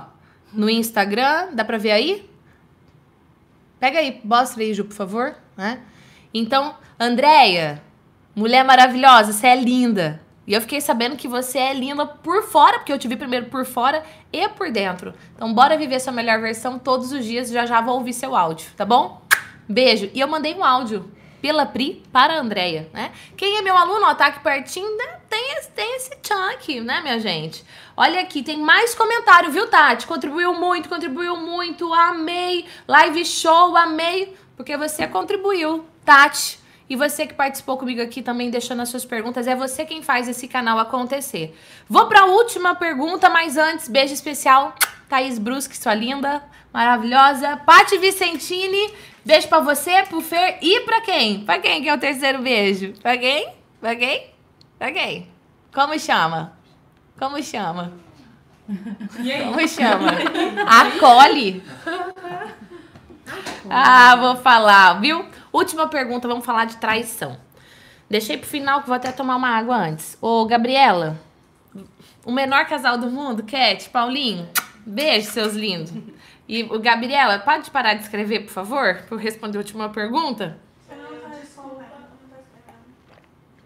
no 0.51 0.67
Instagram. 0.67 1.49
Dá 1.53 1.63
pra 1.63 1.77
ver 1.77 1.91
aí? 1.91 2.27
Pega 3.79 3.99
aí, 3.99 4.21
mostra 4.23 4.63
aí, 4.63 4.73
Ju, 4.73 4.85
por 4.85 4.95
favor. 4.95 5.35
Né? 5.55 5.81
Então, 6.33 6.73
Andréia, 6.99 7.79
mulher 8.35 8.65
maravilhosa, 8.65 9.33
você 9.33 9.45
é 9.45 9.55
linda. 9.55 10.19
E 10.47 10.55
eu 10.55 10.61
fiquei 10.61 10.81
sabendo 10.81 11.15
que 11.15 11.27
você 11.27 11.59
é 11.59 11.73
linda 11.75 12.07
por 12.07 12.41
fora, 12.41 12.79
porque 12.79 12.91
eu 12.91 12.97
te 12.97 13.07
vi 13.07 13.15
primeiro 13.15 13.45
por 13.45 13.63
fora 13.63 14.03
e 14.33 14.49
por 14.49 14.71
dentro. 14.71 15.13
Então, 15.35 15.53
bora 15.53 15.77
viver 15.77 15.99
sua 15.99 16.11
melhor 16.11 16.41
versão 16.41 16.79
todos 16.79 17.11
os 17.11 17.23
dias. 17.23 17.51
Já 17.51 17.67
já 17.67 17.81
vou 17.81 17.99
ouvir 17.99 18.13
seu 18.13 18.35
áudio, 18.35 18.67
tá 18.75 18.83
bom? 18.83 19.21
Beijo. 19.69 20.09
E 20.11 20.19
eu 20.19 20.27
mandei 20.27 20.55
um 20.55 20.63
áudio 20.63 21.07
pela 21.45 21.63
Pri 21.63 22.01
para 22.11 22.33
a 22.33 22.39
Andréia, 22.39 22.89
né? 22.91 23.11
Quem 23.37 23.57
é 23.57 23.61
meu 23.61 23.77
aluno, 23.77 24.07
ó, 24.07 24.15
tá 24.15 24.25
aqui 24.25 24.39
pertinho, 24.39 24.97
né? 24.97 25.19
tem, 25.29 25.51
esse, 25.59 25.69
tem 25.69 25.95
esse 25.95 26.11
aqui, 26.51 26.81
né, 26.81 27.01
minha 27.01 27.19
gente? 27.19 27.63
Olha 27.95 28.19
aqui, 28.19 28.41
tem 28.41 28.57
mais 28.57 28.95
comentário, 28.95 29.51
viu, 29.51 29.67
Tati? 29.67 30.07
Contribuiu 30.07 30.55
muito, 30.55 30.89
contribuiu 30.89 31.37
muito, 31.37 31.93
amei. 31.93 32.65
Live 32.87 33.23
show, 33.25 33.77
amei. 33.77 34.35
Porque 34.57 34.75
você 34.75 35.05
contribuiu, 35.05 35.85
Tati. 36.03 36.59
E 36.89 36.95
você 36.95 37.27
que 37.27 37.35
participou 37.35 37.77
comigo 37.77 38.01
aqui 38.01 38.23
também 38.23 38.49
deixando 38.49 38.81
as 38.81 38.89
suas 38.89 39.05
perguntas, 39.05 39.45
é 39.45 39.55
você 39.55 39.85
quem 39.85 40.01
faz 40.01 40.27
esse 40.27 40.47
canal 40.47 40.79
acontecer. 40.79 41.55
Vou 41.87 42.07
para 42.07 42.21
a 42.21 42.25
última 42.25 42.73
pergunta, 42.73 43.29
mas 43.29 43.55
antes, 43.55 43.87
beijo 43.87 44.15
especial, 44.15 44.73
Thaís 45.07 45.37
Brusque, 45.37 45.77
sua 45.77 45.93
linda, 45.93 46.43
maravilhosa. 46.73 47.55
Pati 47.57 47.99
Vicentini, 47.99 48.91
beijo 49.25 49.47
para 49.47 49.59
você, 49.59 50.03
pro 50.03 50.21
Fer 50.21 50.59
e 50.61 50.81
para 50.81 51.01
quem? 51.01 51.43
Para 51.43 51.59
quem 51.59 51.81
que 51.81 51.89
é 51.89 51.93
o 51.93 51.97
terceiro 51.97 52.41
beijo? 52.41 52.93
Para 53.01 53.17
quem? 53.17 53.49
Para 53.81 53.95
quem? 53.95 54.29
Para 54.77 54.91
quem? 54.91 55.27
Como 55.73 55.99
chama? 55.99 56.53
Como 57.17 57.41
chama? 57.41 57.93
Como 58.67 59.67
chama? 59.67 60.11
Acolhe. 60.67 61.63
Ah, 63.69 64.15
vou 64.15 64.35
falar, 64.35 64.99
viu? 65.01 65.25
Última 65.51 65.87
pergunta, 65.87 66.27
vamos 66.27 66.45
falar 66.45 66.65
de 66.65 66.77
traição. 66.77 67.37
Deixei 68.09 68.37
pro 68.37 68.47
final 68.47 68.81
que 68.81 68.87
vou 68.87 68.95
até 68.95 69.11
tomar 69.11 69.35
uma 69.35 69.49
água 69.49 69.75
antes. 69.75 70.17
Ô, 70.21 70.45
Gabriela, 70.45 71.19
o 72.23 72.31
menor 72.31 72.65
casal 72.65 72.97
do 72.97 73.09
mundo, 73.09 73.43
Cat, 73.43 73.89
Paulinho, 73.89 74.47
beijo, 74.85 75.31
seus 75.31 75.53
lindos. 75.53 75.91
E 76.47 76.63
o 76.63 76.79
Gabriela, 76.79 77.39
pode 77.39 77.71
parar 77.71 77.95
de 77.95 78.03
escrever, 78.03 78.41
por 78.41 78.51
favor? 78.51 79.01
Pra 79.07 79.15
eu 79.15 79.17
responder 79.17 79.57
a 79.57 79.61
última 79.61 79.89
pergunta? 79.89 80.59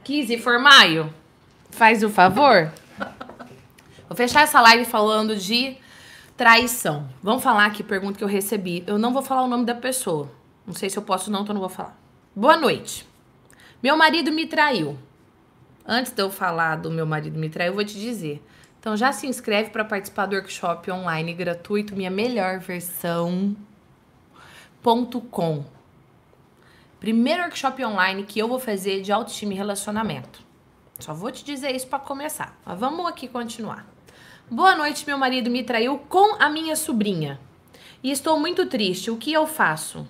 Kizzy 0.03 0.37
Formaio, 0.37 1.13
faz 1.69 2.03
o 2.03 2.09
favor. 2.09 2.71
Vou 4.07 4.15
fechar 4.15 4.41
essa 4.41 4.59
live 4.61 4.85
falando 4.85 5.35
de 5.35 5.77
traição. 6.35 7.07
Vamos 7.21 7.43
falar 7.43 7.65
aqui, 7.65 7.83
pergunta 7.83 8.17
que 8.17 8.23
eu 8.23 8.27
recebi. 8.27 8.83
Eu 8.87 8.97
não 8.97 9.13
vou 9.13 9.21
falar 9.21 9.43
o 9.43 9.47
nome 9.47 9.65
da 9.65 9.75
pessoa. 9.75 10.31
Não 10.65 10.73
sei 10.73 10.89
se 10.89 10.97
eu 10.97 11.03
posso 11.03 11.29
não, 11.29 11.41
então 11.41 11.53
não 11.53 11.59
vou 11.59 11.69
falar. 11.69 11.95
Boa 12.35 12.55
noite. 12.55 13.05
Meu 13.83 13.97
marido 13.97 14.31
me 14.31 14.47
traiu. 14.47 14.97
Antes 15.85 16.11
de 16.11 16.21
eu 16.21 16.31
falar 16.31 16.77
do 16.77 16.89
meu 16.89 17.05
marido 17.05 17.37
me 17.37 17.49
traiu, 17.49 17.71
eu 17.71 17.75
vou 17.75 17.83
te 17.83 17.99
dizer. 17.99 18.41
Então 18.79 18.95
já 18.95 19.11
se 19.11 19.27
inscreve 19.27 19.71
para 19.71 19.83
participar 19.83 20.25
do 20.25 20.35
workshop 20.35 20.89
online 20.89 21.33
gratuito 21.33 21.95
Minha 21.95 22.09
Melhor 22.09 22.59
Versão 22.59 23.55
.com. 25.29 25.65
Primeiro 26.99 27.43
workshop 27.43 27.83
online 27.83 28.23
que 28.23 28.39
eu 28.39 28.47
vou 28.47 28.59
fazer 28.59 29.01
de 29.01 29.11
autoestima 29.11 29.53
e 29.53 29.57
relacionamento. 29.57 30.41
Só 30.99 31.13
vou 31.13 31.31
te 31.31 31.43
dizer 31.43 31.75
isso 31.75 31.87
para 31.87 31.99
começar. 31.99 32.57
Mas 32.65 32.79
vamos 32.79 33.05
aqui 33.05 33.27
continuar. 33.27 33.85
Boa 34.49 34.75
noite, 34.75 35.05
meu 35.05 35.17
marido 35.17 35.49
me 35.49 35.63
traiu 35.63 35.97
com 35.97 36.41
a 36.41 36.49
minha 36.49 36.75
sobrinha. 36.75 37.39
E 38.01 38.11
estou 38.11 38.39
muito 38.39 38.65
triste. 38.65 39.11
O 39.11 39.17
que 39.17 39.31
eu 39.31 39.45
faço? 39.45 40.07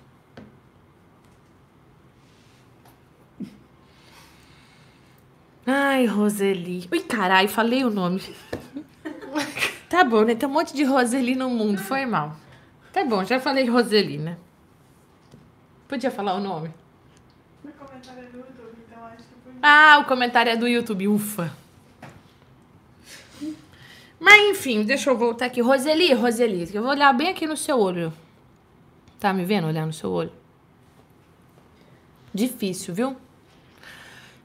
Ai, 5.72 6.04
Roseli. 6.04 6.88
Ui, 6.90 6.98
caralho, 6.98 7.48
falei 7.48 7.84
o 7.84 7.90
nome. 7.90 8.20
tá 9.88 10.02
bom, 10.02 10.24
né? 10.24 10.34
Tem 10.34 10.48
um 10.48 10.52
monte 10.52 10.74
de 10.74 10.82
Roseli 10.82 11.36
no 11.36 11.48
mundo. 11.48 11.78
Foi 11.78 12.04
mal. 12.04 12.34
Tá 12.92 13.04
bom, 13.04 13.24
já 13.24 13.38
falei 13.38 13.68
Roseli, 13.68 14.18
né? 14.18 14.36
Podia 15.86 16.10
falar 16.10 16.34
o 16.34 16.40
nome? 16.40 16.74
No 17.62 17.70
comentário 17.70 18.28
do 18.32 18.38
YouTube, 18.38 18.78
então 18.84 19.04
acho 19.04 19.18
que 19.18 19.34
foi. 19.44 19.52
Ah, 19.62 19.98
o 20.00 20.04
comentário 20.06 20.50
é 20.50 20.56
do 20.56 20.66
YouTube. 20.66 21.06
Ufa. 21.06 21.52
Mas 24.18 24.50
enfim, 24.50 24.82
deixa 24.82 25.08
eu 25.08 25.16
voltar 25.16 25.46
aqui. 25.46 25.60
Roseli, 25.60 26.12
Roseli, 26.12 26.68
eu 26.74 26.82
vou 26.82 26.90
olhar 26.90 27.12
bem 27.12 27.28
aqui 27.28 27.46
no 27.46 27.56
seu 27.56 27.78
olho. 27.78 28.12
Tá 29.20 29.32
me 29.32 29.44
vendo 29.44 29.68
olhar 29.68 29.86
no 29.86 29.92
seu 29.92 30.10
olho? 30.10 30.32
Difícil, 32.34 32.92
viu? 32.92 33.16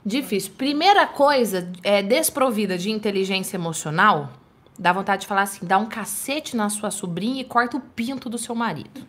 Difícil. 0.06 0.54
Primeira 0.56 1.08
coisa, 1.08 1.72
é 1.82 2.04
desprovida 2.04 2.78
de 2.78 2.92
inteligência 2.92 3.58
emocional, 3.58 4.34
dá 4.78 4.94
vontade 4.94 5.22
de 5.22 5.28
falar 5.28 5.42
assim: 5.42 5.66
dá 5.66 5.80
um 5.80 5.88
cacete 5.88 6.56
na 6.56 6.70
sua 6.70 6.92
sobrinha 6.92 7.42
e 7.42 7.46
corta 7.46 7.78
o 7.78 7.82
pinto 7.82 8.30
do 8.30 8.38
seu 8.38 8.54
marido. 8.54 9.02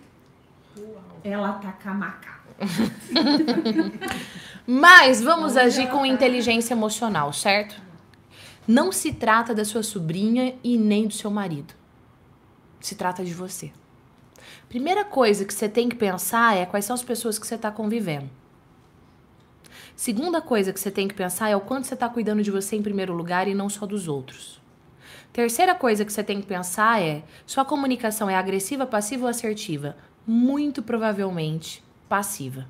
Ela 1.23 1.53
tá 1.55 1.73
com 1.73 1.91
a 1.91 1.95
maca. 1.95 2.37
Mas 4.67 5.21
vamos 5.21 5.57
agir 5.57 5.91
com 5.91 6.07
inteligência 6.07 6.73
emocional, 6.73 7.33
certo? 7.33 7.81
Não 8.67 8.91
se 8.91 9.13
trata 9.13 9.55
da 9.55 9.65
sua 9.65 9.83
sobrinha 9.83 10.55
e 10.65 10.79
nem 10.79 11.07
do 11.07 11.15
seu 11.15 11.31
marido. 11.31 11.75
Se 12.81 12.95
trata 12.95 13.23
de 13.23 13.35
você. 13.35 13.71
Primeira 14.69 15.05
coisa 15.05 15.45
que 15.45 15.53
você 15.53 15.69
tem 15.69 15.89
que 15.89 15.97
pensar 15.97 16.57
é 16.57 16.65
quais 16.65 16.85
são 16.85 16.95
as 16.95 17.03
pessoas 17.03 17.39
que 17.39 17.47
você 17.47 17.55
está 17.55 17.71
convivendo. 17.71 18.31
Segunda 19.97 20.43
coisa 20.43 20.75
que 20.75 20.79
você 20.79 20.91
tem 20.91 21.09
que 21.09 21.15
pensar 21.15 21.49
é 21.49 21.57
o 21.57 21.61
quanto 21.61 21.87
você 21.87 21.95
está 21.95 22.07
cuidando 22.07 22.43
de 22.43 22.51
você 22.51 22.77
em 22.77 22.83
primeiro 22.83 23.15
lugar 23.15 23.49
e 23.49 23.55
não 23.55 23.71
só 23.71 23.87
dos 23.87 24.09
outros. 24.09 24.61
Terceira 25.33 25.75
coisa 25.75 26.05
que 26.05 26.13
você 26.13 26.23
tem 26.23 26.39
que 26.39 26.47
pensar 26.47 27.01
é: 27.01 27.25
sua 27.47 27.65
comunicação 27.65 28.29
é 28.29 28.35
agressiva, 28.35 28.85
passiva 28.85 29.23
ou 29.23 29.31
assertiva? 29.31 29.97
Muito 30.27 30.83
provavelmente 30.83 31.83
passiva. 32.11 32.67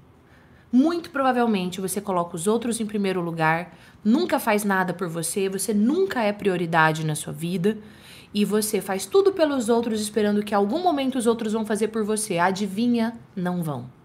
Muito 0.71 1.11
provavelmente 1.11 1.81
você 1.81 2.01
coloca 2.01 2.37
os 2.37 2.47
outros 2.47 2.81
em 2.81 2.87
primeiro 2.87 3.21
lugar, 3.21 3.77
nunca 4.05 4.39
faz 4.39 4.63
nada 4.63 4.95
por 4.95 5.09
você, 5.09 5.49
você 5.49 5.75
nunca 5.75 6.23
é 6.23 6.33
prioridade 6.33 7.05
na 7.05 7.17
sua 7.17 7.33
vida 7.33 7.77
e 8.33 8.45
você 8.45 8.81
faz 8.81 9.05
tudo 9.05 9.33
pelos 9.33 9.69
outros 9.69 10.01
esperando 10.01 10.45
que 10.45 10.55
algum 10.55 10.81
momento 10.81 11.19
os 11.19 11.27
outros 11.27 11.55
vão 11.55 11.67
fazer 11.67 11.89
por 11.89 12.05
você. 12.05 12.39
Adivinha? 12.39 13.19
Não 13.35 13.65
vão. 13.65 13.96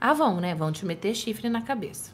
Ah, 0.00 0.14
vão, 0.14 0.40
né? 0.40 0.54
Vão 0.54 0.72
te 0.72 0.86
meter 0.86 1.14
chifre 1.14 1.48
na 1.50 1.60
cabeça. 1.60 2.12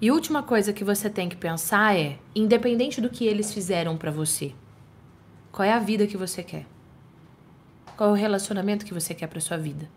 E 0.00 0.10
última 0.10 0.42
coisa 0.42 0.72
que 0.72 0.84
você 0.84 1.08
tem 1.08 1.28
que 1.28 1.36
pensar 1.36 1.96
é, 1.96 2.18
independente 2.34 3.00
do 3.00 3.08
que 3.08 3.26
eles 3.26 3.52
fizeram 3.52 3.96
pra 3.96 4.10
você, 4.10 4.54
qual 5.50 5.66
é 5.66 5.72
a 5.72 5.78
vida 5.78 6.06
que 6.06 6.16
você 6.16 6.42
quer? 6.42 6.66
Qual 7.96 8.10
é 8.10 8.12
o 8.12 8.16
relacionamento 8.16 8.84
que 8.84 8.92
você 8.92 9.14
quer 9.14 9.28
para 9.28 9.40
sua 9.40 9.56
vida? 9.56 9.88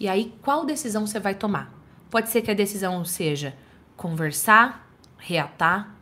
E 0.00 0.08
aí, 0.08 0.34
qual 0.42 0.64
decisão 0.64 1.06
você 1.06 1.20
vai 1.20 1.34
tomar? 1.34 1.72
Pode 2.10 2.28
ser 2.28 2.42
que 2.42 2.50
a 2.50 2.54
decisão 2.54 3.04
seja 3.04 3.54
conversar, 3.96 4.90
reatar, 5.16 5.94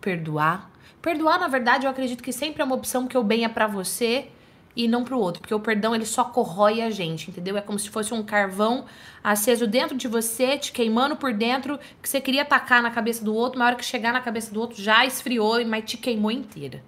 perdoar. 0.00 0.70
Perdoar, 1.02 1.40
na 1.40 1.48
verdade, 1.48 1.86
eu 1.86 1.90
acredito 1.90 2.22
que 2.22 2.32
sempre 2.32 2.62
é 2.62 2.64
uma 2.64 2.76
opção 2.76 3.06
que 3.06 3.18
o 3.18 3.24
bem 3.24 3.44
é 3.44 3.48
para 3.48 3.66
você 3.66 4.30
e 4.78 4.86
não 4.86 5.02
pro 5.02 5.18
outro, 5.18 5.40
porque 5.40 5.52
o 5.52 5.58
perdão 5.58 5.92
ele 5.92 6.06
só 6.06 6.22
corrói 6.22 6.80
a 6.80 6.88
gente, 6.88 7.28
entendeu? 7.28 7.56
É 7.56 7.60
como 7.60 7.80
se 7.80 7.90
fosse 7.90 8.14
um 8.14 8.22
carvão 8.22 8.84
aceso 9.24 9.66
dentro 9.66 9.96
de 9.96 10.06
você, 10.06 10.56
te 10.56 10.70
queimando 10.70 11.16
por 11.16 11.34
dentro, 11.34 11.80
que 12.00 12.08
você 12.08 12.20
queria 12.20 12.42
atacar 12.42 12.80
na 12.80 12.88
cabeça 12.88 13.24
do 13.24 13.34
outro, 13.34 13.58
na 13.58 13.66
hora 13.66 13.74
que 13.74 13.84
chegar 13.84 14.12
na 14.12 14.20
cabeça 14.20 14.54
do 14.54 14.60
outro 14.60 14.80
já 14.80 15.04
esfriou, 15.04 15.66
mas 15.66 15.84
te 15.84 15.96
queimou 15.96 16.30
inteira. 16.30 16.80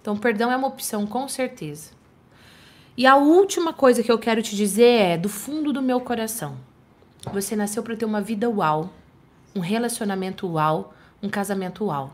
Então, 0.00 0.16
perdão 0.16 0.50
é 0.50 0.56
uma 0.56 0.66
opção 0.66 1.06
com 1.06 1.28
certeza. 1.28 1.92
E 2.96 3.06
a 3.06 3.14
última 3.14 3.72
coisa 3.72 4.02
que 4.02 4.10
eu 4.10 4.18
quero 4.18 4.42
te 4.42 4.56
dizer 4.56 4.82
é, 4.82 5.16
do 5.16 5.28
fundo 5.28 5.72
do 5.72 5.80
meu 5.80 6.00
coração, 6.00 6.56
você 7.32 7.54
nasceu 7.54 7.84
para 7.84 7.94
ter 7.94 8.04
uma 8.04 8.20
vida 8.20 8.50
uau, 8.50 8.92
um 9.54 9.60
relacionamento 9.60 10.48
uau, 10.48 10.92
um 11.22 11.28
casamento 11.28 11.84
uau. 11.84 12.12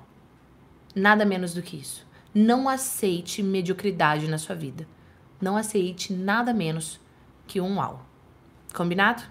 Nada 0.94 1.24
menos 1.24 1.54
do 1.54 1.62
que 1.62 1.78
isso. 1.78 2.06
Não 2.38 2.68
aceite 2.68 3.42
mediocridade 3.42 4.28
na 4.28 4.38
sua 4.38 4.54
vida. 4.54 4.86
Não 5.40 5.56
aceite 5.56 6.12
nada 6.12 6.54
menos 6.54 7.00
que 7.48 7.60
um 7.60 7.78
uau. 7.78 8.06
Combinado? 8.72 9.24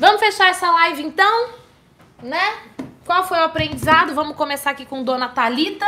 Vamos 0.00 0.18
fechar 0.18 0.50
essa 0.50 0.68
live 0.72 1.04
então, 1.04 1.50
né? 2.20 2.62
Qual 3.06 3.22
foi 3.22 3.38
o 3.38 3.44
aprendizado? 3.44 4.12
Vamos 4.12 4.34
começar 4.34 4.70
aqui 4.70 4.84
com 4.84 5.04
Dona 5.04 5.28
Talita. 5.28 5.86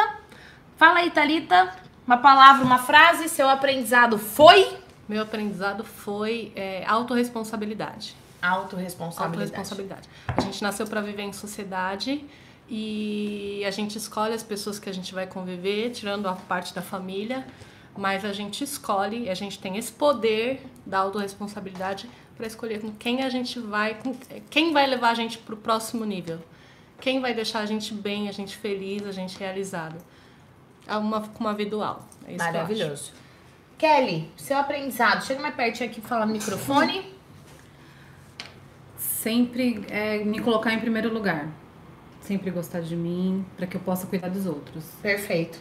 Fala 0.76 1.00
aí, 1.00 1.10
Talita. 1.10 1.74
Uma 2.06 2.18
palavra, 2.18 2.64
uma 2.64 2.78
frase. 2.78 3.28
Seu 3.28 3.48
aprendizado 3.48 4.16
foi? 4.16 4.78
Meu 5.08 5.22
aprendizado 5.24 5.82
foi 5.82 6.52
é, 6.54 6.84
autorresponsabilidade. 6.86 8.14
Autoresponsabilidade. 8.40 9.50
Autoresponsabilidade. 9.56 10.08
A 10.28 10.40
gente 10.40 10.62
nasceu 10.62 10.86
para 10.86 11.00
viver 11.00 11.22
em 11.22 11.32
sociedade 11.32 12.24
e 12.68 13.62
a 13.66 13.70
gente 13.70 13.96
escolhe 13.98 14.34
as 14.34 14.42
pessoas 14.42 14.78
que 14.78 14.88
a 14.88 14.94
gente 14.94 15.12
vai 15.12 15.26
conviver, 15.26 15.90
tirando 15.90 16.26
a 16.26 16.32
parte 16.32 16.74
da 16.74 16.82
família, 16.82 17.46
mas 17.96 18.24
a 18.24 18.32
gente 18.32 18.64
escolhe, 18.64 19.28
a 19.28 19.34
gente 19.34 19.58
tem 19.58 19.76
esse 19.76 19.92
poder 19.92 20.64
da 20.86 20.98
autorresponsabilidade 20.98 22.08
para 22.36 22.46
escolher 22.46 22.80
com 22.80 22.90
quem 22.92 23.22
a 23.22 23.28
gente 23.28 23.60
vai, 23.60 23.94
com, 23.94 24.14
quem 24.48 24.72
vai 24.72 24.86
levar 24.86 25.10
a 25.10 25.14
gente 25.14 25.38
para 25.38 25.54
o 25.54 25.58
próximo 25.58 26.04
nível, 26.04 26.40
quem 27.00 27.20
vai 27.20 27.34
deixar 27.34 27.60
a 27.60 27.66
gente 27.66 27.92
bem, 27.92 28.28
a 28.28 28.32
gente 28.32 28.56
feliz, 28.56 29.06
a 29.06 29.12
gente 29.12 29.38
realizado. 29.38 29.96
É 30.86 30.96
uma, 30.96 31.20
com 31.20 31.44
uma 31.44 31.54
vida 31.54 31.70
dual. 31.70 32.08
É 32.26 32.34
isso 32.34 32.44
que. 32.44 32.52
Maravilhoso. 32.52 33.12
Kelly, 33.78 34.30
seu 34.36 34.56
aprendizado. 34.56 35.24
Chega 35.24 35.40
mais 35.40 35.54
pertinho 35.54 35.90
aqui 35.90 36.00
e 36.00 36.02
fala 36.02 36.24
no 36.24 36.32
microfone. 36.32 37.12
Sempre 38.96 39.84
é, 39.90 40.18
me 40.24 40.40
colocar 40.40 40.72
em 40.72 40.80
primeiro 40.80 41.12
lugar. 41.12 41.48
Sempre 42.22 42.50
gostar 42.50 42.80
de 42.80 42.96
mim, 42.96 43.44
para 43.56 43.66
que 43.66 43.76
eu 43.76 43.80
possa 43.80 44.06
cuidar 44.06 44.28
dos 44.28 44.46
outros. 44.46 44.84
Perfeito. 45.02 45.58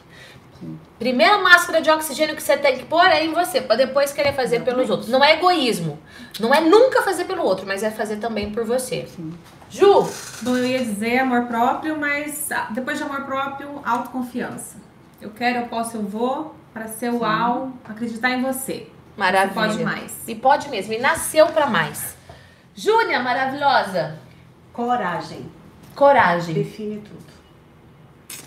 Primeira 1.00 1.40
máscara 1.40 1.82
de 1.82 1.90
oxigênio 1.90 2.36
que 2.36 2.44
você 2.44 2.56
tem 2.56 2.78
que 2.78 2.86
pôr 2.86 3.04
é 3.04 3.26
em 3.26 3.34
você, 3.34 3.60
pra 3.62 3.76
depois 3.76 4.14
querer 4.14 4.34
fazer 4.34 4.62
pelos 4.62 4.92
outros. 4.92 5.10
Não 5.10 5.24
é 5.24 5.34
egoísmo. 5.34 5.98
Não 6.40 6.54
é 6.54 6.62
nunca 6.62 7.02
fazer 7.02 7.26
pelo 7.26 7.42
outro, 7.44 7.66
mas 7.66 7.82
é 7.82 7.90
fazer 7.90 8.18
também 8.18 8.52
por 8.52 8.64
você. 8.64 9.08
Sim. 9.08 9.34
Ju, 9.72 10.08
Bom, 10.44 10.56
eu 10.56 10.66
ia 10.66 10.80
dizer 10.80 11.18
amor 11.20 11.46
próprio, 11.48 11.98
mas 11.98 12.52
ah, 12.52 12.68
depois 12.70 12.98
de 13.00 13.04
amor 13.04 13.24
próprio, 13.26 13.82
autoconfiança. 13.84 14.78
Eu 15.20 15.32
quero, 15.32 15.62
eu 15.62 15.66
posso, 15.68 15.98
eu 15.98 16.04
vou, 16.04 16.54
para 16.72 16.88
ser 16.88 17.10
uau, 17.12 17.72
acreditar 17.84 18.30
em 18.30 18.44
você. 18.44 18.88
maravilha. 19.18 19.54
Você 19.54 19.60
pode 19.80 19.84
mais. 19.84 20.28
E 20.28 20.36
pode 20.36 20.70
mesmo. 20.70 20.94
E 20.94 21.00
nasceu 21.00 21.48
pra 21.48 21.66
mais. 21.66 22.16
Júnia, 22.76 23.20
maravilhosa. 23.20 24.20
Coragem. 24.72 25.50
Coragem. 25.96 26.54
Define 26.56 27.02
tudo. 27.02 27.26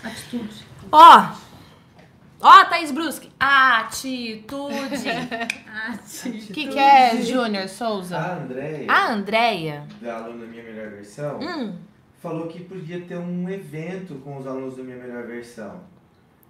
Atitude. 0.03 0.65
Ó. 0.91 1.31
Ó, 2.41 2.65
Thaís 2.65 2.91
Brusque. 2.91 3.29
Atitude. 3.39 4.45
O 6.25 6.53
que, 6.53 6.67
que 6.67 6.79
é 6.79 7.21
Júnior 7.21 7.67
Souza? 7.67 8.17
A 8.17 8.35
Andréia, 8.37 8.91
A 8.91 9.11
Andréia. 9.11 9.87
da 10.01 10.17
aluna 10.17 10.45
Minha 10.45 10.63
Melhor 10.63 10.89
Versão, 10.91 11.39
Hum, 11.39 11.75
falou 12.21 12.47
que 12.47 12.63
podia 12.63 13.01
ter 13.01 13.17
um 13.17 13.49
evento 13.49 14.15
com 14.23 14.37
os 14.37 14.47
alunos 14.47 14.75
do 14.75 14.83
Minha 14.83 14.97
Melhor 14.97 15.25
Versão. 15.27 15.81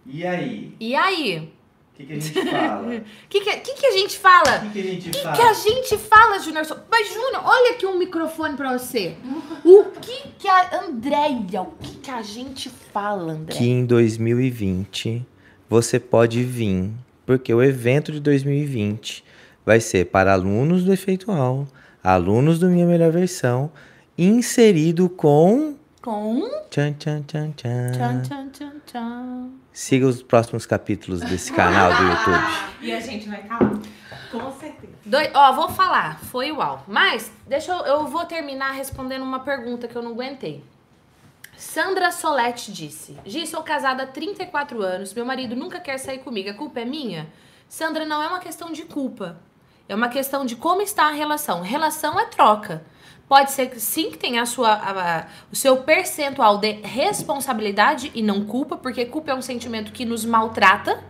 E 0.05 0.25
aí? 0.25 0.75
e 0.79 0.95
aí? 0.95 1.51
O 1.95 1.97
que, 1.97 2.05
que 2.07 2.13
a 2.13 2.19
gente 2.19 2.43
fala? 2.43 2.81
O 2.83 3.01
que, 3.29 3.39
que, 3.41 3.55
que, 3.57 3.73
que 3.73 3.85
a 3.85 3.91
gente 3.91 4.19
fala? 4.19 4.57
O 4.57 4.69
que, 4.69 4.69
que 4.69 4.79
a 4.79 4.91
gente 4.91 5.07
O 5.07 5.11
que, 5.13 5.19
fala? 5.21 5.35
que 5.35 5.41
a 5.41 5.53
gente 5.53 5.97
fala, 5.97 6.39
Júnior? 6.39 6.85
Mas, 6.91 7.07
Júnior, 7.07 7.41
olha 7.45 7.71
aqui 7.71 7.85
um 7.85 7.97
microfone 7.97 8.57
pra 8.57 8.77
você. 8.77 9.15
O 9.63 9.85
que 10.01 10.23
que 10.37 10.47
a 10.47 10.81
Andréia, 10.83 11.61
o 11.61 11.71
que 11.81 11.95
que 11.99 12.11
a 12.11 12.21
gente 12.21 12.69
fala, 12.69 13.31
André? 13.31 13.55
que 13.55 13.65
em 13.69 13.85
2020 13.85 15.25
você 15.69 15.97
pode 15.99 16.43
vir, 16.43 16.91
porque 17.25 17.53
o 17.53 17.63
evento 17.63 18.11
de 18.11 18.19
2020 18.19 19.23
vai 19.65 19.79
ser 19.79 20.05
para 20.07 20.33
alunos 20.33 20.83
do 20.83 20.91
Efeitual, 20.93 21.65
alunos 22.03 22.59
do 22.59 22.67
Minha 22.67 22.85
Melhor 22.85 23.11
Versão, 23.11 23.71
inserido 24.17 25.07
com. 25.09 25.75
Com... 26.05 26.47
Tchan, 26.69 26.93
tchan, 26.93 27.23
tchan, 27.23 27.51
tchan. 27.53 27.91
Tchan, 27.93 28.21
tchan, 28.21 28.49
tchan, 28.51 28.71
tchan. 28.85 29.49
Siga 29.73 30.05
os 30.05 30.21
próximos 30.21 30.63
capítulos 30.67 31.19
desse 31.21 31.51
canal 31.51 31.91
do 31.95 32.03
YouTube. 32.03 32.65
E 32.85 32.93
a 32.93 32.99
gente 32.99 33.27
vai 33.27 33.41
estar 33.41 33.59
lá. 33.59 33.71
Com 34.31 34.51
certeza. 34.51 34.93
Doi- 35.03 35.31
Ó, 35.33 35.53
vou 35.53 35.69
falar, 35.69 36.19
foi 36.19 36.51
uau. 36.51 36.83
Mas, 36.87 37.31
deixa 37.47 37.71
eu, 37.71 37.79
eu 37.85 38.05
vou 38.07 38.23
terminar 38.25 38.73
respondendo 38.73 39.23
uma 39.23 39.39
pergunta 39.39 39.87
que 39.87 39.95
eu 39.95 40.03
não 40.03 40.11
aguentei. 40.11 40.63
Sandra 41.57 42.11
Solete 42.11 42.71
disse: 42.71 43.17
Gi, 43.25 43.47
sou 43.47 43.63
casada 43.63 44.03
há 44.03 44.07
34 44.07 44.83
anos, 44.83 45.11
meu 45.13 45.25
marido 45.25 45.55
nunca 45.55 45.79
quer 45.79 45.97
sair 45.97 46.19
comigo, 46.19 46.49
a 46.51 46.53
culpa 46.53 46.81
é 46.81 46.85
minha? 46.85 47.27
Sandra, 47.67 48.05
não 48.05 48.21
é 48.21 48.27
uma 48.27 48.39
questão 48.39 48.71
de 48.71 48.83
culpa. 48.83 49.37
É 49.89 49.95
uma 49.95 50.09
questão 50.09 50.45
de 50.45 50.55
como 50.55 50.81
está 50.83 51.05
a 51.07 51.11
relação. 51.11 51.61
Relação 51.63 52.19
é 52.19 52.25
troca. 52.25 52.83
Pode 53.27 53.51
ser 53.51 53.69
que 53.69 53.79
sim 53.79 54.11
que 54.11 54.17
tenha 54.17 54.41
a 54.41 54.45
sua, 54.45 54.69
a- 54.71 55.17
a- 55.19 55.25
o 55.51 55.55
seu 55.55 55.77
percentual 55.77 56.59
de 56.59 56.73
responsabilidade 56.83 58.11
e 58.13 58.21
não 58.21 58.45
culpa, 58.45 58.77
porque 58.77 59.05
culpa 59.05 59.31
é 59.31 59.35
um 59.35 59.41
sentimento 59.41 59.91
que 59.91 60.05
nos 60.05 60.23
maltrata 60.23 61.03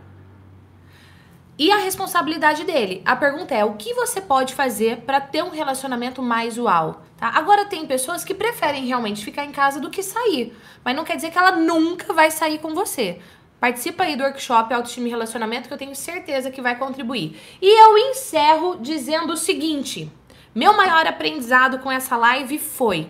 e 1.58 1.72
a 1.72 1.78
responsabilidade 1.78 2.64
dele. 2.64 3.02
A 3.06 3.16
pergunta 3.16 3.54
é: 3.54 3.64
o 3.66 3.74
que 3.74 3.94
você 3.94 4.22
pode 4.22 4.54
fazer 4.54 4.98
para 5.02 5.20
ter 5.22 5.44
um 5.44 5.50
relacionamento 5.50 6.22
mais 6.22 6.58
uau? 6.58 7.02
Tá? 7.18 7.30
Agora 7.30 7.66
tem 7.66 7.86
pessoas 7.86 8.24
que 8.24 8.34
preferem 8.34 8.86
realmente 8.86 9.24
ficar 9.24 9.46
em 9.46 9.52
casa 9.52 9.80
do 9.80 9.90
que 9.90 10.04
sair, 10.04 10.56
mas 10.84 10.96
não 10.96 11.04
quer 11.06 11.16
dizer 11.16 11.32
que 11.32 11.38
ela 11.38 11.52
nunca 11.52 12.14
vai 12.14 12.30
sair 12.32 12.60
com 12.60 12.74
você. 12.74 13.20
Participa 13.60 14.04
aí 14.04 14.18
do 14.18 14.24
workshop 14.24 14.74
Autoestima 14.74 15.08
e 15.08 15.10
Relacionamento 15.12 15.68
que 15.68 15.74
eu 15.74 15.78
tenho 15.78 15.96
certeza 15.96 16.52
que 16.52 16.62
vai 16.62 16.78
contribuir. 16.78 17.40
E 17.62 17.84
eu 17.84 17.98
encerro 18.10 18.78
dizendo 18.82 19.32
o 19.34 19.38
seguinte: 19.38 20.12
meu 20.56 20.76
maior 20.76 21.06
aprendizado 21.06 21.80
com 21.80 21.92
essa 21.92 22.16
live 22.16 22.58
foi 22.58 23.10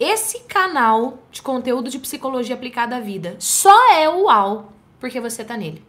esse 0.00 0.40
canal 0.40 1.22
de 1.30 1.42
conteúdo 1.42 1.88
de 1.88 1.98
psicologia 1.98 2.56
aplicada 2.56 2.96
à 2.96 3.00
vida 3.00 3.36
só 3.38 3.92
é 3.92 4.08
uau 4.08 4.72
porque 4.98 5.20
você 5.20 5.44
tá 5.44 5.56
nele. 5.56 5.84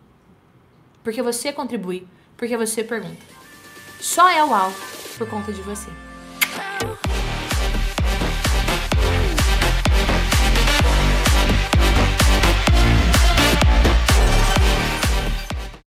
Porque 1.04 1.22
você 1.22 1.54
contribui, 1.54 2.08
porque 2.36 2.58
você 2.58 2.84
pergunta. 2.84 3.24
Só 4.00 4.30
é 4.30 4.44
uau 4.44 4.72
por 5.18 5.30
conta 5.30 5.54
de 5.54 5.62
você. 5.62 5.90